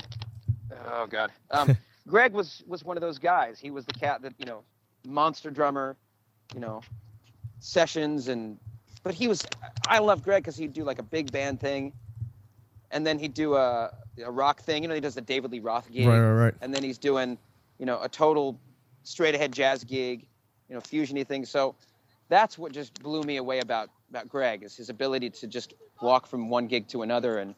Oh 0.88 1.08
God. 1.08 1.32
Um, 1.51 1.75
Gregg 2.08 2.34
was 2.34 2.63
was 2.67 2.84
one 2.84 2.95
of 2.95 3.01
those 3.01 3.17
guys. 3.17 3.60
He 3.60 3.71
was 3.71 3.86
the 3.86 3.93
cat 3.93 4.21
that 4.21 4.34
you 4.38 4.45
know, 4.45 4.63
monster 5.06 5.49
drummer, 5.49 5.95
you 6.54 6.60
know, 6.60 6.82
sessions 7.60 8.28
and. 8.28 8.58
But 9.06 9.13
he 9.13 9.28
was. 9.28 9.46
I 9.88 10.00
love 10.00 10.24
Gregg 10.24 10.41
because 10.41 10.58
he'd 10.58 10.74
do 10.74 10.84
like 10.84 10.98
a 10.98 11.04
big 11.04 11.32
band 11.32 11.60
thing, 11.62 11.94
and 12.89 13.06
then 13.06 13.20
he'd 13.20 13.36
do 13.36 13.54
a 13.56 13.94
a 14.24 14.32
rock 14.32 14.62
thing. 14.62 14.82
You 14.82 14.89
know, 14.89 14.96
he 14.96 15.00
does 15.00 15.13
the 15.13 15.22
David 15.22 15.52
Lee 15.52 15.60
Roth 15.60 15.91
gig, 15.91 16.08
Right, 16.08 16.20
right, 16.20 16.44
right. 16.46 16.54
and 16.62 16.74
then 16.74 16.82
he's 16.82 16.98
doing, 16.98 17.38
you 17.78 17.86
know, 17.86 18.02
a 18.02 18.10
total 18.10 18.60
straight 19.04 19.36
ahead 19.36 19.52
jazz 19.52 19.84
gig, 19.84 20.26
you 20.70 20.74
know, 20.76 20.82
fusiony 20.82 21.26
thing. 21.26 21.46
So 21.46 21.76
that's 22.30 22.58
what 22.58 22.72
just 22.72 23.00
blew 23.04 23.22
me 23.22 23.38
away 23.38 23.60
about 23.60 23.91
about 24.10 24.28
Gregg 24.28 24.63
is 24.63 24.76
his 24.76 24.89
ability 24.89 25.30
to 25.30 25.46
just 25.46 25.76
walk 26.02 26.26
from 26.26 26.50
one 26.50 26.65
gig 26.65 26.88
to 26.88 27.04
another 27.04 27.38
and 27.38 27.54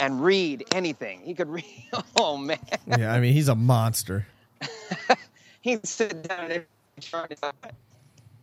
and 0.00 0.22
read 0.22 0.62
anything. 0.72 1.20
He 1.24 1.34
could 1.34 1.48
read. 1.58 1.64
Oh 2.16 2.36
man, 2.36 2.58
Yeah, 2.86 3.12
I 3.12 3.18
mean 3.18 3.32
he's 3.32 3.48
a 3.48 3.56
monster. 3.56 4.24
he'd 5.62 5.84
sit 5.84 6.28
down 6.28 6.52
and 6.52 6.64
chart. 7.00 7.36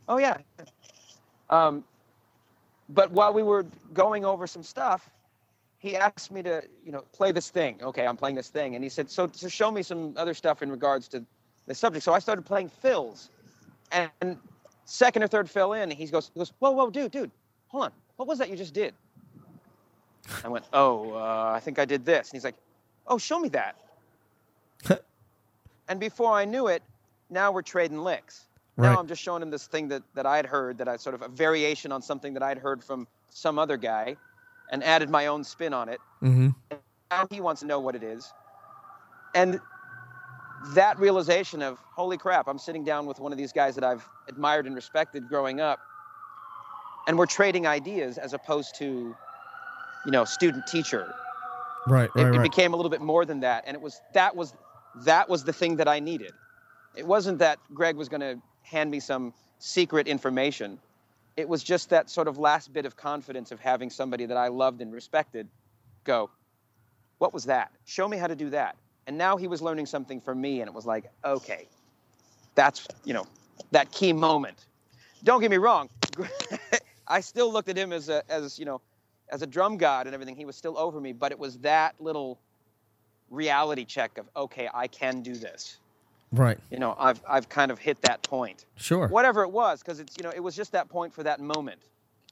Oh 0.06 0.18
yeah. 0.18 0.36
Um, 1.48 1.84
but 2.88 3.10
while 3.10 3.32
we 3.32 3.42
were 3.42 3.66
going 3.92 4.24
over 4.24 4.46
some 4.46 4.62
stuff, 4.62 5.10
he 5.78 5.96
asked 5.96 6.32
me 6.32 6.42
to, 6.42 6.62
you 6.84 6.90
know, 6.90 7.02
play 7.12 7.32
this 7.32 7.50
thing. 7.50 7.78
Okay, 7.82 8.06
I'm 8.06 8.16
playing 8.16 8.34
this 8.36 8.48
thing, 8.48 8.74
and 8.74 8.82
he 8.82 8.90
said, 8.90 9.10
so 9.10 9.28
so 9.32 9.48
show 9.48 9.70
me 9.70 9.82
some 9.82 10.14
other 10.16 10.34
stuff 10.34 10.62
in 10.62 10.70
regards 10.70 11.08
to 11.08 11.24
the 11.66 11.74
subject. 11.74 12.04
So 12.04 12.12
I 12.12 12.18
started 12.18 12.44
playing 12.44 12.68
fills, 12.68 13.30
and, 13.92 14.38
second 14.84 15.22
or 15.22 15.28
third 15.28 15.50
fill 15.50 15.74
in, 15.74 15.90
he 15.90 16.06
goes, 16.06 16.30
he 16.32 16.40
goes, 16.40 16.52
whoa, 16.58 16.70
whoa, 16.70 16.88
dude, 16.90 17.10
dude, 17.10 17.30
hold 17.68 17.84
on, 17.84 17.92
what 18.16 18.26
was 18.26 18.38
that 18.38 18.48
you 18.48 18.56
just 18.56 18.72
did? 18.72 18.94
I 20.42 20.48
went, 20.48 20.64
oh, 20.72 21.12
uh, 21.12 21.52
I 21.54 21.60
think 21.60 21.78
I 21.78 21.84
did 21.84 22.04
this, 22.06 22.30
and 22.30 22.36
he's 22.36 22.44
like, 22.44 22.56
oh, 23.06 23.18
show 23.18 23.38
me 23.38 23.50
that. 23.50 23.76
and 25.88 26.00
before 26.00 26.32
I 26.32 26.46
knew 26.46 26.68
it, 26.68 26.82
now 27.28 27.52
we're 27.52 27.62
trading 27.62 27.98
licks. 27.98 28.47
Right. 28.78 28.92
Now 28.92 29.00
I'm 29.00 29.08
just 29.08 29.20
showing 29.20 29.42
him 29.42 29.50
this 29.50 29.66
thing 29.66 29.88
that, 29.88 30.04
that 30.14 30.24
I 30.24 30.36
had 30.36 30.46
heard, 30.46 30.78
that 30.78 30.88
I 30.88 30.96
sort 30.96 31.16
of 31.16 31.22
a 31.22 31.28
variation 31.28 31.90
on 31.90 32.00
something 32.00 32.32
that 32.34 32.44
I'd 32.44 32.58
heard 32.58 32.82
from 32.82 33.08
some 33.28 33.58
other 33.58 33.76
guy, 33.76 34.16
and 34.70 34.84
added 34.84 35.10
my 35.10 35.26
own 35.26 35.42
spin 35.42 35.74
on 35.74 35.88
it. 35.88 36.00
Mm-hmm. 36.22 36.50
Now 37.10 37.26
he 37.28 37.40
wants 37.40 37.60
to 37.62 37.66
know 37.66 37.80
what 37.80 37.96
it 37.96 38.04
is. 38.04 38.32
And 39.34 39.60
that 40.74 40.98
realization 40.98 41.60
of, 41.60 41.78
holy 41.90 42.18
crap, 42.18 42.46
I'm 42.46 42.58
sitting 42.58 42.84
down 42.84 43.06
with 43.06 43.18
one 43.18 43.32
of 43.32 43.38
these 43.38 43.52
guys 43.52 43.74
that 43.74 43.82
I've 43.82 44.08
admired 44.28 44.66
and 44.66 44.76
respected 44.76 45.28
growing 45.28 45.60
up, 45.60 45.80
and 47.08 47.18
we're 47.18 47.26
trading 47.26 47.66
ideas 47.66 48.16
as 48.16 48.32
opposed 48.32 48.76
to, 48.76 49.16
you 50.04 50.12
know, 50.12 50.24
student 50.24 50.66
teacher. 50.68 51.12
Right, 51.88 52.10
It, 52.14 52.22
right, 52.22 52.34
it 52.34 52.38
right. 52.38 52.42
became 52.42 52.74
a 52.74 52.76
little 52.76 52.90
bit 52.90 53.00
more 53.00 53.24
than 53.24 53.40
that, 53.40 53.64
and 53.66 53.74
it 53.74 53.80
was 53.80 54.00
that 54.14 54.36
was 54.36 54.54
that 55.04 55.28
was 55.28 55.42
the 55.44 55.52
thing 55.52 55.76
that 55.76 55.88
I 55.88 55.98
needed. 56.00 56.32
It 56.94 57.06
wasn't 57.06 57.38
that 57.38 57.58
Gregg 57.72 57.96
was 57.96 58.08
going 58.08 58.20
to 58.20 58.38
hand 58.62 58.90
me 58.90 59.00
some 59.00 59.32
secret 59.58 60.06
information. 60.06 60.78
It 61.36 61.48
was 61.48 61.62
just 61.62 61.90
that 61.90 62.10
sort 62.10 62.28
of 62.28 62.38
last 62.38 62.72
bit 62.72 62.84
of 62.86 62.96
confidence 62.96 63.52
of 63.52 63.60
having 63.60 63.90
somebody 63.90 64.26
that 64.26 64.36
I 64.36 64.48
loved 64.48 64.80
and 64.80 64.92
respected 64.92 65.48
go, 66.04 66.30
What 67.18 67.32
was 67.32 67.44
that? 67.44 67.70
Show 67.84 68.08
me 68.08 68.16
how 68.16 68.26
to 68.26 68.36
do 68.36 68.50
that. 68.50 68.76
And 69.08 69.16
now 69.16 69.38
he 69.38 69.48
was 69.48 69.62
learning 69.62 69.86
something 69.86 70.20
from 70.20 70.38
me, 70.38 70.60
and 70.60 70.68
it 70.68 70.74
was 70.74 70.84
like, 70.84 71.10
okay, 71.24 71.66
that's, 72.54 72.86
you 73.06 73.14
know, 73.14 73.26
that 73.70 73.90
key 73.90 74.12
moment. 74.12 74.66
Don't 75.24 75.40
get 75.40 75.50
me 75.50 75.56
wrong. 75.56 75.88
I 77.08 77.20
still 77.20 77.50
looked 77.50 77.70
at 77.70 77.76
him 77.78 77.90
as 77.90 78.10
a, 78.10 78.22
as, 78.30 78.58
you 78.58 78.66
know, 78.66 78.82
as 79.30 79.40
a 79.40 79.46
drum 79.46 79.78
god 79.78 80.06
and 80.06 80.12
everything. 80.12 80.36
He 80.36 80.44
was 80.44 80.56
still 80.56 80.76
over 80.76 81.00
me, 81.00 81.12
but 81.12 81.32
it 81.32 81.38
was 81.38 81.56
that 81.60 81.94
little 81.98 82.38
reality 83.30 83.86
check 83.86 84.18
of, 84.18 84.28
okay, 84.36 84.68
I 84.74 84.88
can 84.88 85.22
do 85.22 85.34
this. 85.34 85.78
Right. 86.32 86.58
You 86.70 86.78
know, 86.78 86.94
I've, 86.98 87.20
I've 87.28 87.48
kind 87.48 87.70
of 87.70 87.78
hit 87.78 88.02
that 88.02 88.22
point 88.22 88.64
Sure. 88.76 89.08
whatever 89.08 89.42
it 89.42 89.50
was, 89.50 89.80
because 89.80 90.00
it's 90.00 90.16
you 90.16 90.24
know 90.24 90.32
it 90.34 90.40
was 90.40 90.54
just 90.54 90.72
that 90.72 90.88
point 90.88 91.12
for 91.12 91.22
that 91.22 91.40
moment. 91.40 91.80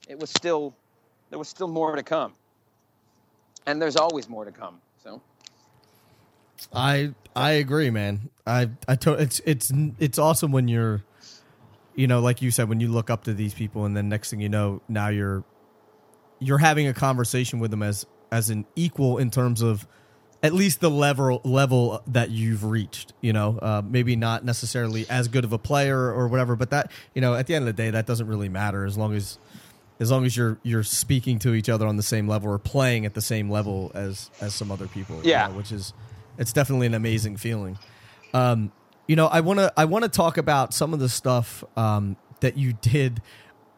It 0.09 0.18
was 0.18 0.30
still 0.30 0.74
there 1.30 1.38
was 1.38 1.48
still 1.48 1.68
more 1.68 1.94
to 1.96 2.02
come, 2.02 2.35
and 3.66 3.80
there's 3.80 3.96
always 3.96 4.28
more 4.28 4.44
to 4.44 4.52
come. 4.52 4.80
So 5.02 5.20
I 6.72 7.14
I 7.35 7.52
agree, 7.52 7.90
man. 7.90 8.30
I 8.46 8.70
I 8.88 8.96
to, 8.96 9.14
it's 9.14 9.40
it's 9.44 9.72
it's 9.98 10.18
awesome 10.18 10.52
when 10.52 10.68
you're, 10.68 11.02
you 11.94 12.06
know, 12.06 12.20
like 12.20 12.42
you 12.42 12.50
said, 12.50 12.68
when 12.68 12.80
you 12.80 12.88
look 12.88 13.11
up 13.11 13.24
to 13.24 13.35
these 13.35 13.54
people, 13.54 13.85
and 13.85 13.96
then 13.96 14.09
next 14.09 14.30
thing 14.30 14.40
you 14.40 14.48
know, 14.48 14.82
now 14.88 15.09
you're 15.09 15.44
you're 16.38 16.59
having 16.59 16.87
a 16.87 16.94
conversation 16.94 17.59
with 17.59 17.70
them 17.70 17.82
as 17.82 18.06
as 18.30 18.50
an 18.50 18.66
equal 18.74 19.18
in 19.18 19.30
terms 19.30 19.62
of 19.62 19.87
at 20.46 20.52
least 20.54 20.80
the 20.80 20.90
level 20.90 21.40
level 21.44 22.02
that 22.06 22.30
you've 22.30 22.64
reached. 22.64 23.12
You 23.20 23.32
know, 23.32 23.59
uh, 23.61 23.82
maybe 23.85 24.16
not 24.16 24.44
necessarily 24.44 25.04
as 25.11 25.28
good 25.28 25.44
of 25.44 25.52
a 25.52 25.59
player 25.59 25.98
or 25.98 26.28
whatever, 26.28 26.56
but 26.56 26.70
that 26.70 26.90
you 27.14 27.20
know, 27.20 27.35
at 27.35 27.46
the 27.46 27.54
end 27.54 27.62
of 27.68 27.74
the 27.76 27.82
day, 27.82 27.90
that 27.90 28.06
doesn't 28.06 28.26
really 28.26 28.48
matter 28.48 28.85
as 28.85 28.96
long 28.96 29.14
as 29.14 29.38
as 29.98 30.11
long 30.11 30.24
as 30.24 30.37
you're 30.37 30.59
you're 30.62 30.82
speaking 30.82 31.38
to 31.40 31.54
each 31.54 31.68
other 31.68 31.87
on 31.87 31.96
the 31.96 32.02
same 32.02 32.28
level 32.28 32.50
or 32.50 32.59
playing 32.59 33.04
at 33.06 33.14
the 33.14 33.20
same 33.22 33.50
level 33.50 33.90
as 33.94 34.30
as 34.40 34.54
some 34.54 34.70
other 34.70 34.87
people. 34.87 35.16
you 35.24 35.30
Yeah. 35.30 35.48
know, 35.48 35.54
which 35.54 35.72
is 35.72 35.92
it's 36.38 36.52
definitely 36.52 36.87
an 36.87 36.94
amazing 36.94 37.37
feeling. 37.38 37.78
Um, 38.35 38.72
you 39.09 39.16
know, 39.16 39.26
I 39.26 39.40
want 39.40 39.59
to 39.59 39.72
I 39.76 39.85
want 39.87 40.04
to 40.04 40.09
talk 40.11 40.37
about 40.38 40.74
some 40.74 40.92
of 40.94 41.00
the 41.00 41.09
stuff 41.09 41.64
um, 41.76 42.16
that 42.40 42.56
you 42.56 42.74
did 42.74 43.22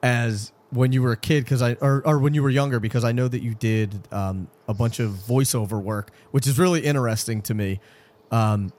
as 0.03 0.53
when 0.71 0.93
you 0.93 1.03
were 1.03 1.13
a 1.13 1.17
kid 1.17 1.45
because 1.45 1.63
I 1.63 1.75
or, 1.75 2.03
or 2.05 2.19
when 2.19 2.35
you 2.35 2.43
were 2.43 2.51
younger 2.51 2.81
because 2.81 3.05
I 3.05 3.13
know 3.13 3.29
that 3.29 3.43
you 3.43 3.55
did 3.55 3.99
um, 4.13 4.49
a 4.67 4.75
bunch 4.75 5.01
of 5.01 5.13
voiceover 5.13 5.83
work, 5.83 6.11
which 6.31 6.47
is 6.47 6.59
really 6.59 6.85
interesting 6.85 7.43
to 7.43 7.55
me. 7.55 7.81
Um, 8.31 8.73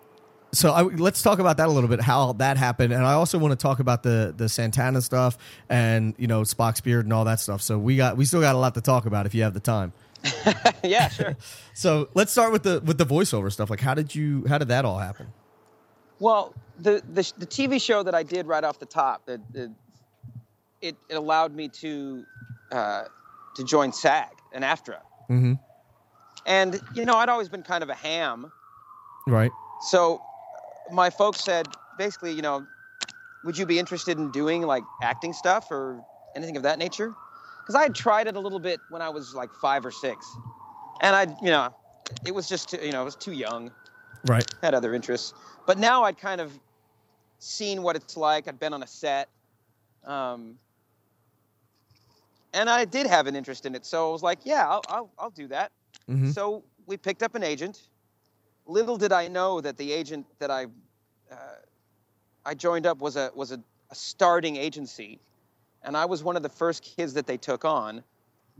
so 0.52 0.71
I, 0.71 0.82
let's 0.84 1.21
talk 1.21 1.39
about 1.39 1.58
that 1.58 1.67
a 1.67 1.71
little 1.71 1.89
bit, 1.89 2.02
how 2.02 2.34
that 2.34 2.58
happened, 2.58 2.91
and 2.93 3.06
I 3.06 3.13
also 3.13 3.38
want 3.38 3.52
to 3.52 3.56
talk 3.56 3.80
about 3.80 4.04
the 4.04 4.34
the 4.36 4.49
Santana 4.49 5.02
stuff 5.02 5.38
and 5.69 6.15
you 6.17 6.28
know 6.28 6.41
Spock's 6.41 6.82
beard 6.82 7.06
and 7.06 7.13
all 7.13 7.25
that 7.25 7.39
stuff. 7.39 7.62
So 7.62 7.78
we 7.78 7.97
got 7.97 8.17
we 8.17 8.25
still 8.25 8.41
got 8.41 8.56
a 8.56 8.58
lot 8.58 8.75
to 8.75 8.82
talk 8.82 9.06
about 9.06 9.25
if 9.25 9.36
you 9.36 9.43
have 9.43 9.54
the 9.54 9.60
time. 9.60 9.93
yeah, 10.84 11.10
sure. 11.10 11.38
So 11.73 12.10
let's 12.13 12.34
start 12.34 12.52
with 12.52 12.63
the 12.63 12.82
with 12.82 12.97
the 12.97 13.06
voiceover 13.06 13.49
stuff. 13.49 13.69
Like, 13.69 13.80
how 13.80 13.93
did 13.93 14.13
you 14.13 14.43
how 14.49 14.58
did 14.58 14.67
that 14.67 14.84
all 14.84 14.97
happen? 14.97 15.28
Well, 16.19 16.54
the, 16.78 17.02
the 17.08 17.32
the 17.38 17.47
TV 17.47 17.82
show 17.82 18.04
that 18.04 18.13
I 18.13 18.23
did 18.23 18.45
right 18.45 18.65
off 18.65 18.80
the 18.80 18.86
top, 18.86 19.25
the, 19.25 19.39
the 19.52 19.71
it, 20.82 20.96
it 21.10 21.15
allowed 21.15 21.54
me 21.54 21.68
to 21.70 22.26
uh, 22.72 23.04
to 23.56 23.63
join 23.63 23.92
SAG 23.92 24.30
and 24.52 24.63
AFTRA, 24.63 25.00
Mm-hmm. 25.30 25.54
and 26.46 26.82
you 26.94 27.06
know 27.06 27.15
I'd 27.15 27.30
always 27.30 27.50
been 27.50 27.63
kind 27.63 27.84
of 27.84 27.89
a 27.89 27.96
ham, 27.96 28.52
Right. 29.28 29.52
so 29.82 30.15
uh, 30.15 30.94
my 30.94 31.10
folks 31.10 31.42
said 31.44 31.68
basically, 31.98 32.32
you 32.34 32.42
know, 32.42 32.65
would 33.44 33.58
you 33.58 33.65
be 33.65 33.78
interested 33.80 34.18
in 34.18 34.32
doing 34.32 34.62
like 34.63 34.84
acting 35.02 35.34
stuff 35.34 35.72
or 35.72 36.04
anything 36.36 36.58
of 36.58 36.63
that 36.63 36.80
nature? 36.80 37.13
Because 37.62 37.76
I 37.76 37.84
had 37.84 37.94
tried 37.96 38.28
it 38.28 38.36
a 38.36 38.39
little 38.39 38.60
bit 38.60 38.80
when 38.89 39.02
I 39.02 39.10
was 39.10 39.34
like 39.36 39.54
five 39.54 39.86
or 39.86 39.92
six, 39.92 40.26
and 41.02 41.15
I, 41.15 41.24
you 41.42 41.52
know, 41.52 41.74
it 42.26 42.34
was 42.34 42.48
just 42.50 42.70
too, 42.70 42.78
you 42.84 42.92
know 42.92 43.02
I 43.02 43.04
was 43.04 43.15
too 43.15 43.34
young, 43.34 43.72
Right. 44.26 44.46
had 44.62 44.74
other 44.74 44.94
interests, 44.94 45.34
but 45.68 45.78
now 45.78 46.04
I'd 46.04 46.18
kind 46.18 46.42
of 46.42 46.52
seen 47.39 47.84
what 47.84 47.96
it's 47.96 48.18
like. 48.18 48.48
I'd 48.48 48.60
been 48.60 48.74
on 48.74 48.84
a 48.84 48.88
set, 48.88 49.30
um, 50.06 50.56
and 52.53 52.69
I 52.69 52.85
did 52.85 53.07
have 53.07 53.27
an 53.27 53.35
interest 53.35 53.65
in 53.65 53.75
it. 53.75 53.85
So 53.85 54.09
I 54.09 54.12
was 54.12 54.23
like, 54.23 54.39
yeah, 54.43 54.67
I'll 54.67 54.81
I'll, 54.89 55.12
I'll 55.17 55.29
do 55.29 55.47
that. 55.47 55.71
Mm-hmm. 56.09 56.31
So 56.31 56.63
we 56.85 56.97
picked 56.97 57.23
up 57.23 57.35
an 57.35 57.43
agent. 57.43 57.81
Little 58.65 58.97
did 58.97 59.12
I 59.12 59.27
know 59.27 59.62
that 59.62 59.77
the 59.77 59.91
agent 59.91 60.25
that 60.39 60.51
I 60.51 60.65
uh, 61.31 61.35
I 62.45 62.53
joined 62.53 62.85
up 62.85 62.99
was 62.99 63.15
a 63.15 63.31
was 63.35 63.51
a, 63.51 63.59
a 63.91 63.95
starting 63.95 64.55
agency, 64.55 65.19
and 65.83 65.95
I 65.97 66.05
was 66.05 66.23
one 66.23 66.35
of 66.35 66.43
the 66.43 66.49
first 66.49 66.83
kids 66.83 67.13
that 67.13 67.27
they 67.27 67.38
took 67.38 67.65
on. 67.65 68.03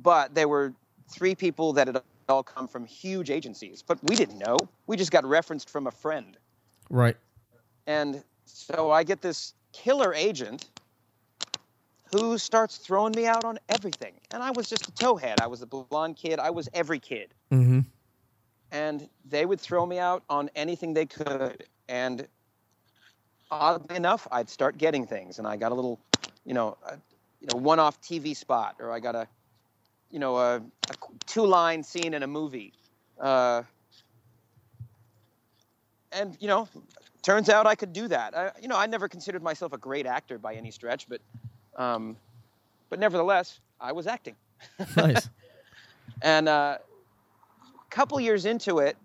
But 0.02 0.34
there 0.34 0.48
were 0.48 0.74
three 1.10 1.36
people 1.36 1.74
that 1.74 1.88
had 1.88 2.02
all 2.30 2.44
come 2.44 2.68
from 2.68 2.86
huge 2.86 3.30
agencies, 3.30 3.84
but 3.86 3.98
we 4.04 4.16
didn't 4.16 4.38
know. 4.38 4.58
We 4.88 4.96
just 4.96 5.12
got 5.12 5.26
referenced 5.26 5.70
from 5.70 5.88
a 5.88 5.92
friend, 5.92 6.38
Right. 6.90 7.18
and 7.88 8.24
so 8.46 8.92
I 8.92 9.04
get 9.04 9.22
this 9.22 9.54
killer 9.74 10.14
agent 10.14 10.70
who 12.12 12.38
starts 12.38 12.78
throwing 12.78 13.14
me 13.14 13.28
out 13.28 13.46
on 13.46 13.60
everything. 13.70 14.14
And 14.32 14.44
I 14.44 14.52
was 14.52 14.70
just 14.70 14.90
a 14.90 14.92
towhead. 14.92 15.40
I 15.40 15.48
was 15.48 15.62
a 15.62 15.68
blonde 15.68 16.18
kid. 16.18 16.40
I 16.40 16.52
was 16.52 16.70
every 16.74 17.00
kid 17.00 17.34
Mm-hmm. 17.52 17.80
and 18.72 19.10
they 19.26 19.46
would 19.46 19.60
throw 19.60 19.86
me 19.86 20.00
out 20.00 20.24
on 20.30 20.50
anything 20.56 20.94
they 20.94 21.06
could. 21.06 21.66
And 21.88 22.28
oddly 23.52 23.96
enough, 23.96 24.28
I'd 24.32 24.50
start 24.50 24.78
getting 24.78 25.08
things, 25.08 25.40
and 25.40 25.48
I 25.48 25.58
got 25.58 25.72
a 25.72 25.76
little, 25.76 26.00
you 26.46 26.54
know, 26.54 26.78
a, 26.86 26.98
you 27.42 27.48
know, 27.48 27.56
one-off 27.56 28.02
TV 28.02 28.36
spot, 28.36 28.78
or 28.80 28.92
I 28.92 29.00
got 29.00 29.16
a, 29.16 29.28
you 30.12 30.20
know, 30.20 30.38
a, 30.38 30.58
a 30.58 30.96
two-line 31.28 31.84
scene 31.84 32.14
in 32.14 32.24
a 32.24 32.28
movie, 32.28 32.74
uh, 33.20 33.64
and 36.12 36.38
you 36.40 36.48
know, 36.48 36.68
turns 37.24 37.50
out 37.50 37.68
I 37.68 37.76
could 37.76 37.94
do 37.94 38.08
that. 38.10 38.38
I, 38.38 38.52
you 38.62 38.68
know, 38.68 38.78
I 38.78 38.86
never 38.88 39.08
considered 39.08 39.44
myself 39.44 39.74
a 39.74 39.78
great 39.78 40.06
actor 40.06 40.38
by 40.38 40.56
any 40.56 40.72
stretch, 40.72 41.08
but, 41.10 41.22
um, 41.80 42.16
but 42.90 43.00
nevertheless, 43.00 43.60
I 43.82 43.94
was 43.94 44.06
acting. 44.06 44.36
Nice. 44.96 45.30
And 46.22 46.50
uh, 46.50 46.78
a 46.82 47.90
couple 47.90 48.20
years 48.20 48.46
into 48.46 48.80
it, 48.80 48.98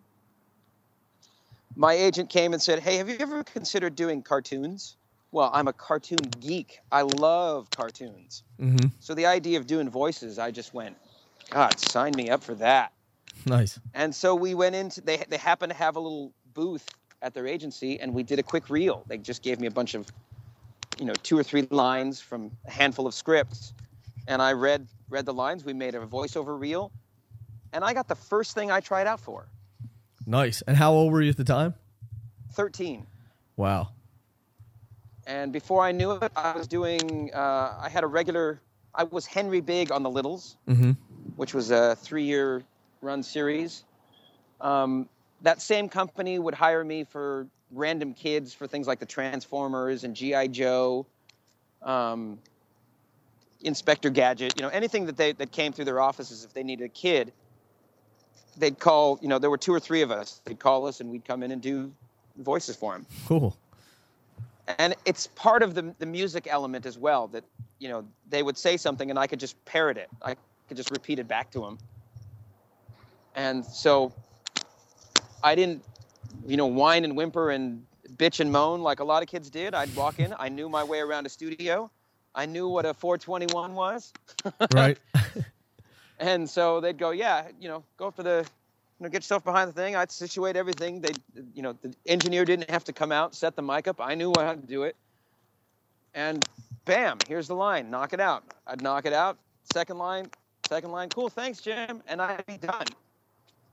my 1.76 1.92
agent 1.92 2.28
came 2.28 2.52
and 2.52 2.60
said, 2.60 2.80
Hey, 2.80 2.96
have 2.96 3.08
you 3.08 3.16
ever 3.20 3.44
considered 3.44 3.94
doing 3.94 4.22
cartoons? 4.22 4.96
Well, 5.30 5.50
I'm 5.52 5.68
a 5.68 5.72
cartoon 5.72 6.18
geek. 6.40 6.80
I 6.90 7.02
love 7.02 7.70
cartoons. 7.70 8.42
mm-hmm. 8.60 8.88
So 9.00 9.14
the 9.14 9.26
idea 9.26 9.58
of 9.58 9.66
doing 9.66 9.88
voices, 9.90 10.38
I 10.38 10.50
just 10.50 10.74
went, 10.74 10.96
God, 11.50 11.78
sign 11.78 12.12
me 12.16 12.30
up 12.30 12.42
for 12.42 12.54
that. 12.56 12.92
Nice. 13.46 13.78
And 13.94 14.14
so 14.14 14.34
we 14.34 14.54
went 14.54 14.74
into, 14.74 15.00
they, 15.00 15.18
they 15.28 15.36
happened 15.36 15.72
to 15.72 15.78
have 15.78 15.96
a 15.96 16.00
little 16.00 16.32
booth 16.54 16.88
at 17.20 17.34
their 17.34 17.46
agency, 17.46 18.00
and 18.00 18.14
we 18.14 18.22
did 18.22 18.38
a 18.38 18.42
quick 18.42 18.70
reel. 18.70 19.04
They 19.08 19.18
just 19.18 19.42
gave 19.42 19.60
me 19.60 19.66
a 19.66 19.70
bunch 19.72 19.94
of, 19.94 20.06
you 20.98 21.04
know, 21.06 21.14
two 21.22 21.38
or 21.38 21.42
three 21.42 21.62
lines 21.70 22.20
from 22.20 22.50
a 22.66 22.70
handful 22.70 23.06
of 23.06 23.14
scripts. 23.14 23.72
And 24.26 24.40
I 24.40 24.52
read 24.52 24.86
read 25.10 25.26
the 25.26 25.34
lines. 25.34 25.64
We 25.64 25.72
made 25.74 25.94
a 25.94 26.06
voiceover 26.06 26.58
reel. 26.58 26.90
and 27.72 27.84
I 27.84 27.92
got 27.92 28.08
the 28.08 28.14
first 28.14 28.54
thing 28.54 28.70
I 28.70 28.80
tried 28.80 29.06
out 29.06 29.20
for. 29.20 29.46
Nice. 30.26 30.62
And 30.66 30.76
how 30.76 30.92
old 30.92 31.12
were 31.12 31.20
you 31.20 31.30
at 31.30 31.36
the 31.36 31.44
time? 31.44 31.74
13. 32.52 33.06
Wow. 33.56 33.88
And 35.26 35.52
before 35.52 35.82
I 35.82 35.92
knew 35.92 36.12
it, 36.12 36.32
I 36.36 36.56
was 36.56 36.66
doing. 36.66 37.30
Uh, 37.34 37.74
I 37.80 37.88
had 37.90 38.04
a 38.04 38.06
regular. 38.06 38.60
I 38.94 39.04
was 39.04 39.26
Henry 39.26 39.60
Bigg 39.60 39.90
on 39.90 40.02
the 40.02 40.10
Littles, 40.10 40.56
Mm-hmm. 40.68 40.92
which 41.36 41.52
was 41.54 41.70
a 41.70 41.96
three-year 41.96 42.62
run 43.00 43.22
series. 43.22 43.84
Um, 44.60 45.08
that 45.42 45.60
same 45.60 45.88
company 45.88 46.38
would 46.38 46.54
hire 46.54 46.84
me 46.84 47.04
for 47.04 47.46
random 47.74 48.14
kids 48.14 48.54
for 48.54 48.66
things 48.66 48.86
like 48.86 48.98
the 49.00 49.06
Transformers 49.06 50.04
and 50.04 50.14
GI 50.14 50.48
Joe, 50.48 51.06
um, 51.82 52.38
Inspector 53.62 54.08
Gadget. 54.10 54.54
You 54.56 54.62
know, 54.62 54.68
anything 54.68 55.06
that 55.06 55.16
they 55.16 55.32
that 55.32 55.52
came 55.52 55.72
through 55.72 55.86
their 55.86 56.00
offices. 56.00 56.44
If 56.44 56.52
they 56.54 56.62
needed 56.62 56.84
a 56.84 56.88
kid, 56.88 57.32
they'd 58.56 58.78
call. 58.78 59.18
You 59.22 59.28
know, 59.28 59.38
there 59.38 59.50
were 59.50 59.58
two 59.58 59.72
or 59.72 59.80
three 59.80 60.02
of 60.02 60.10
us. 60.10 60.40
They'd 60.44 60.58
call 60.58 60.86
us, 60.86 61.00
and 61.00 61.10
we'd 61.10 61.24
come 61.24 61.42
in 61.42 61.50
and 61.50 61.60
do 61.62 61.92
voices 62.36 62.74
for 62.74 62.92
them 62.94 63.06
Cool. 63.26 63.56
and 64.78 64.96
it's 65.04 65.28
part 65.28 65.62
of 65.62 65.74
the 65.76 65.94
the 66.00 66.06
music 66.06 66.48
element 66.50 66.84
as 66.84 66.98
well 66.98 67.28
that 67.28 67.44
you 67.78 67.88
know 67.88 68.04
they 68.28 68.42
would 68.42 68.58
say 68.58 68.76
something 68.76 69.08
and 69.08 69.16
I 69.18 69.28
could 69.28 69.38
just 69.38 69.62
parrot 69.64 69.96
it. 69.98 70.08
I 70.20 70.34
could 70.68 70.76
just 70.76 70.90
repeat 70.90 71.20
it 71.20 71.28
back 71.28 71.50
to 71.52 71.60
them. 71.60 71.78
And 73.36 73.64
so 73.64 74.12
I 75.44 75.54
didn't 75.54 75.84
you 76.46 76.56
know 76.56 76.66
whine 76.66 77.04
and 77.04 77.16
whimper 77.16 77.50
and 77.50 77.84
bitch 78.16 78.40
and 78.40 78.52
moan 78.52 78.82
like 78.82 79.00
a 79.00 79.04
lot 79.04 79.22
of 79.22 79.28
kids 79.28 79.50
did. 79.50 79.74
I'd 79.74 79.94
walk 79.96 80.18
in, 80.18 80.34
I 80.38 80.48
knew 80.48 80.68
my 80.68 80.84
way 80.84 81.00
around 81.00 81.26
a 81.26 81.28
studio. 81.28 81.90
I 82.34 82.46
knew 82.46 82.68
what 82.68 82.84
a 82.84 82.94
421 82.94 83.74
was. 83.74 84.12
Right. 84.74 84.98
And 86.18 86.48
so 86.48 86.80
they'd 86.80 86.96
go, 86.96 87.10
yeah, 87.10 87.48
you 87.60 87.68
know, 87.68 87.82
go 87.96 88.10
for 88.10 88.22
the, 88.22 88.46
you 88.98 89.04
know, 89.04 89.08
get 89.10 89.18
yourself 89.22 89.44
behind 89.44 89.68
the 89.68 89.72
thing. 89.74 89.96
I'd 89.96 90.12
situate 90.12 90.56
everything. 90.56 91.00
They, 91.00 91.10
you 91.54 91.62
know, 91.62 91.72
the 91.82 91.92
engineer 92.06 92.44
didn't 92.44 92.70
have 92.70 92.84
to 92.84 92.92
come 92.92 93.10
out, 93.10 93.34
set 93.34 93.56
the 93.56 93.62
mic 93.62 93.88
up. 93.88 94.00
I 94.00 94.14
knew 94.14 94.32
how 94.38 94.54
to 94.54 94.60
do 94.60 94.84
it. 94.84 94.96
And 96.14 96.46
bam, 96.84 97.18
here's 97.26 97.48
the 97.48 97.56
line. 97.56 97.90
Knock 97.90 98.12
it 98.12 98.20
out. 98.20 98.44
I'd 98.66 98.80
knock 98.80 99.06
it 99.06 99.12
out. 99.12 99.38
Second 99.72 99.98
line, 99.98 100.30
second 100.68 100.92
line. 100.92 101.08
Cool, 101.08 101.28
thanks, 101.28 101.60
Jim. 101.60 102.00
And 102.06 102.22
I'd 102.22 102.46
be 102.46 102.58
done. 102.58 102.86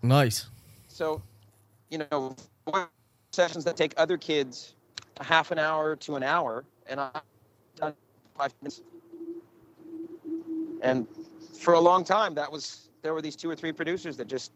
nice. 0.02 0.48
So, 0.88 1.22
you 1.92 2.00
know, 2.10 2.36
sessions 3.34 3.64
that 3.66 3.78
take 3.78 3.94
other 3.98 4.18
kids 4.18 4.74
a 5.20 5.24
half 5.24 5.52
an 5.52 5.60
hour 5.60 5.96
to 5.98 6.16
an 6.16 6.24
hour, 6.24 6.64
and 6.88 7.00
I've 7.00 7.22
done 7.76 7.94
five 8.38 8.54
minutes. 8.62 8.82
And 10.82 11.06
for 11.60 11.76
a 11.76 11.80
long 11.80 12.04
time, 12.04 12.34
that 12.36 12.52
was 12.52 12.90
there 13.04 13.14
were 13.14 13.22
these 13.22 13.36
two 13.36 13.50
or 13.50 13.56
three 13.56 13.72
producers 13.72 14.18
that 14.18 14.28
just 14.28 14.52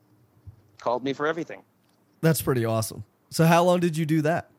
called 0.79 1.03
me 1.03 1.13
for 1.13 1.27
everything. 1.27 1.61
That's 2.21 2.41
pretty 2.41 2.65
awesome. 2.65 3.03
So 3.29 3.45
how 3.45 3.63
long 3.63 3.79
did 3.79 3.97
you 3.97 4.05
do 4.05 4.21
that? 4.21 4.49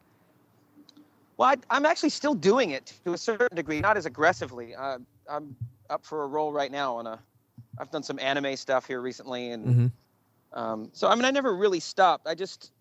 Well, 1.39 1.49
I, 1.49 1.57
I'm 1.71 1.87
actually 1.87 2.11
still 2.11 2.35
doing 2.35 2.71
it 2.71 2.95
to 3.05 3.15
a 3.15 3.19
certain 3.19 3.55
degree, 3.57 3.81
not 3.81 3.97
as 3.97 4.07
aggressively. 4.07 4.75
Uh, 4.75 4.99
I'm 5.29 5.57
up 5.91 6.05
for 6.05 6.25
a 6.25 6.27
role 6.27 6.53
right 6.53 6.71
now 6.71 6.97
on 6.97 7.07
a. 7.07 7.19
I've 7.79 7.91
done 7.91 8.03
some 8.03 8.19
anime 8.19 8.57
stuff 8.57 8.87
here 8.87 9.01
recently, 9.01 9.51
and 9.51 9.67
Mm-hmm. 9.67 9.87
Um, 10.57 10.89
so 10.95 11.07
I 11.07 11.15
mean, 11.15 11.27
I 11.27 11.31
never 11.31 11.55
really 11.55 11.81
stopped. 11.81 12.27
I 12.27 12.35
just, 12.35 12.73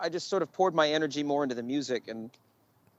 I 0.00 0.10
just 0.10 0.28
sort 0.28 0.42
of 0.42 0.52
poured 0.52 0.74
my 0.74 0.90
energy 0.90 1.22
more 1.22 1.42
into 1.42 1.54
the 1.54 1.62
music, 1.62 2.06
and 2.06 2.30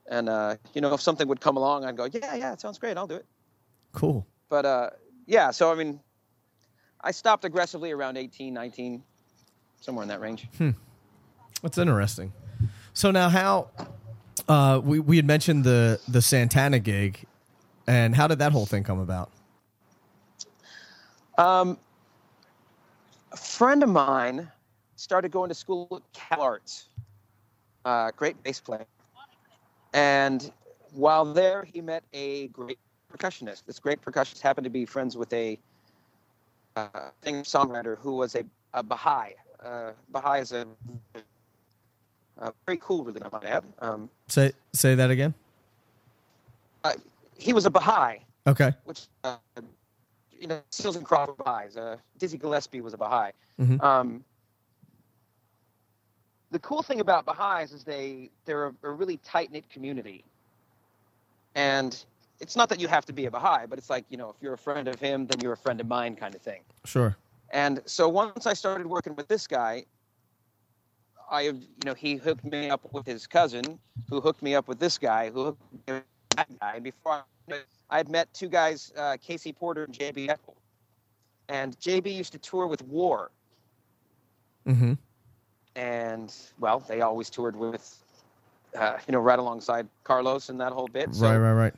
and 0.07 0.27
uh, 0.27 0.55
you 0.73 0.81
know, 0.81 0.93
if 0.93 1.01
something 1.01 1.27
would 1.27 1.39
come 1.39 1.57
along, 1.57 1.85
I'd 1.85 1.95
go, 1.95 2.05
yeah, 2.05 2.35
yeah, 2.35 2.51
it 2.51 2.59
sounds 2.59 2.79
great, 2.79 2.97
I'll 2.97 3.07
do 3.07 3.15
it. 3.15 3.25
Cool. 3.93 4.25
But 4.49 4.65
uh, 4.65 4.89
yeah, 5.27 5.51
so 5.51 5.71
I 5.71 5.75
mean, 5.75 5.99
I 7.01 7.11
stopped 7.11 7.45
aggressively 7.45 7.91
around 7.91 8.17
18, 8.17 8.51
19, 8.51 9.03
somewhere 9.79 10.01
in 10.01 10.09
that 10.09 10.19
range. 10.19 10.47
Hmm. 10.57 10.71
That's 11.61 11.77
interesting. 11.77 12.33
So 12.93 13.11
now, 13.11 13.29
how 13.29 13.69
uh, 14.49 14.81
we 14.83 14.99
we 14.99 15.17
had 15.17 15.27
mentioned 15.27 15.63
the 15.65 15.99
the 16.07 16.21
Santana 16.21 16.79
gig, 16.79 17.25
and 17.85 18.15
how 18.15 18.27
did 18.27 18.39
that 18.39 18.51
whole 18.51 18.65
thing 18.65 18.83
come 18.83 18.99
about? 18.99 19.29
Um, 21.37 21.77
a 23.31 23.37
friend 23.37 23.83
of 23.83 23.89
mine 23.89 24.49
started 24.95 25.31
going 25.31 25.49
to 25.49 25.55
school 25.55 25.87
at 25.91 26.01
Cal 26.13 26.41
Arts. 26.41 26.89
Uh, 27.83 28.11
great 28.15 28.41
bass 28.43 28.59
player. 28.59 28.85
And 29.93 30.51
while 30.93 31.25
there, 31.25 31.63
he 31.63 31.81
met 31.81 32.03
a 32.13 32.47
great 32.47 32.79
percussionist. 33.11 33.63
This 33.65 33.79
great 33.79 34.01
percussionist 34.01 34.41
happened 34.41 34.65
to 34.65 34.69
be 34.69 34.85
friends 34.85 35.15
with 35.17 35.31
a 35.33 35.59
uh, 36.75 36.87
singer 37.23 37.43
songwriter 37.43 37.97
who 37.97 38.13
was 38.15 38.35
a, 38.35 38.43
a 38.73 38.83
Baha'i. 38.83 39.31
Uh, 39.63 39.91
Baha'i 40.09 40.39
is 40.41 40.51
a, 40.51 40.65
a 42.37 42.51
very 42.65 42.77
cool 42.81 43.03
religion, 43.03 43.27
I 43.31 43.37
might 43.37 43.45
add. 43.45 43.63
Um, 43.79 44.09
Say 44.27 44.51
say 44.73 44.95
that 44.95 45.11
again. 45.11 45.33
he 47.37 47.53
was 47.53 47.65
a 47.65 47.69
Baha'i, 47.69 48.17
Okay. 48.47 48.73
which 48.83 49.07
uh, 49.23 49.37
you 50.45 50.49
know, 50.49 50.61
Seals 50.69 50.95
and 50.95 51.03
Crofts 51.03 51.35
Baha'is. 51.43 51.75
Uh, 51.75 51.97
Dizzy 52.19 52.37
Gillespie 52.37 52.79
was 52.79 52.93
a 52.93 52.97
Baha'i. 52.97 53.31
Mhm. 53.59 53.83
Um, 53.83 54.23
the 56.51 56.59
cool 56.59 56.83
thing 56.83 56.99
about 56.99 57.25
Baha'is 57.25 57.71
is 57.71 57.83
they 57.83 58.29
they're 58.45 58.67
a, 58.67 58.73
a 58.83 58.91
really 58.91 59.17
tight 59.17 59.51
knit 59.51 59.67
community, 59.71 60.23
and 61.55 62.05
it's 62.39 62.55
not 62.55 62.69
that 62.69 62.79
you 62.79 62.87
have 62.87 63.05
to 63.07 63.13
be 63.13 63.25
a 63.25 63.31
Baha'i, 63.31 63.65
but 63.65 63.79
it's 63.79 63.89
like 63.89 64.05
you 64.09 64.17
know 64.17 64.29
if 64.29 64.35
you're 64.39 64.53
a 64.53 64.57
friend 64.57 64.87
of 64.87 64.99
him, 64.99 65.25
then 65.25 65.39
you're 65.41 65.53
a 65.53 65.57
friend 65.57 65.81
of 65.81 65.87
mine 65.87 66.15
kind 66.15 66.35
of 66.35 66.41
thing. 66.41 66.61
Sure. 66.83 67.17
And 67.49 67.81
so 67.85 68.07
once 68.07 68.45
I 68.45 68.53
started 68.53 68.85
working 68.85 69.15
with 69.15 69.27
this 69.27 69.47
guy, 69.47 69.85
I, 71.31 71.41
you 71.41 71.61
know, 71.85 71.95
he 71.95 72.17
hooked 72.17 72.43
me 72.43 72.69
up 72.69 72.81
with 72.93 73.07
his 73.07 73.25
cousin, 73.25 73.79
who 74.09 74.21
hooked 74.21 74.43
me 74.43 74.53
up 74.53 74.67
with 74.67 74.79
this 74.79 74.99
guy, 74.99 75.31
who 75.31 75.45
hooked 75.45 75.73
me 75.73 75.95
up 75.95 76.03
with 76.03 76.37
that 76.37 76.59
guy. 76.59 76.75
And 76.75 76.83
before 76.83 77.23
I, 77.49 77.55
I 77.89 77.97
had 77.97 78.09
met 78.09 78.33
two 78.33 78.49
guys, 78.49 78.91
uh, 78.97 79.17
KC 79.17 79.55
Porter 79.55 79.83
and 79.83 79.93
JB 79.93 80.27
Eckl. 80.27 80.55
And 81.49 81.77
JB 81.79 82.13
used 82.15 82.31
to 82.33 82.39
tour 82.39 82.67
with 82.67 82.81
War, 82.83 83.31
Mm-hmm. 84.67 84.93
and 85.75 86.33
well, 86.59 86.79
they 86.79 87.01
always 87.01 87.29
toured 87.29 87.55
with, 87.55 88.03
uh, 88.75 88.97
you 89.07 89.11
know, 89.11 89.19
right 89.19 89.37
alongside 89.37 89.87
Carlos 90.03 90.49
and 90.49 90.59
that 90.59 90.71
whole 90.71 90.87
bit. 90.87 91.13
So 91.13 91.27
right. 91.27 91.37
Right. 91.37 91.53
Right. 91.53 91.73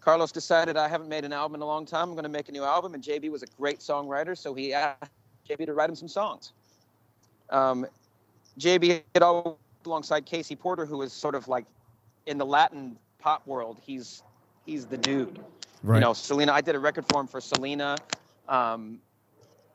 Carlos 0.00 0.32
decided 0.32 0.76
I 0.76 0.88
haven't 0.88 1.08
made 1.08 1.24
an 1.24 1.32
album 1.32 1.54
in 1.54 1.62
a 1.62 1.66
long 1.66 1.86
time. 1.86 2.08
I'm 2.08 2.14
going 2.14 2.24
to 2.24 2.28
make 2.28 2.48
a 2.48 2.52
new 2.52 2.64
album, 2.64 2.94
and 2.94 3.02
JB 3.02 3.30
was 3.30 3.42
a 3.42 3.46
great 3.56 3.78
songwriter, 3.78 4.36
so 4.36 4.52
he 4.52 4.74
asked 4.74 5.10
JB 5.48 5.66
to 5.66 5.74
write 5.74 5.88
him 5.88 5.94
some 5.96 6.08
songs. 6.08 6.52
Um, 7.50 7.86
JB 8.58 9.02
had 9.14 9.22
always 9.22 9.56
alongside 9.86 10.26
KC 10.26 10.58
Porter, 10.58 10.84
who 10.84 10.98
was 10.98 11.12
sort 11.12 11.34
of 11.34 11.46
like 11.46 11.66
in 12.26 12.36
the 12.36 12.46
Latin 12.46 12.96
pop 13.18 13.46
world. 13.46 13.78
He's 13.80 14.22
he's 14.64 14.86
the 14.86 14.96
dude. 14.96 15.40
Right. 15.82 15.96
You 15.96 16.00
know, 16.00 16.12
Selena. 16.12 16.52
I 16.52 16.60
did 16.60 16.74
a 16.74 16.78
record 16.78 17.04
for 17.06 17.20
him 17.20 17.26
for 17.26 17.40
Selena. 17.40 17.96
Um, 18.48 19.00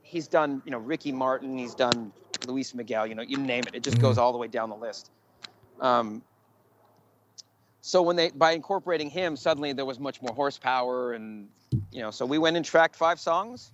he's 0.01 0.27
done, 0.27 0.61
you 0.65 0.71
know, 0.71 0.79
Ricky 0.79 1.11
Martin. 1.11 1.57
He's 1.57 1.75
done 1.75 2.11
Luis 2.47 2.73
Miguel. 2.73 3.05
You 3.07 3.15
know, 3.15 3.21
you 3.21 3.37
name 3.37 3.63
it. 3.67 3.75
It 3.75 3.83
just 3.83 3.97
Mhm. 3.97 4.01
goes 4.01 4.17
all 4.17 4.31
the 4.31 4.37
way 4.37 4.47
down 4.47 4.69
the 4.69 4.75
list. 4.75 5.11
Um, 5.79 6.21
so 7.81 8.01
when 8.01 8.15
they 8.15 8.29
by 8.31 8.51
incorporating 8.51 9.09
him, 9.09 9.35
suddenly 9.35 9.73
there 9.73 9.85
was 9.85 9.99
much 9.99 10.21
more 10.21 10.33
horsepower, 10.33 11.13
and 11.13 11.49
you 11.91 12.01
know, 12.01 12.11
so 12.11 12.25
we 12.25 12.37
went 12.37 12.57
and 12.57 12.65
tracked 12.65 12.95
five 12.95 13.19
songs. 13.19 13.71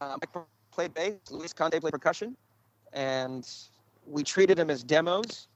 Uh, 0.00 0.16
Mike 0.20 0.44
played 0.70 0.94
bass, 0.94 1.14
Luis 1.30 1.52
Conte 1.52 1.78
played 1.78 1.92
percussion, 1.92 2.36
and 2.92 3.48
we 4.06 4.22
treated 4.22 4.56
them 4.56 4.70
as 4.70 4.82
demos. 4.82 5.48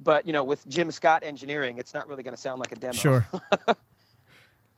But 0.00 0.26
you 0.26 0.32
know, 0.32 0.44
with 0.44 0.66
Jim 0.68 0.90
Scott 0.90 1.22
engineering, 1.24 1.78
it's 1.78 1.92
not 1.94 2.08
really 2.08 2.22
going 2.22 2.34
to 2.34 2.40
sound 2.40 2.60
like 2.60 2.72
a 2.72 2.76
demo. 2.76 2.92
Sure. 2.94 3.26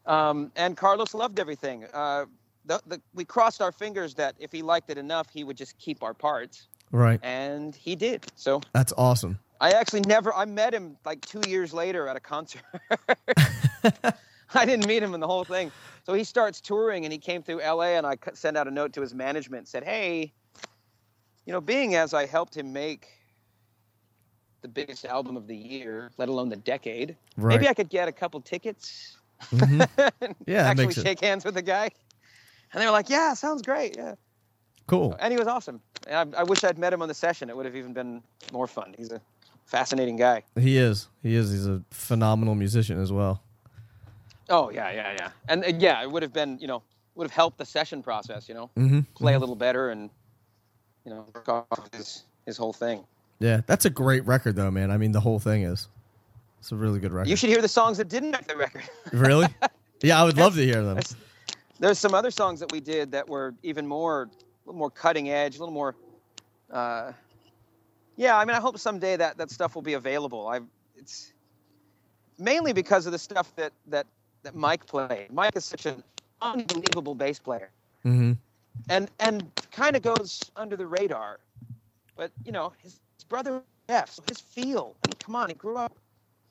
Um, 0.07 0.51
and 0.57 0.77
Carlos 0.77 1.15
loved 1.15 1.39
everything. 1.39 1.85
Uh, 1.93 2.25
the, 2.65 2.81
the, 2.87 3.01
we 3.15 3.25
crossed 3.25 3.61
our 3.63 3.71
fingers 3.71 4.15
that 4.15 4.35
if 4.39 4.51
he 4.51 4.63
liked 4.63 4.91
it 4.91 4.99
enough, 4.99 5.29
he 5.31 5.45
would 5.45 5.57
just 5.57 5.79
keep 5.79 6.03
our 6.03 6.15
parts, 6.15 6.69
Right. 6.91 7.21
and 7.23 7.77
he 7.77 7.95
did. 7.95 8.25
So 8.35 8.61
That's 8.73 8.93
awesome. 8.97 9.39
I 9.61 9.71
actually 9.73 10.01
never. 10.01 10.33
I 10.35 10.47
met 10.47 10.73
him 10.75 10.97
like 11.05 11.21
two 11.21 11.43
years 11.47 11.73
later 11.75 12.09
at 12.09 12.17
a 12.17 12.21
concert. 12.21 12.63
I 14.55 14.65
didn't 14.65 14.87
meet 14.87 15.03
him 15.03 15.13
in 15.15 15.21
the 15.21 15.27
whole 15.29 15.45
thing. 15.45 15.71
So 16.05 16.15
he 16.15 16.25
starts 16.25 16.61
touring, 16.63 17.05
and 17.05 17.13
he 17.13 17.19
came 17.19 17.43
through 17.43 17.61
L.A. 17.61 17.97
and 17.97 18.07
I 18.07 18.17
sent 18.33 18.57
out 18.57 18.67
a 18.67 18.71
note 18.71 18.95
to 18.95 19.03
his 19.03 19.15
management, 19.15 19.69
said, 19.69 19.85
"Hey, 19.85 20.33
you 21.45 21.53
know, 21.53 21.61
being 21.61 21.95
as 21.95 22.15
I 22.15 22.25
helped 22.27 22.57
him 22.57 22.73
make 22.73 23.07
the 24.63 24.69
biggest 24.69 25.05
album 25.05 25.37
of 25.37 25.47
the 25.47 25.57
year, 25.57 26.11
let 26.19 26.29
alone 26.29 26.49
the 26.49 26.57
decade, 26.57 27.17
Right. 27.37 27.55
maybe 27.55 27.69
I 27.69 27.75
could 27.75 27.89
get 27.89 28.09
a 28.09 28.13
couple 28.13 28.41
tickets 28.41 29.17
Mhm. 29.53 29.89
and 30.21 30.35
Yeah, 30.47 30.67
actually 30.67 30.87
makes 30.87 30.99
it- 30.99 31.03
shake 31.05 31.21
hands 31.21 31.45
with 31.45 31.55
the 31.55 31.63
guy." 31.63 31.91
And 32.73 32.81
they 32.81 32.87
were 32.87 32.93
like, 32.93 33.09
"Yeah, 33.11 33.35
sounds 33.35 33.63
great. 33.63 33.97
Yeah." 33.97 34.15
Cool. 34.87 35.17
And 35.21 35.33
he 35.33 35.39
was 35.39 35.47
awesome. 35.47 35.81
And 36.07 36.35
I, 36.35 36.41
I 36.41 36.43
wish 36.45 36.63
I'd 36.65 36.79
met 36.79 36.93
him 36.93 37.01
on 37.03 37.09
the 37.09 37.15
session. 37.15 37.49
It 37.49 37.57
would 37.57 37.65
have 37.67 37.77
even 37.77 37.93
been 37.93 38.23
more 38.53 38.67
fun. 38.67 38.95
He's 38.99 39.13
a 39.13 39.21
fascinating 39.67 40.17
guy. 40.17 40.43
He 40.59 40.77
is. 40.77 41.09
He 41.23 41.35
is. 41.37 41.51
He's 41.53 41.67
a 41.67 41.83
phenomenal 41.91 42.55
musician 42.55 43.01
as 43.01 43.13
well. 43.13 43.43
Oh 44.49 44.71
yeah, 44.71 44.91
yeah, 44.91 45.13
yeah. 45.19 45.31
And 45.49 45.65
uh, 45.65 45.69
yeah, 45.79 46.03
it 46.03 46.11
would 46.11 46.23
have 46.23 46.33
been, 46.33 46.59
you 46.59 46.67
know, 46.67 46.83
would 47.15 47.25
have 47.25 47.33
helped 47.33 47.59
the 47.59 47.65
session 47.65 48.03
process. 48.03 48.49
You 48.49 48.55
know, 48.57 48.71
Mm-hmm. 48.77 49.01
play 49.15 49.35
a 49.35 49.39
little 49.39 49.55
better 49.57 49.91
and 49.91 50.11
you 51.05 51.13
know 51.13 51.25
work 51.35 51.49
off 51.49 51.93
his 51.93 52.25
his 52.47 52.57
whole 52.57 52.73
thing. 52.73 53.05
Yeah, 53.41 53.63
that's 53.67 53.85
a 53.87 53.91
great 53.91 54.25
record, 54.27 54.55
though, 54.57 54.71
man. 54.71 54.91
I 54.91 54.97
mean, 54.99 55.13
the 55.13 55.21
whole 55.21 55.39
thing 55.41 55.63
is. 55.63 55.89
It's 56.61 56.73
a 56.73 56.77
really 56.77 57.01
good 57.01 57.13
record. 57.13 57.29
You 57.31 57.37
should 57.37 57.49
hear 57.49 57.63
the 57.63 57.69
songs 57.69 57.97
that 57.99 58.09
didn't 58.09 58.31
make 58.33 58.47
the 58.47 58.57
record. 58.57 58.83
really? 59.13 59.49
Yeah, 60.03 60.21
I 60.21 60.25
would 60.25 60.37
love 60.37 60.55
to 60.57 60.63
hear 60.65 60.83
them. 60.85 61.01
There's 61.79 61.99
some 61.99 62.13
other 62.13 62.31
songs 62.31 62.61
that 62.61 62.71
we 62.71 62.81
did 62.81 63.11
that 63.13 63.27
were 63.29 63.55
even 63.63 63.87
more, 63.87 64.25
a 64.25 64.29
little 64.67 64.79
more 64.79 64.91
cutting 64.91 65.31
edge, 65.31 65.57
a 65.57 65.59
little 65.59 65.73
more. 65.73 65.95
Uh, 66.71 67.13
yeah, 68.17 68.37
I 68.37 68.45
mean, 68.45 68.55
I 68.55 68.61
hope 68.61 68.79
someday 68.79 69.17
that 69.17 69.39
that 69.39 69.51
stuff 69.51 69.75
will 69.75 69.81
be 69.83 69.95
available. 69.95 70.47
I, 70.49 70.61
it's 70.97 71.33
mainly 72.39 72.75
because 72.75 73.07
of 73.07 73.13
the 73.13 73.19
stuff 73.19 73.51
that 73.57 73.73
that 73.87 74.07
that 74.43 74.55
Mike 74.55 74.85
played. 74.87 75.33
Mike 75.33 75.57
is 75.57 75.65
such 75.65 75.87
an 75.87 76.03
unbelievable 76.43 77.15
bass 77.15 77.39
player, 77.39 77.71
Mm-hmm. 78.05 78.33
and 78.91 79.11
and 79.19 79.51
kind 79.73 79.97
of 79.97 80.03
goes 80.03 80.43
under 80.57 80.77
the 80.77 80.87
radar. 80.87 81.41
But 82.17 82.31
you 82.45 82.53
know, 82.53 82.75
his 82.83 83.01
brother 83.31 83.63
Jeff, 83.89 84.11
so 84.11 84.23
his 84.29 84.41
feel. 84.41 84.95
I 85.03 85.09
mean, 85.09 85.15
come 85.19 85.35
on, 85.35 85.49
he 85.49 85.55
grew 85.55 85.79
up 85.79 85.97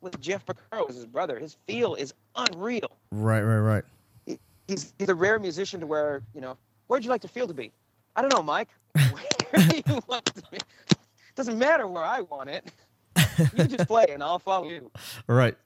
with 0.02 0.20
Jeff 0.20 0.44
Porcaro 0.46 0.90
as 0.90 0.96
his 0.96 1.06
brother. 1.06 1.38
His 1.38 1.56
feel 1.68 1.94
is 1.94 2.14
unreal. 2.36 2.98
Right, 3.12 3.42
right, 3.42 3.60
right. 3.60 3.84
he's 4.68 4.94
he's 4.98 5.10
a 5.10 5.16
rare 5.16 5.38
musician 5.40 5.80
to 5.82 5.88
where 5.88 6.24
you 6.34 6.42
know 6.42 6.58
where'd 6.88 7.04
you 7.04 7.10
like 7.10 7.22
to 7.22 7.28
feel 7.28 7.48
to 7.48 7.54
be 7.54 7.72
i 8.16 8.22
don't 8.22 8.32
know 8.32 8.44
mike 8.44 8.70
where 8.94 9.68
do 9.68 9.82
you 9.88 10.00
want 10.08 10.26
to 10.26 10.44
be 10.52 10.58
doesn't 11.36 11.58
matter 11.58 11.88
where 11.88 12.04
i 12.04 12.22
want 12.22 12.50
it 12.50 12.72
you 13.56 13.66
just 13.66 13.88
play 13.88 14.06
and 14.10 14.22
i'll 14.22 14.40
follow 14.40 14.70
you 14.70 14.92
Right. 15.28 15.58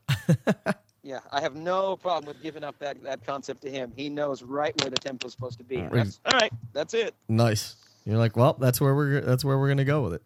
yeah 1.04 1.20
i 1.32 1.42
have 1.42 1.56
no 1.56 1.98
problem 1.98 2.28
with 2.28 2.42
giving 2.42 2.64
up 2.64 2.80
that 2.80 3.02
that 3.04 3.26
concept 3.26 3.62
to 3.64 3.70
him 3.70 3.92
he 3.96 4.10
knows 4.10 4.42
right 4.42 4.74
where 4.82 4.90
the 4.90 4.98
tempo's 4.98 5.34
supposed 5.34 5.58
to 5.58 5.66
be 5.66 5.82
that's, 5.92 6.20
all 6.26 6.40
right 6.40 6.52
that's 6.72 6.94
it 6.94 7.14
nice. 7.28 7.76
You're 8.06 8.18
like, 8.18 8.36
well, 8.36 8.58
that's 8.60 8.82
where 8.82 8.94
we're 8.94 9.22
that's 9.22 9.46
where 9.46 9.58
we're 9.58 9.70
gonna 9.70 9.86
go 9.86 10.02
with 10.02 10.16
it. 10.16 10.24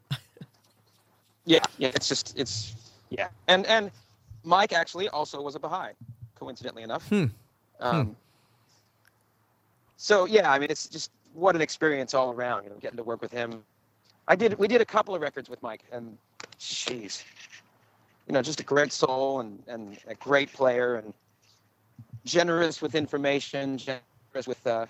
Yeah 1.48 1.60
yeah 1.78 1.90
it's 1.94 2.08
just 2.08 2.38
it's 2.38 2.74
yeah 3.08 3.28
and 3.48 3.66
and 3.66 3.90
mike 4.44 4.72
actually 4.72 5.08
also 5.08 5.40
was 5.40 5.54
a 5.54 5.58
baha'i 5.58 5.92
coincidentally 6.34 6.82
enough 6.82 7.08
Hmm. 7.08 7.24
um 7.80 8.14
so 9.96 10.26
yeah 10.26 10.52
i 10.52 10.58
mean 10.58 10.70
it's 10.70 10.86
just 10.88 11.10
what 11.32 11.54
an 11.56 11.62
experience 11.62 12.12
all 12.14 12.32
around 12.32 12.64
you 12.64 12.70
know 12.70 12.76
getting 12.76 12.98
to 12.98 13.02
work 13.02 13.22
with 13.22 13.32
him 13.32 13.64
i 14.28 14.36
did 14.36 14.58
we 14.58 14.68
did 14.68 14.80
a 14.80 14.84
couple 14.84 15.14
of 15.14 15.22
records 15.22 15.48
with 15.48 15.62
mike 15.62 15.82
and 15.90 16.16
jeez 16.60 17.24
you 18.26 18.34
know 18.34 18.42
just 18.42 18.60
a 18.60 18.64
great 18.64 18.92
soul 18.92 19.40
and 19.40 19.62
and 19.68 19.98
a 20.06 20.14
great 20.16 20.52
player 20.52 20.96
and 20.96 21.14
generous 22.26 22.82
with 22.82 22.94
information 22.94 23.78
generous 23.78 24.46
with 24.46 24.64
uh 24.66 24.84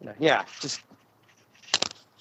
you 0.00 0.06
know 0.06 0.14
yeah 0.18 0.44
just 0.60 0.80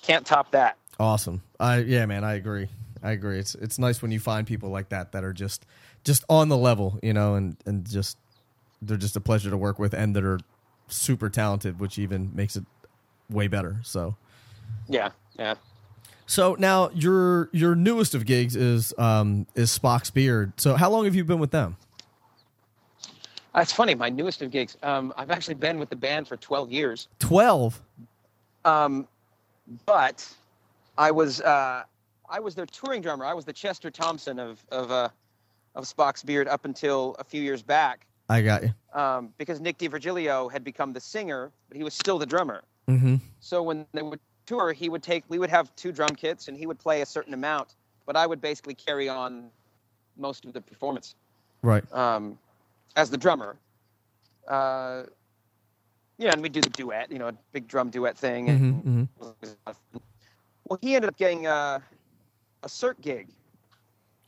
can't 0.01 0.25
top 0.25 0.51
that 0.51 0.77
Awesome. 0.99 1.43
I 1.59 1.77
yeah, 1.81 2.05
man, 2.07 2.23
I 2.23 2.33
agree. 2.33 2.69
I 3.03 3.11
agree. 3.11 3.39
It's 3.39 3.55
it's 3.55 3.77
nice 3.79 4.01
when 4.01 4.11
you 4.11 4.19
find 4.19 4.45
people 4.47 4.69
like 4.69 4.89
that 4.89 5.11
that 5.11 5.23
are 5.23 5.33
just 5.33 5.65
just 6.03 6.23
on 6.29 6.49
the 6.49 6.57
level, 6.57 6.99
you 7.03 7.13
know, 7.13 7.35
and 7.35 7.57
and 7.65 7.87
just 7.89 8.17
they're 8.81 8.97
just 8.97 9.15
a 9.15 9.21
pleasure 9.21 9.49
to 9.49 9.57
work 9.57 9.79
with 9.79 9.93
and 9.93 10.15
that 10.15 10.23
are 10.23 10.39
super 10.87 11.29
talented, 11.29 11.79
which 11.79 11.97
even 11.97 12.31
makes 12.35 12.55
it 12.55 12.63
way 13.29 13.47
better. 13.47 13.77
So 13.83 14.15
yeah 14.89 15.11
yeah 15.37 15.55
So 16.25 16.55
now 16.59 16.89
your 16.93 17.49
your 17.53 17.75
newest 17.75 18.13
of 18.15 18.25
gigs 18.25 18.55
is 18.55 18.93
um 18.97 19.47
is 19.55 19.77
Spock's 19.77 20.09
Beard. 20.11 20.53
So 20.57 20.75
how 20.75 20.89
long 20.89 21.05
have 21.05 21.15
you 21.15 21.23
been 21.23 21.39
with 21.39 21.51
them? 21.51 21.77
That's 23.53 23.71
funny 23.73 23.95
my 23.95 24.09
newest 24.09 24.41
of 24.43 24.51
gigs 24.51 24.77
um 24.83 25.11
i've 25.17 25.31
actually 25.31 25.55
been 25.55 25.79
with 25.79 25.89
the 25.89 25.95
band 25.95 26.27
for 26.27 26.37
12 26.37 26.71
years 26.71 27.07
Twelve. 27.17 27.81
Um, 28.65 29.07
but 29.85 30.27
I 30.97 31.11
was 31.11 31.41
uh, 31.41 31.83
I 32.29 32.39
was 32.39 32.55
their 32.55 32.65
touring 32.65 33.01
drummer. 33.01 33.25
I 33.25 33.33
was 33.33 33.45
the 33.45 33.53
Chester 33.53 33.89
Thompson 33.91 34.39
of 34.39 34.63
of 34.71 34.91
uh, 34.91 35.09
of 35.75 35.85
Spock's 35.85 36.23
Beard 36.23 36.47
up 36.47 36.65
until 36.65 37.15
a 37.19 37.23
few 37.23 37.41
years 37.41 37.61
back, 37.61 38.05
I 38.29 38.41
got 38.41 38.63
you. 38.63 38.73
um, 38.93 39.33
because 39.37 39.59
Nick 39.61 39.77
D'Virgilio 39.77 40.51
had 40.51 40.63
become 40.63 40.91
the 40.93 40.99
singer, 40.99 41.51
but 41.69 41.77
he 41.77 41.83
was 41.83 41.93
still 41.93 42.17
the 42.17 42.25
drummer. 42.25 42.63
Mm-hmm. 42.89 43.15
So 43.39 43.61
when 43.63 43.85
they 43.93 44.01
would 44.01 44.19
tour, 44.45 44.73
he 44.73 44.89
would 44.89 45.03
take 45.03 45.23
we 45.29 45.39
would 45.39 45.49
have 45.49 45.73
two 45.75 45.91
drum 45.91 46.09
kits, 46.15 46.47
and 46.47 46.57
he 46.57 46.65
would 46.65 46.79
play 46.79 47.01
a 47.01 47.05
certain 47.05 47.33
amount, 47.33 47.75
but 48.05 48.15
I 48.15 48.25
would 48.25 48.41
basically 48.41 48.73
carry 48.73 49.07
on 49.09 49.49
most 50.17 50.45
of 50.45 50.53
the 50.53 50.61
performance 50.61 51.15
Right. 51.61 51.83
um, 51.93 52.37
as 52.95 53.09
the 53.09 53.17
drummer. 53.17 53.55
Uh, 54.47 55.03
yeah, 56.17 56.31
and 56.31 56.41
we 56.41 56.49
do 56.49 56.61
the 56.61 56.69
duet, 56.69 57.11
you 57.11 57.19
know, 57.19 57.27
a 57.27 57.33
big 57.51 57.67
drum 57.67 57.89
duet 57.91 58.17
thing. 58.17 58.49
And, 58.49 58.75
Mm-hmm. 58.75 59.01
mm-hmm. 59.25 59.71
well, 60.65 60.79
he 60.81 60.95
ended 60.95 61.09
up 61.09 61.17
getting 61.17 61.45
a, 61.45 61.81
a 62.67 62.69
cert 62.69 63.01
gig 63.01 63.29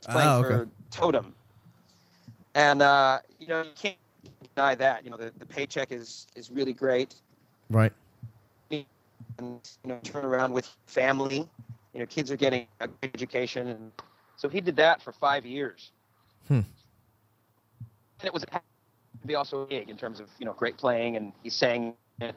playing 0.08 0.30
Ah, 0.30 0.38
okay. 0.38 0.64
for 0.64 0.68
Totem, 0.90 1.36
and 2.54 2.82
uh, 2.82 3.20
you 3.38 3.46
know 3.48 3.62
you 3.62 3.72
can't 3.76 3.96
deny 4.54 4.74
that. 4.74 5.04
You 5.04 5.10
know 5.10 5.16
the, 5.18 5.32
the 5.38 5.46
paycheck 5.46 5.92
is 5.92 6.26
is 6.36 6.50
really 6.50 6.74
great, 6.74 7.22
Right. 7.70 7.92
and 9.38 9.60
you 9.84 9.88
know 9.88 10.00
turn 10.02 10.24
around 10.24 10.52
with 10.52 10.76
family. 10.86 11.48
You 11.92 12.00
know, 12.00 12.06
kids 12.06 12.30
are 12.30 12.36
getting 12.36 12.66
a 12.80 12.88
good 12.88 13.10
education, 13.14 13.68
and 13.68 13.92
so 14.36 14.48
he 14.48 14.60
did 14.60 14.76
that 14.76 15.02
for 15.02 15.12
five 15.12 15.46
years. 15.46 15.92
Hmm. 16.48 16.60
And 18.20 18.26
it 18.26 18.32
was 18.34 18.44
a 18.44 18.60
be 19.26 19.34
also 19.34 19.62
a 19.62 19.66
gig 19.66 19.90
in 19.90 19.96
terms 19.96 20.20
of 20.20 20.30
you 20.38 20.46
know 20.46 20.52
great 20.54 20.76
playing, 20.78 21.16
and 21.16 21.32
he 21.42 21.50
sang. 21.50 21.94
And 22.20 22.34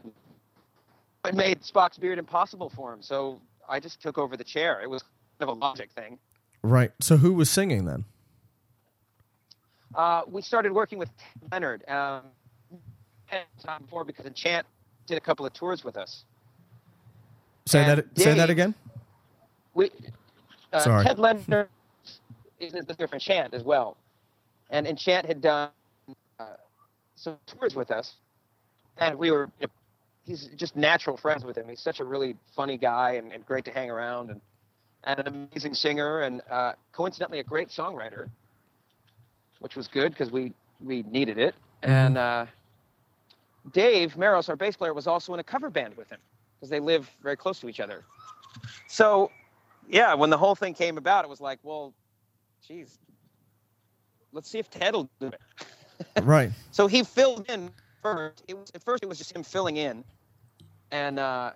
it 1.25 1.35
made 1.35 1.61
Spock's 1.61 1.97
beard 1.97 2.19
impossible 2.19 2.69
for 2.69 2.93
him, 2.93 3.01
so 3.01 3.41
I 3.69 3.79
just 3.79 4.01
took 4.01 4.17
over 4.17 4.37
the 4.37 4.43
chair. 4.43 4.81
It 4.81 4.89
was 4.89 5.03
of 5.39 5.49
a 5.49 5.53
logic 5.53 5.91
thing. 5.91 6.19
Right. 6.61 6.91
So 7.01 7.17
who 7.17 7.33
was 7.33 7.49
singing 7.49 7.85
then? 7.85 8.05
Uh, 9.95 10.21
we 10.27 10.41
started 10.41 10.71
working 10.71 10.97
with 10.97 11.09
Ted 11.17 11.51
Leonard 11.51 11.83
um, 11.87 12.21
time 13.63 13.81
before 13.81 14.03
because 14.03 14.25
Enchant 14.25 14.65
did 15.05 15.17
a 15.17 15.21
couple 15.21 15.45
of 15.45 15.53
tours 15.53 15.83
with 15.83 15.97
us. 15.97 16.23
Say 17.65 17.83
And 17.83 17.99
that. 17.99 18.17
Say 18.17 18.33
that 18.33 18.49
again. 18.49 18.73
We 19.73 19.91
uh, 20.71 20.79
Sorry. 20.79 21.05
Ted 21.05 21.19
Leonard 21.19 21.69
is 22.59 22.73
the 22.73 22.93
singer 22.95 23.07
for 23.07 23.15
Enchant 23.15 23.53
as 23.53 23.63
well, 23.63 23.97
and 24.69 24.87
Enchant 24.87 25.25
had 25.25 25.41
done 25.41 25.69
uh, 26.39 26.45
some 27.15 27.37
tours 27.45 27.75
with 27.75 27.91
us, 27.91 28.15
and 28.97 29.17
we 29.17 29.31
were. 29.31 29.49
He's 30.25 30.47
just 30.55 30.77
natural 30.77 31.17
friends 31.17 31.43
with 31.43 31.57
him. 31.57 31.67
He's 31.67 31.81
such 31.81 31.99
a 31.99 32.05
really 32.05 32.37
funny 32.55 32.77
guy 32.77 33.15
and, 33.15 33.33
and 33.33 33.45
great 33.45 33.65
to 33.65 33.71
hang 33.71 33.91
around, 33.91 34.29
and 34.29 34.39
and 35.05 35.19
an 35.19 35.27
amazing 35.27 35.73
singer, 35.73 36.21
and 36.21 36.41
uh, 36.49 36.73
coincidentally 36.91 37.39
a 37.39 37.43
great 37.43 37.69
songwriter, 37.69 38.29
which 39.59 39.75
was 39.75 39.87
good 39.87 40.11
because 40.11 40.31
we 40.31 40.53
we 40.81 41.03
needed 41.03 41.37
it. 41.37 41.55
And 41.83 42.17
uh, 42.17 42.45
Dave 43.71 44.15
Meros, 44.15 44.49
our 44.49 44.55
bass 44.55 44.75
player, 44.75 44.93
was 44.93 45.07
also 45.07 45.33
in 45.33 45.39
a 45.39 45.43
cover 45.43 45.69
band 45.69 45.95
with 45.97 46.09
him 46.09 46.19
because 46.55 46.69
they 46.69 46.79
live 46.79 47.09
very 47.21 47.35
close 47.35 47.59
to 47.59 47.69
each 47.69 47.79
other. 47.79 48.03
So 48.87 49.31
yeah, 49.89 50.13
when 50.13 50.29
the 50.29 50.37
whole 50.37 50.55
thing 50.55 50.73
came 50.73 50.97
about, 50.97 51.25
it 51.25 51.29
was 51.29 51.41
like, 51.41 51.59
well, 51.63 51.93
geez, 52.65 52.97
let's 54.31 54.49
see 54.49 54.59
if 54.59 54.69
Ted 54.69 54.93
will 54.93 55.09
do 55.19 55.27
it. 55.27 55.41
Right. 56.23 56.51
So 56.71 56.87
he 56.87 57.03
filled 57.03 57.49
in 57.49 57.69
first. 58.01 58.43
It 58.47 58.57
was 58.57 58.71
at 58.75 58.83
first 58.83 59.03
it 59.03 59.07
was 59.07 59.17
just 59.17 59.33
him 59.33 59.43
filling 59.43 59.77
in, 59.77 60.03
and 60.91 61.19
uh, 61.19 61.51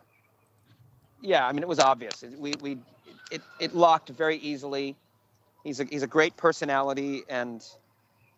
yeah, 1.21 1.45
I 1.45 1.51
mean 1.51 1.63
it 1.63 1.67
was 1.67 1.79
obvious. 1.79 2.23
We 2.37 2.53
we 2.61 2.77
it 3.31 3.41
it 3.59 3.75
locked 3.75 4.09
very 4.09 4.37
easily. 4.37 4.95
He's 5.63 5.79
a 5.79 5.85
he's 5.85 6.03
a 6.03 6.07
great 6.07 6.37
personality 6.37 7.23
and 7.29 7.63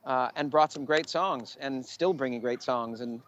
uh, 0.06 0.30
and 0.36 0.50
brought 0.50 0.72
some 0.72 0.86
great 0.86 1.10
songs 1.10 1.58
and 1.60 1.86
still 1.86 2.14
bringing 2.14 2.42
great 2.42 2.64
songs 2.64 3.02
and 3.02 3.22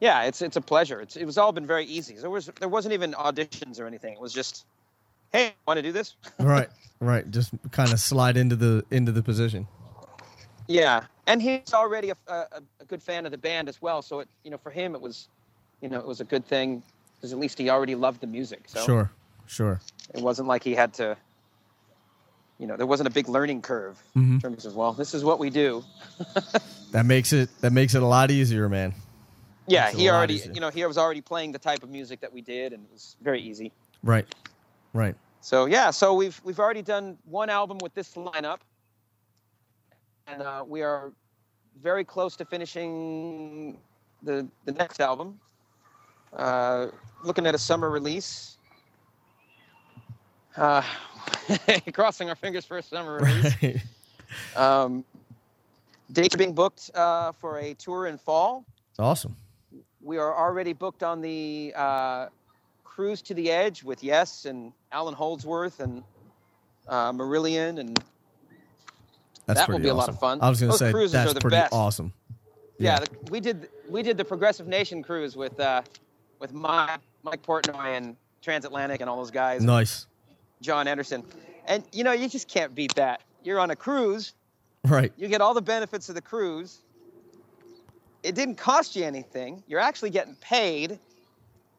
yeah, 0.00 0.22
it's 0.22 0.40
it's 0.40 0.56
a 0.56 0.60
pleasure. 0.60 1.00
It's 1.00 1.16
it 1.16 1.24
was 1.24 1.36
all 1.36 1.52
been 1.52 1.66
very 1.66 1.84
easy. 1.84 2.16
There 2.16 2.30
was 2.30 2.50
there 2.58 2.68
wasn't 2.68 2.94
even 2.94 3.12
auditions 3.12 3.78
or 3.78 3.86
anything. 3.86 4.14
It 4.14 4.20
was 4.20 4.32
just 4.32 4.64
hey, 5.32 5.54
want 5.66 5.78
to 5.78 5.82
do 5.82 5.92
this? 5.92 6.16
right. 6.38 6.68
Right. 7.00 7.30
Just 7.30 7.52
kind 7.70 7.92
of 7.92 8.00
slide 8.00 8.36
into 8.36 8.56
the 8.56 8.84
into 8.90 9.12
the 9.12 9.22
position. 9.22 9.66
Yeah, 10.66 11.04
and 11.26 11.42
he's 11.42 11.74
already 11.74 12.10
a, 12.10 12.16
a, 12.28 12.46
a 12.80 12.84
good 12.86 13.02
fan 13.02 13.26
of 13.26 13.32
the 13.32 13.38
band 13.38 13.68
as 13.68 13.82
well. 13.82 14.02
So 14.02 14.20
it, 14.20 14.28
you 14.44 14.52
know, 14.52 14.58
for 14.58 14.70
him, 14.70 14.94
it 14.94 15.00
was, 15.00 15.28
you 15.80 15.88
know, 15.88 15.98
it 15.98 16.06
was 16.06 16.20
a 16.20 16.24
good 16.24 16.46
thing 16.46 16.82
because 17.16 17.32
at 17.32 17.40
least 17.40 17.58
he 17.58 17.70
already 17.70 17.96
loved 17.96 18.20
the 18.20 18.26
music. 18.28 18.62
So 18.66 18.84
Sure. 18.84 19.10
Sure. 19.50 19.80
it 20.14 20.22
wasn't 20.22 20.46
like 20.46 20.62
he 20.62 20.74
had 20.76 20.94
to, 20.94 21.16
you 22.58 22.66
know, 22.68 22.76
there 22.76 22.86
wasn't 22.86 23.08
a 23.08 23.10
big 23.10 23.28
learning 23.28 23.62
curve. 23.62 24.00
Mhm. 24.16 24.34
In 24.34 24.40
terms 24.40 24.64
of 24.64 24.76
well, 24.76 24.92
this 24.92 25.12
is 25.12 25.24
what 25.24 25.38
we 25.38 25.50
do. 25.50 25.82
That 26.92 27.06
makes 27.06 27.32
it 27.32 27.48
that 27.60 27.72
makes 27.72 27.94
it 27.94 28.02
a 28.02 28.06
lot 28.06 28.30
easier, 28.32 28.68
man. 28.68 28.92
Yeah, 29.68 29.84
Makes 29.86 29.98
he 29.98 30.08
already, 30.10 30.34
easier. 30.34 30.52
you 30.54 30.60
know, 30.60 30.70
he 30.70 30.84
was 30.84 30.98
already 30.98 31.20
playing 31.20 31.52
the 31.52 31.58
type 31.60 31.84
of 31.84 31.88
music 31.90 32.20
that 32.20 32.32
we 32.32 32.40
did, 32.40 32.72
and 32.72 32.82
it 32.84 32.90
was 32.92 33.14
very 33.22 33.40
easy. 33.40 33.70
Right. 34.02 34.26
Right. 34.92 35.14
So 35.40 35.66
yeah, 35.66 35.90
so 35.92 36.14
we've 36.14 36.40
we've 36.44 36.58
already 36.58 36.82
done 36.82 37.16
one 37.26 37.48
album 37.48 37.78
with 37.80 37.94
this 37.94 38.14
lineup, 38.14 38.58
and 40.26 40.42
uh, 40.42 40.64
we 40.66 40.82
are 40.82 41.12
very 41.80 42.04
close 42.04 42.34
to 42.36 42.44
finishing 42.44 43.78
the 44.24 44.48
the 44.64 44.72
next 44.72 45.00
album. 45.00 45.38
Uh, 46.36 46.88
looking 47.22 47.46
at 47.46 47.54
a 47.54 47.58
summer 47.58 47.88
release. 47.90 48.56
Uh, 50.56 50.82
crossing 51.92 52.28
our 52.28 52.34
fingers 52.36 52.64
for 52.64 52.78
a 52.78 52.82
summer 52.82 53.18
release. 53.20 53.54
Right. 53.62 54.56
Um, 54.56 55.04
dates 56.12 56.34
are 56.34 56.38
being 56.38 56.54
booked 56.54 56.90
uh, 56.94 57.32
for 57.32 57.58
a 57.58 57.74
tour 57.74 58.06
in 58.06 58.18
fall. 58.18 58.64
Awesome. 58.98 59.36
We 60.02 60.18
are 60.18 60.36
already 60.36 60.72
booked 60.72 61.02
on 61.02 61.20
the 61.20 61.72
uh, 61.76 62.26
cruise 62.84 63.22
to 63.22 63.34
the 63.34 63.50
edge 63.50 63.82
with 63.82 64.02
Yes 64.02 64.44
and 64.44 64.72
Allan 64.92 65.14
Holdsworth 65.14 65.80
and 65.80 66.02
uh, 66.88 67.12
Marillion, 67.12 67.78
and 67.78 67.98
That's 69.46 69.60
That 69.60 69.68
will 69.68 69.78
be 69.78 69.88
a 69.88 69.94
lot 69.94 70.08
of 70.08 70.18
fun. 70.18 70.38
I 70.42 70.48
was 70.48 70.60
going 70.60 70.72
to 70.72 70.78
say 70.78 70.90
cruises 70.90 71.12
that's 71.12 71.30
are 71.30 71.34
the 71.34 71.40
pretty 71.40 71.56
best. 71.56 71.72
awesome. 71.72 72.12
yeah, 72.78 73.00
the, 73.00 73.08
we 73.30 73.40
did 73.40 73.68
we 73.88 74.02
did 74.02 74.16
the 74.16 74.24
Progressive 74.24 74.66
Nation 74.66 75.02
cruise 75.02 75.36
with 75.36 75.58
uh, 75.60 75.82
with 76.38 76.52
Mike, 76.52 77.00
Mike 77.22 77.42
Portnoy 77.42 77.96
and 77.96 78.16
Transatlantic 78.42 79.00
and 79.00 79.10
all 79.10 79.16
those 79.18 79.30
guys, 79.30 79.62
Nice. 79.62 80.06
Jon 80.60 80.86
Anderson, 80.88 81.24
and 81.66 81.82
you 81.92 82.04
know 82.04 82.12
you 82.12 82.28
just 82.28 82.48
can't 82.48 82.74
beat 82.74 82.94
that. 82.96 83.22
You're 83.42 83.58
on 83.60 83.70
a 83.70 83.76
cruise, 83.76 84.34
Right. 84.84 85.12
you 85.16 85.28
get 85.28 85.40
all 85.40 85.54
the 85.54 85.62
benefits 85.62 86.08
of 86.08 86.14
the 86.14 86.20
cruise. 86.20 86.78
It 88.22 88.34
didn't 88.34 88.56
cost 88.56 88.96
you 88.96 89.04
anything. 89.04 89.62
You're 89.66 89.80
actually 89.80 90.10
getting 90.10 90.34
paid. 90.36 90.98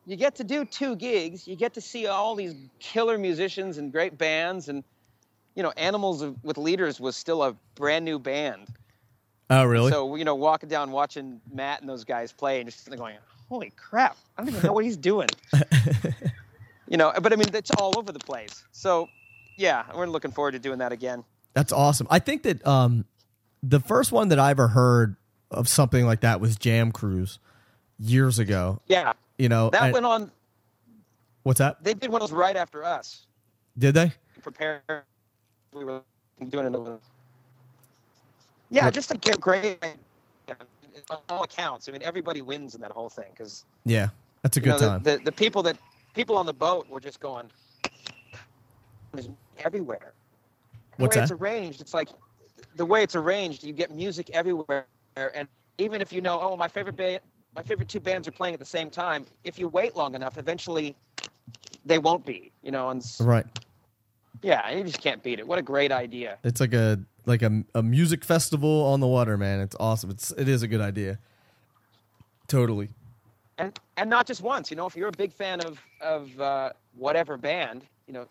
You 0.08 0.16
get 0.16 0.36
to 0.38 0.44
do 0.44 0.66
two 0.66 0.96
gigs. 0.96 1.48
You 1.48 1.56
get 1.56 1.76
to 1.76 1.82
see 1.82 2.08
all 2.08 2.34
these 2.36 2.56
killer 2.80 3.20
musicians 3.20 3.78
and 3.78 3.92
great 3.92 4.18
bands. 4.18 4.68
And, 4.68 4.84
you 5.54 5.62
know, 5.62 5.72
Animals 5.78 6.26
with 6.42 6.58
Leaders 6.58 7.00
was 7.00 7.16
still 7.16 7.44
a 7.44 7.56
brand 7.76 8.06
new 8.06 8.18
band. 8.18 8.68
Oh, 9.52 9.66
really? 9.66 9.92
So, 9.92 10.16
you 10.16 10.26
know, 10.26 10.34
walking 10.34 10.68
down 10.70 10.90
watching 10.92 11.40
Matt 11.54 11.82
and 11.82 11.90
those 11.90 12.04
guys 12.06 12.32
play 12.32 12.60
and 12.60 12.72
just 12.72 12.90
going, 12.98 13.18
holy 13.48 13.72
crap, 13.76 14.18
I 14.36 14.42
don't 14.42 14.50
even 14.50 14.64
know 14.64 14.74
what 14.74 14.84
he's 14.84 14.98
doing. 14.98 15.30
you 16.92 16.98
know, 16.98 17.14
but 17.22 17.32
I 17.32 17.38
mean, 17.38 17.48
it's 17.56 17.72
all 17.72 17.98
over 17.98 18.12
the 18.12 18.20
place. 18.20 18.66
So, 18.74 19.08
yeah, 19.58 19.86
we're 19.96 20.08
looking 20.08 20.32
forward 20.32 20.52
to 20.52 20.60
doing 20.60 20.80
that 20.80 20.92
again. 20.92 21.24
That's 21.54 21.72
awesome. 21.72 22.06
I 22.10 22.20
think 22.20 22.44
that 22.44 22.68
um, 22.68 23.06
the 23.64 23.80
first 23.80 24.12
one 24.12 24.28
that 24.28 24.40
I 24.40 24.52
ever 24.52 24.68
heard 24.68 25.16
of 25.50 25.70
something 25.70 26.06
like 26.06 26.20
that 26.22 26.42
was 26.42 26.58
Jam 26.58 26.92
Cruise 26.92 27.40
years 27.98 28.40
ago. 28.40 28.82
Yeah, 28.88 29.14
You 29.38 29.48
know, 29.48 29.70
that 29.70 29.94
went 29.94 30.06
on. 30.06 30.32
what's 31.44 31.60
that? 31.60 31.82
They 31.82 31.94
did 31.94 32.12
one 32.12 32.22
of 32.22 32.30
those 32.30 32.36
right 32.38 32.58
after 32.58 32.84
us. 32.84 33.26
Did 33.78 33.94
they? 33.94 34.12
prepare. 34.42 34.82
We 35.72 35.86
were 35.86 36.02
doing 36.50 36.66
it 36.66 36.76
over. 36.76 37.00
Yeah, 38.70 38.86
What- 38.86 38.94
just 38.94 39.12
a 39.12 39.18
great. 39.38 39.80
On 41.10 41.18
all 41.30 41.44
accounts, 41.44 41.88
I 41.88 41.92
mean, 41.94 42.02
everybody 42.04 42.42
wins 42.42 42.76
in 42.76 42.82
that 42.82 42.92
whole 42.92 43.10
thing 43.10 43.28
because 43.32 43.66
Yeah, 43.86 44.10
that's 44.42 44.58
a 44.58 44.60
good 44.60 44.70
know, 44.70 44.78
the, 44.78 44.88
time. 44.88 45.04
the 45.04 45.18
the 45.26 45.32
people 45.32 45.64
that 45.64 45.78
people 46.14 46.38
on 46.38 46.46
the 46.46 46.54
boat 46.54 46.90
were 46.90 47.00
just 47.00 47.20
going 47.20 47.50
everywhere. 49.60 50.14
The 50.98 51.04
What's 51.04 51.16
way 51.16 51.22
that? 51.22 51.32
it's 51.32 51.32
arranged, 51.32 51.82
it's 51.82 51.94
like 51.94 52.10
the 52.76 52.86
way 52.86 53.04
it's 53.04 53.16
arranged. 53.16 53.64
You 53.64 53.74
get 53.74 53.92
music 53.92 54.30
everywhere, 54.32 54.86
and 55.16 55.48
even 55.78 56.02
if 56.02 56.14
you 56.14 56.22
know, 56.22 56.40
oh, 56.42 56.56
my 56.56 56.68
favorite 56.68 56.96
band, 56.96 57.22
my 57.56 57.64
favorite 57.64 57.90
two 57.90 58.00
bands 58.00 58.28
are 58.28 58.32
playing 58.32 58.54
at 58.54 58.60
the 58.60 58.66
same 58.66 58.90
time. 58.90 59.26
If 59.44 59.60
you 59.60 59.68
wait 59.68 59.96
long 59.96 60.16
enough, 60.16 60.38
eventually 60.38 60.96
they 61.86 61.98
won't 61.98 62.26
be. 62.26 62.52
You 62.64 62.72
know, 62.72 62.90
and 62.90 63.04
right. 63.20 63.46
yeah, 64.42 64.70
you 64.72 64.84
just 64.84 65.02
can't 65.02 65.22
beat 65.24 65.40
it. 65.40 65.48
What 65.48 65.60
a 65.60 65.64
great 65.64 65.92
idea. 65.92 66.38
It's 66.44 66.62
like 66.62 66.74
a 66.74 67.00
like 67.26 67.42
a, 67.42 67.64
a 67.76 67.84
music 67.84 68.24
festival 68.24 68.86
on 68.86 69.00
the 69.00 69.08
water, 69.08 69.38
man. 69.38 69.60
It's 69.60 69.76
awesome. 69.80 70.10
It's 70.10 70.32
it 70.32 70.48
is 70.48 70.64
a 70.64 70.68
good 70.68 70.82
idea. 70.82 71.20
Totally. 72.48 72.90
And 73.62 73.80
and 73.98 74.10
not 74.10 74.26
just 74.28 74.42
once. 74.42 74.70
You 74.72 74.78
know, 74.78 74.86
if 74.88 74.96
you're 74.96 75.08
a 75.10 75.18
big 75.24 75.32
fan 75.32 75.60
of 75.62 75.80
of 76.02 76.40
uh, 76.42 76.72
whatever 76.98 77.38
band, 77.38 77.84
you 78.08 78.14
know, 78.14 78.26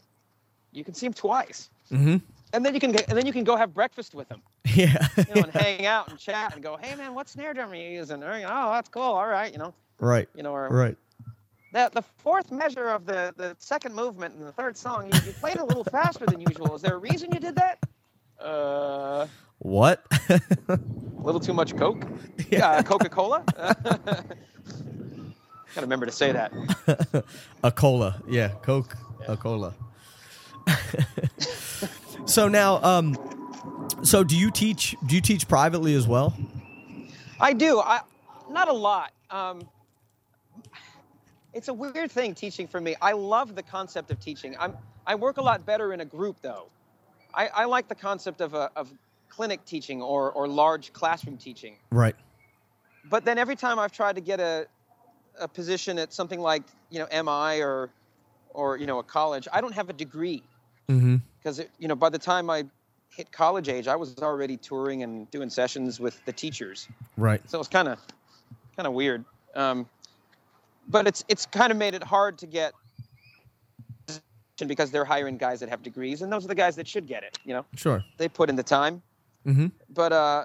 you 0.72 0.84
can 0.84 0.94
see 0.94 1.06
them 1.06 1.14
twice, 1.14 1.70
Mm-hmm. 1.90 2.16
and 2.52 2.64
then 2.64 2.74
you 2.74 2.80
can 2.80 2.90
and 3.08 3.16
then 3.18 3.26
you 3.26 3.32
can 3.32 3.44
go 3.44 3.56
have 3.56 3.72
breakfast 3.74 4.14
with 4.14 4.28
them, 4.28 4.42
Yeah. 4.74 5.06
you 5.16 5.34
know, 5.34 5.42
and 5.42 5.52
hang 5.52 5.86
out 5.86 6.08
and 6.10 6.18
chat 6.18 6.54
and 6.54 6.62
go, 6.62 6.76
hey 6.80 6.94
man, 6.96 7.14
what 7.14 7.28
snare 7.28 7.54
drum 7.54 7.70
are 7.72 7.74
you 7.74 7.90
using? 7.90 8.22
Or, 8.22 8.32
oh, 8.32 8.72
that's 8.72 8.88
cool. 8.88 9.02
All 9.02 9.26
right, 9.28 9.52
you 9.52 9.58
know, 9.58 9.72
right. 10.00 10.28
you 10.34 10.42
know, 10.42 10.52
or 10.52 10.68
Right. 10.68 10.96
the 11.72 11.90
the 11.92 12.02
fourth 12.02 12.50
measure 12.52 12.88
of 12.88 13.06
the 13.06 13.32
the 13.36 13.56
second 13.58 13.94
movement 13.94 14.34
in 14.36 14.44
the 14.44 14.52
third 14.52 14.76
song, 14.76 15.06
you, 15.12 15.20
you 15.26 15.32
played 15.32 15.56
a 15.58 15.64
little 15.64 15.84
faster 15.84 16.26
than 16.26 16.40
usual. 16.40 16.74
Is 16.76 16.82
there 16.82 16.94
a 16.94 16.98
reason 17.10 17.30
you 17.32 17.40
did 17.40 17.54
that? 17.56 17.78
Uh, 18.40 19.26
What? 19.58 20.02
a 20.28 20.78
little 21.18 21.40
too 21.40 21.52
much 21.52 21.76
Coke. 21.76 22.04
Yeah, 22.50 22.82
Coca 22.82 23.08
Cola. 23.08 23.44
Gotta 25.74 25.86
remember 25.86 26.06
to 26.06 26.12
say 26.12 26.32
that. 26.32 26.52
a 27.64 27.70
cola. 27.70 28.22
Yeah, 28.28 28.48
Coke. 28.62 28.96
A 29.28 29.36
cola. 29.36 29.74
so 32.24 32.48
now, 32.48 32.82
um, 32.82 33.16
so 34.02 34.24
do 34.24 34.36
you 34.36 34.50
teach? 34.50 34.96
Do 35.06 35.14
you 35.14 35.20
teach 35.20 35.46
privately 35.48 35.94
as 35.94 36.08
well? 36.08 36.36
I 37.38 37.52
do. 37.52 37.80
I 37.80 38.00
not 38.50 38.68
a 38.68 38.72
lot. 38.72 39.12
Um, 39.30 39.68
it's 41.52 41.68
a 41.68 41.74
weird 41.74 42.10
thing 42.10 42.34
teaching 42.34 42.66
for 42.66 42.80
me. 42.80 42.96
I 43.00 43.12
love 43.12 43.54
the 43.54 43.62
concept 43.62 44.10
of 44.10 44.20
teaching. 44.20 44.56
I'm 44.58 44.76
I 45.06 45.14
work 45.14 45.38
a 45.38 45.42
lot 45.42 45.64
better 45.64 45.92
in 45.92 46.00
a 46.00 46.04
group 46.04 46.36
though. 46.42 46.66
I, 47.32 47.46
I 47.48 47.64
like 47.66 47.88
the 47.88 47.94
concept 47.94 48.40
of 48.40 48.54
a, 48.54 48.70
of 48.74 48.92
clinic 49.28 49.64
teaching 49.64 50.02
or 50.02 50.32
or 50.32 50.48
large 50.48 50.92
classroom 50.92 51.36
teaching. 51.36 51.76
Right. 51.90 52.16
But 53.08 53.24
then 53.24 53.38
every 53.38 53.56
time 53.56 53.78
I've 53.78 53.92
tried 53.92 54.16
to 54.16 54.20
get 54.20 54.40
a 54.40 54.66
a 55.38 55.46
position 55.48 55.98
at 55.98 56.12
something 56.12 56.40
like 56.40 56.62
you 56.90 56.98
know 56.98 57.22
MI 57.22 57.60
or 57.62 57.90
or 58.54 58.76
you 58.76 58.86
know 58.86 58.98
a 58.98 59.02
college, 59.02 59.46
I 59.52 59.60
don't 59.60 59.74
have 59.74 59.88
a 59.90 59.94
degree 59.94 60.42
Mm-hmm. 60.88 61.16
because 61.38 61.60
you 61.78 61.86
know 61.88 61.94
by 61.94 62.08
the 62.08 62.18
time 62.18 62.50
I 62.50 62.64
hit 63.10 63.30
college 63.30 63.68
age, 63.68 63.86
I 63.86 63.94
was 63.96 64.18
already 64.18 64.56
touring 64.56 65.02
and 65.04 65.30
doing 65.30 65.48
sessions 65.50 66.00
with 66.00 66.24
the 66.24 66.32
teachers. 66.32 66.88
Right. 67.16 67.40
so 67.48 67.60
it's 67.60 67.68
kind 67.68 67.86
of 67.88 67.98
kind 68.76 68.86
of 68.86 68.92
weird 68.92 69.24
um, 69.54 69.86
but 70.88 71.06
it's 71.06 71.24
it's 71.28 71.46
kind 71.46 71.70
of 71.70 71.76
made 71.78 71.94
it 71.94 72.02
hard 72.02 72.38
to 72.38 72.46
get 72.46 72.72
because 74.66 74.90
they're 74.90 75.04
hiring 75.06 75.38
guys 75.38 75.60
that 75.60 75.68
have 75.70 75.82
degrees 75.82 76.20
and 76.22 76.30
those 76.32 76.44
are 76.44 76.48
the 76.48 76.54
guys 76.54 76.76
that 76.76 76.86
should 76.86 77.06
get 77.06 77.22
it 77.22 77.38
you 77.44 77.54
know 77.54 77.64
Sure. 77.76 78.04
they 78.18 78.28
put 78.28 78.48
in 78.50 78.56
the 78.56 78.62
time 78.62 79.02
Mm-hmm. 79.46 79.68
but 79.94 80.12
uh 80.12 80.44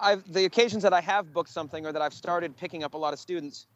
I've 0.00 0.30
the 0.32 0.44
occasions 0.44 0.82
that 0.82 0.92
I 0.92 1.00
have 1.00 1.32
booked 1.32 1.50
something 1.50 1.84
or 1.86 1.92
that 1.92 2.02
I've 2.02 2.14
started 2.14 2.56
picking 2.56 2.84
up 2.84 2.94
a 2.94 2.98
lot 2.98 3.12
of 3.12 3.18
students 3.18 3.66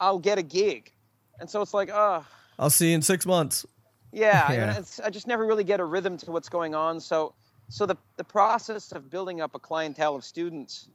I'll 0.00 0.18
get 0.18 0.38
a 0.38 0.42
gig 0.42 0.92
and 1.40 1.48
so 1.50 1.60
it's 1.62 1.74
like 1.74 1.90
oh 1.92 2.24
I'll 2.58 2.70
see 2.70 2.90
you 2.90 2.94
in 2.94 3.02
six 3.02 3.26
months. 3.26 3.66
yeah, 4.12 4.52
Yeah. 4.52 4.68
and 4.70 4.78
It's, 4.78 5.00
I 5.00 5.10
just 5.10 5.26
never 5.26 5.44
really 5.46 5.64
get 5.64 5.80
a 5.80 5.84
rhythm 5.84 6.16
to 6.18 6.30
what's 6.30 6.48
going 6.48 6.74
on. 6.74 7.00
So, 7.00 7.34
so 7.68 7.86
the 7.86 7.96
the 8.16 8.24
process 8.24 8.92
of 8.92 9.08
building 9.10 9.40
up 9.40 9.54
a 9.54 9.58
clientele 9.58 10.14
of 10.14 10.22
students, 10.24 10.88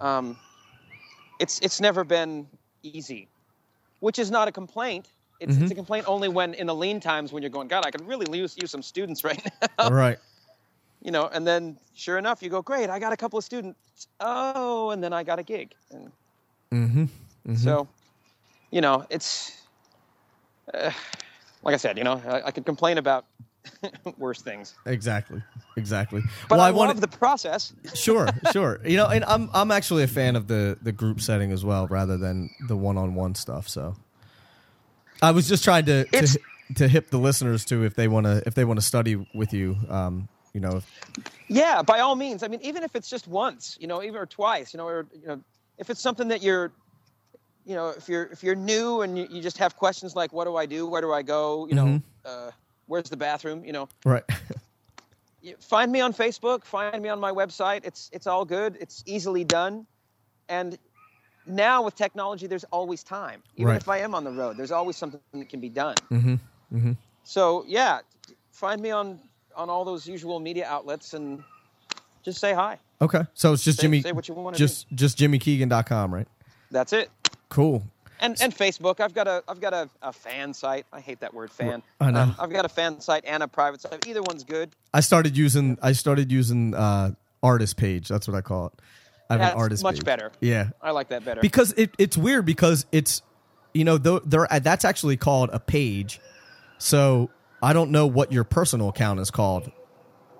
um, 0.00 0.36
it's 1.38 1.60
it's 1.60 1.80
never 1.80 2.04
been 2.04 2.46
easy, 2.82 3.28
which 4.00 4.18
is 4.18 4.30
not 4.30 4.48
a 4.48 4.52
complaint. 4.52 5.12
It's, 5.40 5.54
Mm-hmm. 5.54 5.62
it's 5.64 5.72
a 5.72 5.74
complaint 5.76 6.06
only 6.08 6.28
when 6.28 6.54
in 6.54 6.66
the 6.66 6.74
lean 6.74 6.98
times 7.00 7.32
when 7.32 7.42
you're 7.44 7.50
going, 7.50 7.68
God, 7.68 7.84
I 7.86 7.90
could 7.92 8.06
really 8.08 8.26
use 8.36 8.56
use 8.60 8.70
some 8.70 8.82
students 8.82 9.22
right 9.22 9.40
now, 9.78 9.90
right. 9.90 10.18
You 11.02 11.10
know. 11.10 11.28
And 11.32 11.46
then 11.46 11.78
sure 11.94 12.18
enough, 12.18 12.42
you 12.42 12.50
go, 12.50 12.62
great, 12.62 12.90
I 12.90 12.98
got 12.98 13.12
a 13.12 13.16
couple 13.16 13.38
of 13.38 13.44
students. 13.44 14.08
Oh, 14.20 14.90
and 14.90 15.02
then 15.02 15.12
I 15.12 15.22
got 15.22 15.38
a 15.38 15.42
gig. 15.42 15.74
And 15.90 16.10
Mm-hmm. 16.72 17.56
so, 17.56 17.88
you 18.70 18.80
know, 18.80 19.06
it's 19.10 19.56
uh, 20.74 20.90
like 21.62 21.74
I 21.74 21.78
said, 21.78 21.96
you 21.98 22.04
know, 22.04 22.20
I, 22.26 22.48
I 22.48 22.50
could 22.50 22.66
complain 22.66 22.98
about 22.98 23.24
worse 24.18 24.42
things. 24.42 24.74
Exactly. 24.86 25.42
Exactly. 25.76 26.22
But 26.48 26.56
well, 26.56 26.60
I, 26.60 26.68
I 26.68 26.70
wanted. 26.72 26.88
love 26.94 27.00
the 27.00 27.08
process. 27.08 27.72
sure. 27.94 28.28
Sure. 28.52 28.80
You 28.84 28.96
know, 28.98 29.06
and 29.06 29.24
I'm 29.24 29.48
I'm 29.54 29.70
actually 29.70 30.02
a 30.02 30.08
fan 30.08 30.36
of 30.36 30.46
the 30.48 30.76
the 30.82 30.92
group 30.92 31.20
setting 31.20 31.52
as 31.52 31.64
well, 31.64 31.86
rather 31.86 32.16
than 32.18 32.50
the 32.68 32.76
one 32.76 32.98
on 32.98 33.14
one 33.14 33.34
stuff. 33.34 33.68
So, 33.68 33.96
I 35.22 35.30
was 35.30 35.48
just 35.48 35.64
trying 35.64 35.86
to 35.86 36.04
to, 36.04 36.38
to 36.76 36.88
hip 36.88 37.10
the 37.10 37.18
listeners 37.18 37.64
to 37.66 37.84
if 37.84 37.94
they 37.94 38.08
want 38.08 38.26
to 38.26 38.42
if 38.46 38.54
they 38.54 38.64
want 38.64 38.78
to 38.78 38.84
study 38.86 39.26
with 39.34 39.52
you. 39.52 39.76
Um, 39.88 40.28
you 40.54 40.60
know, 40.60 40.80
Yeah, 41.48 41.82
by 41.82 42.00
all 42.00 42.16
means. 42.16 42.42
I 42.42 42.48
mean, 42.48 42.60
even 42.62 42.82
if 42.82 42.94
it's 42.94 43.08
just 43.08 43.26
once, 43.28 43.76
you 43.80 43.86
know, 43.86 44.02
even 44.02 44.16
or 44.16 44.26
twice, 44.26 44.72
you 44.74 44.78
know, 44.78 44.86
or 44.86 45.06
you 45.12 45.26
know, 45.26 45.40
if 45.78 45.90
it's 45.90 46.00
something 46.00 46.28
that 46.28 46.42
you're, 46.42 46.72
you 47.64 47.74
know, 47.74 47.88
if 47.90 48.08
you're 48.08 48.24
if 48.24 48.42
you're 48.42 48.54
new 48.56 49.02
and 49.02 49.16
you, 49.18 49.26
you 49.30 49.42
just 49.42 49.58
have 49.58 49.76
questions 49.76 50.14
like, 50.16 50.32
what 50.32 50.44
do 50.44 50.56
I 50.56 50.66
do? 50.66 50.86
Where 50.86 51.00
do 51.00 51.12
I 51.12 51.22
go? 51.22 51.66
You 51.68 51.74
know, 51.74 51.84
Mhm. 51.86 52.02
uh, 52.24 52.50
where's 52.86 53.08
the 53.10 53.16
bathroom? 53.16 53.64
You 53.64 53.72
know, 53.72 53.88
right. 54.04 54.24
find 55.60 55.90
me 55.92 56.00
on 56.00 56.12
Facebook. 56.12 56.64
Find 56.64 57.02
me 57.02 57.08
on 57.08 57.20
my 57.20 57.32
website. 57.32 57.84
It's 57.84 58.10
it's 58.12 58.26
all 58.26 58.44
good. 58.44 58.76
It's 58.80 59.02
easily 59.06 59.44
done, 59.44 59.86
and 60.48 60.78
now 61.46 61.82
with 61.82 61.94
technology, 61.94 62.46
there's 62.46 62.64
always 62.64 63.02
time. 63.02 63.42
Even 63.56 63.68
Right. 63.68 63.76
if 63.76 63.88
I 63.88 63.98
am 63.98 64.14
on 64.14 64.24
the 64.24 64.32
road, 64.32 64.56
there's 64.58 64.72
always 64.72 64.96
something 64.96 65.20
that 65.32 65.48
can 65.48 65.60
be 65.60 65.70
done. 65.70 65.96
mm-hmm. 66.10 66.34
Mm-hmm. 66.74 66.92
So 67.24 67.64
yeah, 67.66 68.00
find 68.52 68.80
me 68.82 68.90
on 68.90 69.20
on 69.58 69.68
all 69.68 69.84
those 69.84 70.06
usual 70.08 70.40
media 70.40 70.66
outlets 70.66 71.12
and 71.14 71.42
just 72.22 72.38
say 72.40 72.54
hi. 72.54 72.78
Okay. 73.02 73.22
So 73.34 73.52
it's 73.52 73.64
just 73.64 73.78
Say, 73.78 73.82
Jimmy. 73.82 74.02
say 74.02 74.12
what 74.12 74.28
you 74.28 74.34
want 74.34 74.56
Just 74.56 74.86
just 74.94 75.18
JimmyKeegan.com, 75.18 76.14
right? 76.14 76.26
That's 76.70 76.92
it. 76.92 77.10
Cool. 77.48 77.82
And 78.20 78.36
and 78.40 78.54
Facebook. 78.54 79.00
I've 79.00 79.14
got 79.14 79.28
a 79.28 79.42
I've 79.48 79.60
got 79.60 79.72
a, 79.74 79.88
a 80.02 80.12
fan 80.12 80.52
site. 80.54 80.86
I 80.92 81.00
hate 81.00 81.20
that 81.20 81.32
word 81.34 81.50
fan. 81.50 81.82
I 82.00 82.10
know. 82.10 82.20
Um, 82.22 82.36
I've 82.38 82.50
got 82.50 82.64
a 82.64 82.68
fan 82.68 83.00
site 83.00 83.24
and 83.26 83.42
a 83.42 83.48
private 83.48 83.80
site. 83.80 84.06
Either 84.08 84.22
one's 84.22 84.42
good. 84.44 84.70
I 84.92 85.00
started 85.00 85.36
using 85.36 85.78
I 85.82 85.92
started 85.92 86.32
using 86.32 86.74
uh 86.74 87.12
artist 87.42 87.76
page. 87.76 88.08
That's 88.08 88.26
what 88.26 88.36
I 88.36 88.40
call 88.40 88.66
it. 88.66 88.72
I 89.30 89.34
have 89.34 89.40
That's 89.40 89.54
an 89.54 89.60
artist 89.60 89.82
much 89.84 89.96
page. 89.96 90.04
better. 90.04 90.32
Yeah. 90.40 90.70
I 90.82 90.90
like 90.90 91.08
that 91.10 91.24
better. 91.24 91.40
Because 91.40 91.72
it, 91.72 91.90
it's 91.98 92.16
weird 92.16 92.44
because 92.46 92.86
it's 92.90 93.22
you 93.74 93.84
know 93.84 93.98
there 93.98 94.48
that's 94.62 94.84
actually 94.84 95.16
called 95.16 95.50
a 95.52 95.60
page. 95.60 96.20
So 96.78 97.30
I 97.62 97.72
don't 97.72 97.90
know 97.90 98.06
what 98.06 98.32
your 98.32 98.44
personal 98.44 98.88
account 98.88 99.20
is 99.20 99.30
called. 99.30 99.70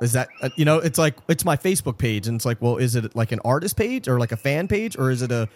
Is 0.01 0.12
that 0.12 0.29
uh, 0.41 0.51
you 0.57 0.64
know 0.64 0.79
it's 0.79 0.99
like 0.99 1.16
it's 1.29 1.45
my 1.45 1.57
Facebook 1.57 1.99
page 1.99 2.29
and 2.29 2.37
it's 2.37 2.45
like 2.47 2.62
well 2.62 2.77
is 2.77 2.95
it 2.95 3.16
like 3.16 3.33
an 3.33 3.41
artist 3.45 3.77
page 3.77 4.07
or 4.07 4.19
like 4.21 4.31
a 4.33 4.37
fan 4.37 4.69
page 4.69 4.97
or 4.97 5.11
is 5.11 5.23
it 5.23 5.33
a 5.33 5.49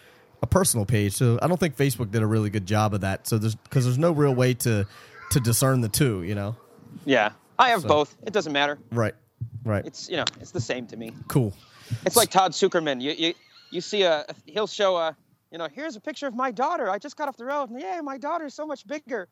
a 0.42 0.46
personal 0.46 0.84
page? 0.84 1.12
So 1.12 1.38
I 1.40 1.46
don't 1.46 1.60
think 1.60 1.76
Facebook 1.76 2.10
did 2.10 2.22
a 2.22 2.26
really 2.26 2.50
good 2.50 2.66
job 2.66 2.92
of 2.94 3.02
that. 3.02 3.28
So 3.28 3.38
there's 3.38 3.54
because 3.54 3.84
there's 3.84 3.98
no 3.98 4.10
real 4.10 4.34
way 4.34 4.54
to 4.54 4.86
to 5.30 5.40
discern 5.40 5.80
the 5.80 5.88
two, 5.88 6.22
you 6.24 6.34
know. 6.34 6.56
yeah, 7.04 7.30
I 7.58 7.68
have 7.70 7.82
So- 7.82 7.88
both. 7.88 8.16
It 8.26 8.32
doesn't 8.32 8.52
matter. 8.52 8.78
Right. 8.90 9.14
Right. 9.64 9.86
It's 9.86 10.08
you 10.08 10.16
know 10.16 10.24
it's 10.40 10.50
the 10.50 10.60
same 10.60 10.86
to 10.88 10.96
me. 10.96 11.12
cool. 11.28 11.52
It's 12.04 12.16
like 12.16 12.30
Todd 12.30 12.50
Sucherman. 12.52 13.00
You 13.00 13.12
you 13.12 13.34
you 13.70 13.80
see 13.80 14.02
a 14.02 14.24
he'll 14.46 14.66
show 14.66 14.96
a 14.96 15.16
you 15.52 15.58
know 15.58 15.68
here's 15.72 15.94
a 15.94 16.00
picture 16.00 16.26
of 16.26 16.34
my 16.34 16.50
daughter. 16.50 16.90
I 16.90 16.98
just 16.98 17.16
got 17.16 17.28
off 17.28 17.36
the 17.36 17.44
road. 17.44 17.70
and 17.70 17.80
Yeah, 17.80 18.00
my 18.00 18.18
daughter's 18.18 18.54
so 18.54 18.66
much 18.66 18.84
bigger. 18.86 19.28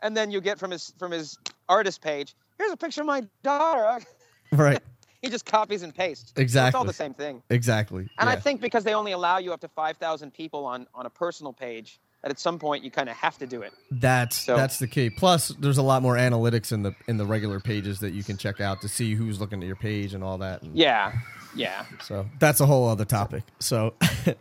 And 0.00 0.16
then 0.16 0.30
you 0.30 0.40
get 0.40 0.60
from 0.60 0.70
his 0.70 0.94
from 1.00 1.10
his 1.10 1.36
artist 1.68 2.00
page. 2.00 2.34
Here's 2.58 2.72
a 2.72 2.76
picture 2.76 3.00
of 3.02 3.06
my 3.06 3.22
daughter. 3.42 4.04
Right. 4.52 4.80
he 5.22 5.30
just 5.30 5.46
copies 5.46 5.82
and 5.82 5.94
pastes. 5.94 6.34
So 6.36 6.42
it's 6.66 6.74
all 6.74 6.84
the 6.84 6.92
same 6.92 7.14
thing. 7.14 7.42
Exactly. 7.48 8.06
And 8.18 8.28
I 8.28 8.36
think 8.36 8.60
because 8.60 8.84
they 8.84 8.92
only 8.92 9.12
allow 9.12 9.38
you 9.38 9.54
up 9.54 9.60
to 9.62 9.68
5,000 9.68 10.30
people 10.34 10.66
on, 10.66 10.86
on 10.94 11.06
a 11.06 11.10
personal 11.10 11.54
page, 11.54 11.98
that 12.22 12.30
at 12.30 12.38
some 12.38 12.58
point 12.58 12.84
you 12.84 12.90
kind 12.90 13.08
of 13.08 13.16
have 13.16 13.38
to 13.38 13.46
do 13.46 13.62
it. 13.62 13.72
That's 13.90 14.36
So- 14.36 14.54
that's 14.56 14.78
the 14.78 14.86
key. 14.86 15.08
Plus, 15.08 15.48
there's 15.58 15.78
a 15.78 15.82
lot 15.82 16.02
more 16.02 16.16
analytics 16.16 16.70
in 16.70 16.82
the 16.82 16.94
in 17.08 17.16
the 17.16 17.24
regular 17.24 17.60
pages 17.60 17.98
that 18.00 18.12
you 18.12 18.22
can 18.22 18.36
check 18.36 18.60
out 18.60 18.82
to 18.82 18.88
see 18.88 19.14
who's 19.14 19.40
looking 19.40 19.62
at 19.62 19.66
your 19.66 19.76
page 19.76 20.12
and 20.12 20.22
all 20.22 20.36
that. 20.38 20.60
And 20.62 20.76
Yeah, 20.76 21.12
yeah. 21.56 21.86
So 22.02 22.28
that's 22.38 22.60
a 22.60 22.66
whole 22.66 22.86
other 22.88 23.06
topic. 23.06 23.42
So, 23.58 23.94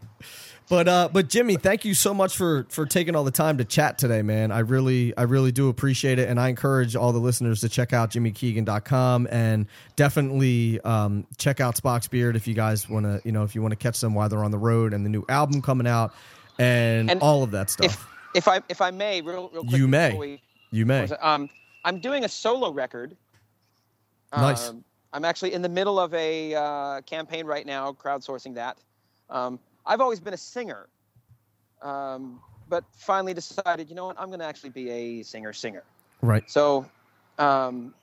but 0.72 0.88
uh, 0.88 1.10
but 1.12 1.28
Jimmy, 1.28 1.58
thank 1.58 1.84
you 1.84 1.94
so 1.94 2.14
much 2.14 2.38
for 2.38 2.66
for 2.70 2.86
taking 2.86 3.14
all 3.14 3.26
the 3.26 3.30
time 3.30 3.58
to 3.58 3.66
chat 3.66 3.98
today, 3.98 4.22
man. 4.22 4.54
I 4.54 4.60
really 4.60 5.16
I 5.18 5.24
really 5.24 5.52
do 5.52 5.68
appreciate 5.68 6.18
it, 6.18 6.30
and 6.30 6.40
I 6.40 6.48
encourage 6.48 6.96
all 6.96 7.12
the 7.12 7.20
listeners 7.20 7.60
to 7.60 7.68
check 7.68 7.92
out 7.92 8.10
jimmykeegan.com 8.12 9.28
and 9.30 9.66
definitely 9.98 10.80
um, 10.82 11.28
check 11.38 11.60
out 11.60 11.76
Spock's 11.76 12.08
Beard 12.08 12.38
if 12.38 12.48
you 12.48 12.54
guys 12.54 12.90
want 12.90 13.06
to 13.06 13.22
you 13.26 13.34
know 13.34 13.44
if 13.44 13.54
you 13.54 13.62
want 13.62 13.74
to 13.74 13.76
catch 13.76 14.00
them 14.00 14.14
while 14.14 14.30
they're 14.30 14.46
on 14.46 14.52
the 14.52 14.58
road 14.58 14.94
and 14.94 15.06
the 15.06 15.10
new 15.10 15.26
album 15.28 15.62
coming 15.62 15.88
out 15.88 16.14
and, 16.58 17.12
And 17.12 17.22
all 17.22 17.44
of 17.44 17.52
that 17.52 17.70
stuff. 17.70 17.86
If 17.88 18.08
if 18.36 18.48
I 18.48 18.62
if 18.70 18.80
I 18.80 18.92
may, 18.92 19.22
real 19.22 19.50
real 19.54 19.64
quick. 19.64 19.78
You 19.78 19.90
may. 19.90 20.16
we- 20.16 20.42
you 20.72 20.86
may. 20.86 21.04
Um, 21.22 21.50
I'm 21.84 22.00
doing 22.00 22.24
a 22.24 22.30
solo 22.30 22.72
record. 22.72 23.18
Nice. 24.34 24.70
Um, 24.70 24.86
I'm 25.12 25.26
actually 25.26 25.52
in 25.54 25.62
the 25.62 25.68
middle 25.68 26.00
of 26.00 26.14
a 26.14 26.56
uh, 26.56 27.02
campaign 27.02 27.46
right 27.46 27.66
now, 27.66 27.92
crowdsourcing 27.92 28.56
that. 28.56 28.78
Um, 29.30 29.60
I've 29.86 30.02
always 30.02 30.20
been 30.20 30.34
a 30.34 30.38
singer, 30.38 30.88
um, 31.82 32.40
but 32.70 32.84
finally 32.98 33.34
decided, 33.34 33.90
you 33.90 33.96
know 33.96 34.08
what, 34.08 34.20
I'm 34.20 34.28
going 34.28 34.40
to 34.40 34.46
actually 34.46 34.70
be 34.70 34.90
a 34.90 35.24
singer 35.24 35.54
singer. 35.54 35.84
Right. 36.22 36.50
So, 36.50 36.90
um, 37.40 37.94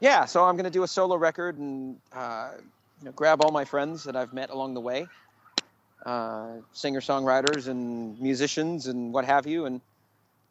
yeah, 0.00 0.24
so 0.24 0.44
I'm 0.44 0.56
going 0.56 0.64
to 0.64 0.70
do 0.70 0.82
a 0.82 0.88
solo 0.88 1.16
record 1.16 1.58
and 1.58 1.98
uh, 2.12 2.52
you 3.00 3.06
know, 3.06 3.12
grab 3.12 3.42
all 3.42 3.50
my 3.50 3.64
friends 3.64 4.04
that 4.04 4.16
I've 4.16 4.32
met 4.32 4.50
along 4.50 4.74
the 4.74 4.80
way, 4.80 5.06
uh, 6.06 6.52
singer 6.72 7.00
songwriters 7.00 7.68
and 7.68 8.20
musicians 8.20 8.86
and 8.86 9.12
what 9.12 9.24
have 9.24 9.46
you, 9.46 9.66
and 9.66 9.80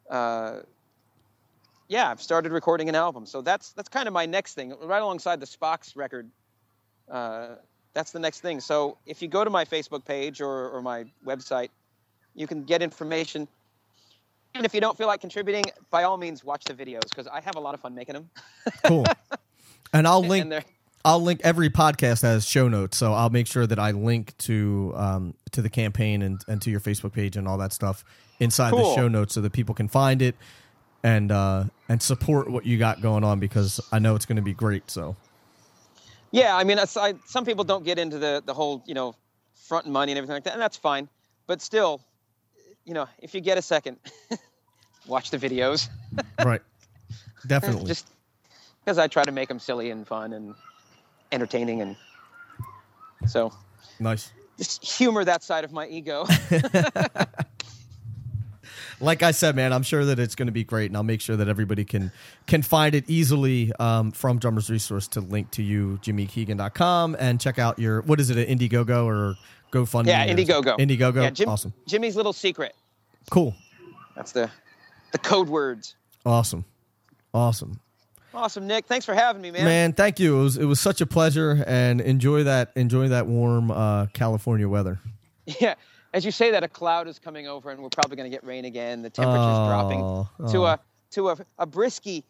uh, 0.08 0.60
yeah, 1.88 2.08
I've 2.08 2.22
started 2.22 2.52
recording 2.52 2.88
an 2.88 2.94
album. 2.94 3.26
So 3.26 3.40
that's 3.40 3.72
that's 3.72 3.88
kind 3.88 4.06
of 4.06 4.14
my 4.14 4.26
next 4.26 4.54
thing, 4.54 4.74
right 4.82 5.02
alongside 5.02 5.40
the 5.40 5.46
Spock's 5.46 5.96
record. 5.96 6.30
Uh, 7.10 7.56
that's 7.92 8.12
the 8.12 8.18
next 8.18 8.40
thing. 8.40 8.60
So 8.60 8.96
if 9.06 9.22
you 9.22 9.28
go 9.28 9.44
to 9.44 9.50
my 9.50 9.64
Facebook 9.64 10.04
page 10.04 10.40
or, 10.40 10.70
or 10.70 10.82
my 10.82 11.04
website, 11.26 11.68
you 12.34 12.46
can 12.46 12.64
get 12.64 12.82
information. 12.82 13.48
And 14.54 14.64
if 14.64 14.74
you 14.74 14.80
don't 14.80 14.96
feel 14.96 15.06
like 15.06 15.20
contributing, 15.20 15.64
by 15.90 16.04
all 16.04 16.16
means, 16.16 16.44
watch 16.44 16.64
the 16.64 16.74
videos 16.74 17.08
because 17.08 17.26
I 17.26 17.40
have 17.40 17.56
a 17.56 17.60
lot 17.60 17.74
of 17.74 17.80
fun 17.80 17.94
making 17.94 18.14
them. 18.14 18.30
Cool. 18.84 19.04
And 19.92 20.06
I'll 20.06 20.22
link 20.22 20.52
and 20.52 20.64
I'll 21.04 21.20
link 21.20 21.40
every 21.42 21.70
podcast 21.70 22.22
has 22.22 22.46
show 22.46 22.68
notes, 22.68 22.96
so 22.96 23.12
I'll 23.12 23.30
make 23.30 23.46
sure 23.46 23.66
that 23.66 23.78
I 23.78 23.90
link 23.90 24.36
to 24.38 24.92
um, 24.94 25.34
to 25.52 25.62
the 25.62 25.70
campaign 25.70 26.22
and, 26.22 26.40
and 26.46 26.62
to 26.62 26.70
your 26.70 26.80
Facebook 26.80 27.12
page 27.12 27.36
and 27.36 27.48
all 27.48 27.58
that 27.58 27.72
stuff 27.72 28.04
inside 28.38 28.72
the 28.72 28.94
show 28.94 29.08
notes 29.08 29.34
so 29.34 29.40
that 29.40 29.52
people 29.52 29.74
can 29.74 29.88
find 29.88 30.22
it 30.22 30.36
and 31.02 31.32
uh, 31.32 31.64
and 31.88 32.02
support 32.02 32.50
what 32.50 32.66
you 32.66 32.78
got 32.78 33.00
going 33.00 33.24
on 33.24 33.40
because 33.40 33.80
I 33.90 33.98
know 33.98 34.14
it's 34.14 34.26
going 34.26 34.36
to 34.36 34.42
be 34.42 34.52
great. 34.52 34.90
So 34.90 35.16
Yeah, 36.32 36.56
I 36.56 36.64
mean, 36.64 36.78
I, 36.78 36.84
some 36.84 37.44
people 37.44 37.64
don't 37.64 37.84
get 37.84 37.98
into 37.98 38.18
the 38.18 38.42
the 38.44 38.54
whole 38.54 38.82
you 38.86 38.94
know 38.94 39.14
front 39.66 39.84
and 39.84 39.92
money 39.92 40.12
and 40.12 40.18
everything 40.18 40.34
like 40.34 40.44
that, 40.44 40.52
and 40.52 40.62
that's 40.62 40.76
fine. 40.76 41.08
But 41.46 41.60
still, 41.60 42.00
you 42.84 42.94
know, 42.94 43.08
if 43.18 43.34
you 43.34 43.40
get 43.40 43.58
a 43.58 43.62
second, 43.62 43.98
watch 45.06 45.30
the 45.30 45.38
videos. 45.38 45.88
right, 46.44 46.62
definitely. 47.46 47.86
Just 47.86 48.08
because 48.84 48.98
I 48.98 49.08
try 49.08 49.24
to 49.24 49.32
make 49.32 49.48
them 49.48 49.58
silly 49.58 49.90
and 49.90 50.06
fun 50.06 50.32
and 50.32 50.54
entertaining, 51.32 51.80
and 51.82 51.96
so 53.26 53.52
nice. 53.98 54.32
just 54.58 54.84
humor 54.84 55.24
that 55.24 55.42
side 55.42 55.64
of 55.64 55.72
my 55.72 55.86
ego. 55.88 56.26
Like 59.00 59.22
I 59.22 59.30
said, 59.30 59.56
man, 59.56 59.72
I'm 59.72 59.82
sure 59.82 60.04
that 60.04 60.18
it's 60.18 60.34
going 60.34 60.46
to 60.46 60.52
be 60.52 60.64
great, 60.64 60.90
and 60.90 60.96
I'll 60.96 61.02
make 61.02 61.20
sure 61.20 61.36
that 61.36 61.48
everybody 61.48 61.84
can 61.84 62.12
can 62.46 62.62
find 62.62 62.94
it 62.94 63.04
easily 63.08 63.72
um, 63.80 64.12
from 64.12 64.38
Drummers 64.38 64.68
Resource 64.70 65.08
to 65.08 65.20
link 65.20 65.50
to 65.52 65.62
you, 65.62 65.98
JimmyKeegan.com, 66.02 67.16
and 67.18 67.40
check 67.40 67.58
out 67.58 67.78
your 67.78 68.02
what 68.02 68.20
is 68.20 68.30
it, 68.30 68.36
an 68.36 68.58
Indiegogo 68.58 69.06
or 69.06 69.36
GoFundMe? 69.72 70.06
yeah, 70.08 70.26
Indiegogo. 70.26 70.78
Indiegogo. 70.78 71.22
Yeah, 71.22 71.30
Jim, 71.30 71.48
awesome. 71.48 71.72
Jimmy's 71.86 72.16
little 72.16 72.32
secret. 72.32 72.74
Cool. 73.30 73.54
That's 74.14 74.32
the 74.32 74.50
the 75.12 75.18
code 75.18 75.48
words. 75.48 75.96
Awesome. 76.26 76.64
Awesome. 77.32 77.80
Awesome, 78.32 78.66
Nick. 78.66 78.86
Thanks 78.86 79.04
for 79.04 79.14
having 79.14 79.42
me, 79.42 79.50
man. 79.50 79.64
Man, 79.64 79.92
thank 79.92 80.20
you. 80.20 80.38
It 80.38 80.42
was 80.42 80.56
it 80.58 80.64
was 80.64 80.78
such 80.80 81.00
a 81.00 81.06
pleasure 81.06 81.64
and 81.66 82.00
enjoy 82.00 82.44
that 82.44 82.70
enjoy 82.76 83.08
that 83.08 83.26
warm 83.26 83.70
uh, 83.70 84.06
California 84.06 84.68
weather. 84.68 85.00
Yeah. 85.58 85.74
As 86.12 86.24
you 86.24 86.30
say 86.32 86.50
that, 86.52 86.64
a 86.64 86.68
cloud 86.68 87.06
is 87.08 87.18
coming 87.18 87.46
over, 87.46 87.70
and 87.70 87.82
we're 87.82 87.88
probably 87.88 88.16
going 88.16 88.30
to 88.30 88.34
get 88.36 88.44
rain 88.44 88.64
again. 88.64 89.02
The 89.02 89.10
temperature's 89.10 89.44
Oh, 89.46 89.68
dropping 89.68 90.50
to 90.52 90.58
oh. 90.58 90.64
a 90.64 90.80
to 91.12 91.28
a, 91.30 91.36
a 91.58 91.66
brisky 91.66 92.24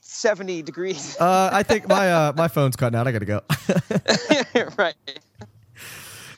seventy 0.00 0.62
degrees. 0.62 1.16
Uh, 1.20 1.50
I 1.52 1.62
think 1.62 1.86
my 1.88 2.10
uh, 2.10 2.32
my 2.34 2.48
phone's 2.48 2.76
cutting 2.76 2.98
out. 2.98 3.06
I 3.06 3.12
got 3.12 3.18
to 3.18 3.24
go. 3.26 3.42
right. 4.78 4.94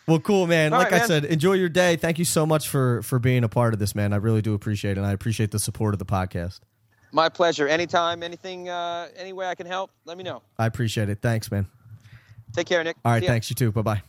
well, 0.09 0.19
cool, 0.21 0.47
man. 0.47 0.73
All 0.73 0.79
like 0.81 0.91
right, 0.91 0.95
I 0.95 0.99
man. 1.01 1.09
said, 1.09 1.25
enjoy 1.27 1.53
your 1.55 1.69
day. 1.69 1.97
Thank 1.97 2.19
you 2.19 2.25
so 2.25 2.45
much 2.45 2.69
for 2.69 3.03
for 3.03 3.19
being 3.19 3.45
a 3.45 3.49
part 3.49 3.75
of 3.75 3.79
this, 3.81 3.95
man. 3.95 4.13
I 4.13 4.17
really 4.17 4.43
do 4.43 4.55
appreciate 4.55 4.93
it. 4.93 4.99
and 4.99 5.07
I 5.07 5.13
appreciate 5.13 5.51
the 5.53 5.59
support 5.61 5.95
of 5.95 5.99
the 5.99 6.07
podcast. 6.07 6.61
My 7.13 7.29
pleasure. 7.29 7.69
Anytime, 7.69 8.23
anything, 8.23 8.69
uh, 8.71 9.09
any 9.17 9.33
way 9.33 9.47
I 9.47 9.55
can 9.55 9.67
help, 9.67 9.91
let 10.07 10.17
me 10.17 10.25
know. 10.25 10.43
I 10.59 10.67
appreciate 10.67 11.09
it. 11.11 11.21
Thanks, 11.21 11.51
man. 11.51 11.67
Take 12.55 12.67
care, 12.67 12.83
Nick. 12.83 12.97
All 13.05 13.13
right, 13.13 13.25
thanks 13.25 13.51
you 13.51 13.55
too. 13.55 13.71
Bye 13.71 13.83
bye. 13.83 14.03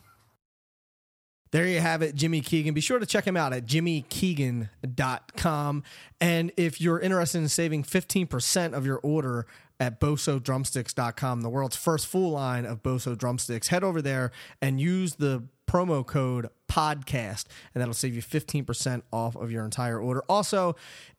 There 1.54 1.66
you 1.68 1.80
have 1.82 2.02
it, 2.02 2.16
Jimmy 2.16 2.42
Keegan. 2.42 2.74
Be 2.74 2.82
sure 2.82 2.98
to 2.98 3.06
check 3.06 3.28
him 3.28 3.38
out 3.38 3.54
at 3.54 3.68
jimmykeegan.com. 3.68 5.84
And 6.20 6.52
if 6.58 6.82
you're 6.82 7.00
interested 7.00 7.38
in 7.38 7.48
saving 7.48 7.84
15% 7.84 8.74
of 8.74 8.88
your 8.88 9.00
order 9.04 9.46
at 9.80 10.00
bosodrumsticks.com, 10.00 11.42
the 11.42 11.52
world's 11.52 11.76
first 11.76 12.08
full 12.08 12.32
line 12.32 12.66
of 12.66 12.82
Boso 12.82 13.16
drumsticks, 13.16 13.68
head 13.68 13.84
over 13.84 14.02
there 14.02 14.32
and 14.64 14.82
use 14.82 15.18
the 15.18 15.44
promo 15.74 16.06
code 16.06 16.50
podcast 16.70 17.46
and 17.74 17.82
that'll 17.82 17.94
save 17.94 18.16
you 18.16 18.22
15% 18.22 19.02
off 19.12 19.36
of 19.36 19.52
your 19.52 19.64
entire 19.66 20.00
order. 20.00 20.24
Also, 20.30 20.76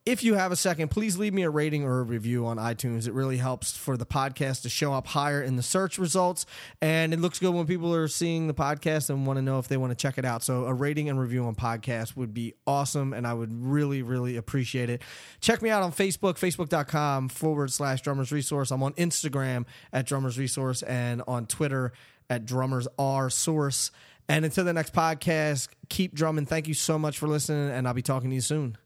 if 0.06 0.22
you 0.22 0.34
have 0.34 0.52
a 0.52 0.56
second, 0.56 0.90
please 0.90 1.16
leave 1.16 1.32
me 1.32 1.42
a 1.42 1.50
rating 1.50 1.82
or 1.82 2.00
a 2.00 2.02
review 2.02 2.44
on 2.44 2.58
iTunes. 2.58 3.08
It 3.08 3.14
really 3.14 3.38
helps 3.38 3.76
for 3.76 3.96
the 3.96 4.04
podcast 4.04 4.62
to 4.62 4.68
show 4.68 4.92
up 4.92 5.06
higher 5.06 5.42
in 5.42 5.56
the 5.56 5.62
search 5.62 5.98
results. 5.98 6.44
And 6.82 7.14
it 7.14 7.20
looks 7.20 7.38
good 7.38 7.54
when 7.54 7.66
people 7.66 7.94
are 7.94 8.06
seeing 8.06 8.46
the 8.46 8.54
podcast 8.54 9.08
and 9.08 9.26
want 9.26 9.38
to 9.38 9.42
know 9.42 9.58
if 9.58 9.68
they 9.68 9.76
want 9.76 9.92
to 9.92 9.96
check 9.96 10.18
it 10.18 10.24
out. 10.24 10.42
So, 10.42 10.66
a 10.66 10.74
rating 10.74 11.08
and 11.08 11.18
review 11.18 11.44
on 11.44 11.54
podcast 11.54 12.16
would 12.16 12.34
be 12.34 12.54
awesome. 12.66 13.14
And 13.14 13.26
I 13.26 13.32
would 13.32 13.52
really, 13.52 14.02
really 14.02 14.36
appreciate 14.36 14.90
it. 14.90 15.00
Check 15.40 15.62
me 15.62 15.70
out 15.70 15.82
on 15.82 15.90
Facebook, 15.92 16.34
facebook.com 16.34 17.30
forward 17.30 17.72
slash 17.72 18.02
drummers 18.02 18.30
resource. 18.30 18.70
I'm 18.70 18.82
on 18.82 18.92
Instagram 18.94 19.64
at 19.92 20.06
drummers 20.06 20.38
resource 20.38 20.82
and 20.82 21.22
on 21.26 21.46
Twitter 21.46 21.92
at 22.28 22.44
drummers 22.44 22.88
r 22.98 23.30
source. 23.30 23.90
And 24.28 24.44
until 24.44 24.64
the 24.64 24.72
next 24.72 24.94
podcast, 24.94 25.68
keep 25.88 26.14
drumming. 26.14 26.46
Thank 26.46 26.68
you 26.68 26.74
so 26.74 26.98
much 26.98 27.18
for 27.18 27.28
listening. 27.28 27.70
And 27.70 27.86
I'll 27.86 27.94
be 27.94 28.02
talking 28.02 28.30
to 28.30 28.34
you 28.34 28.40
soon. 28.40 28.78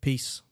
Peace. 0.00 0.42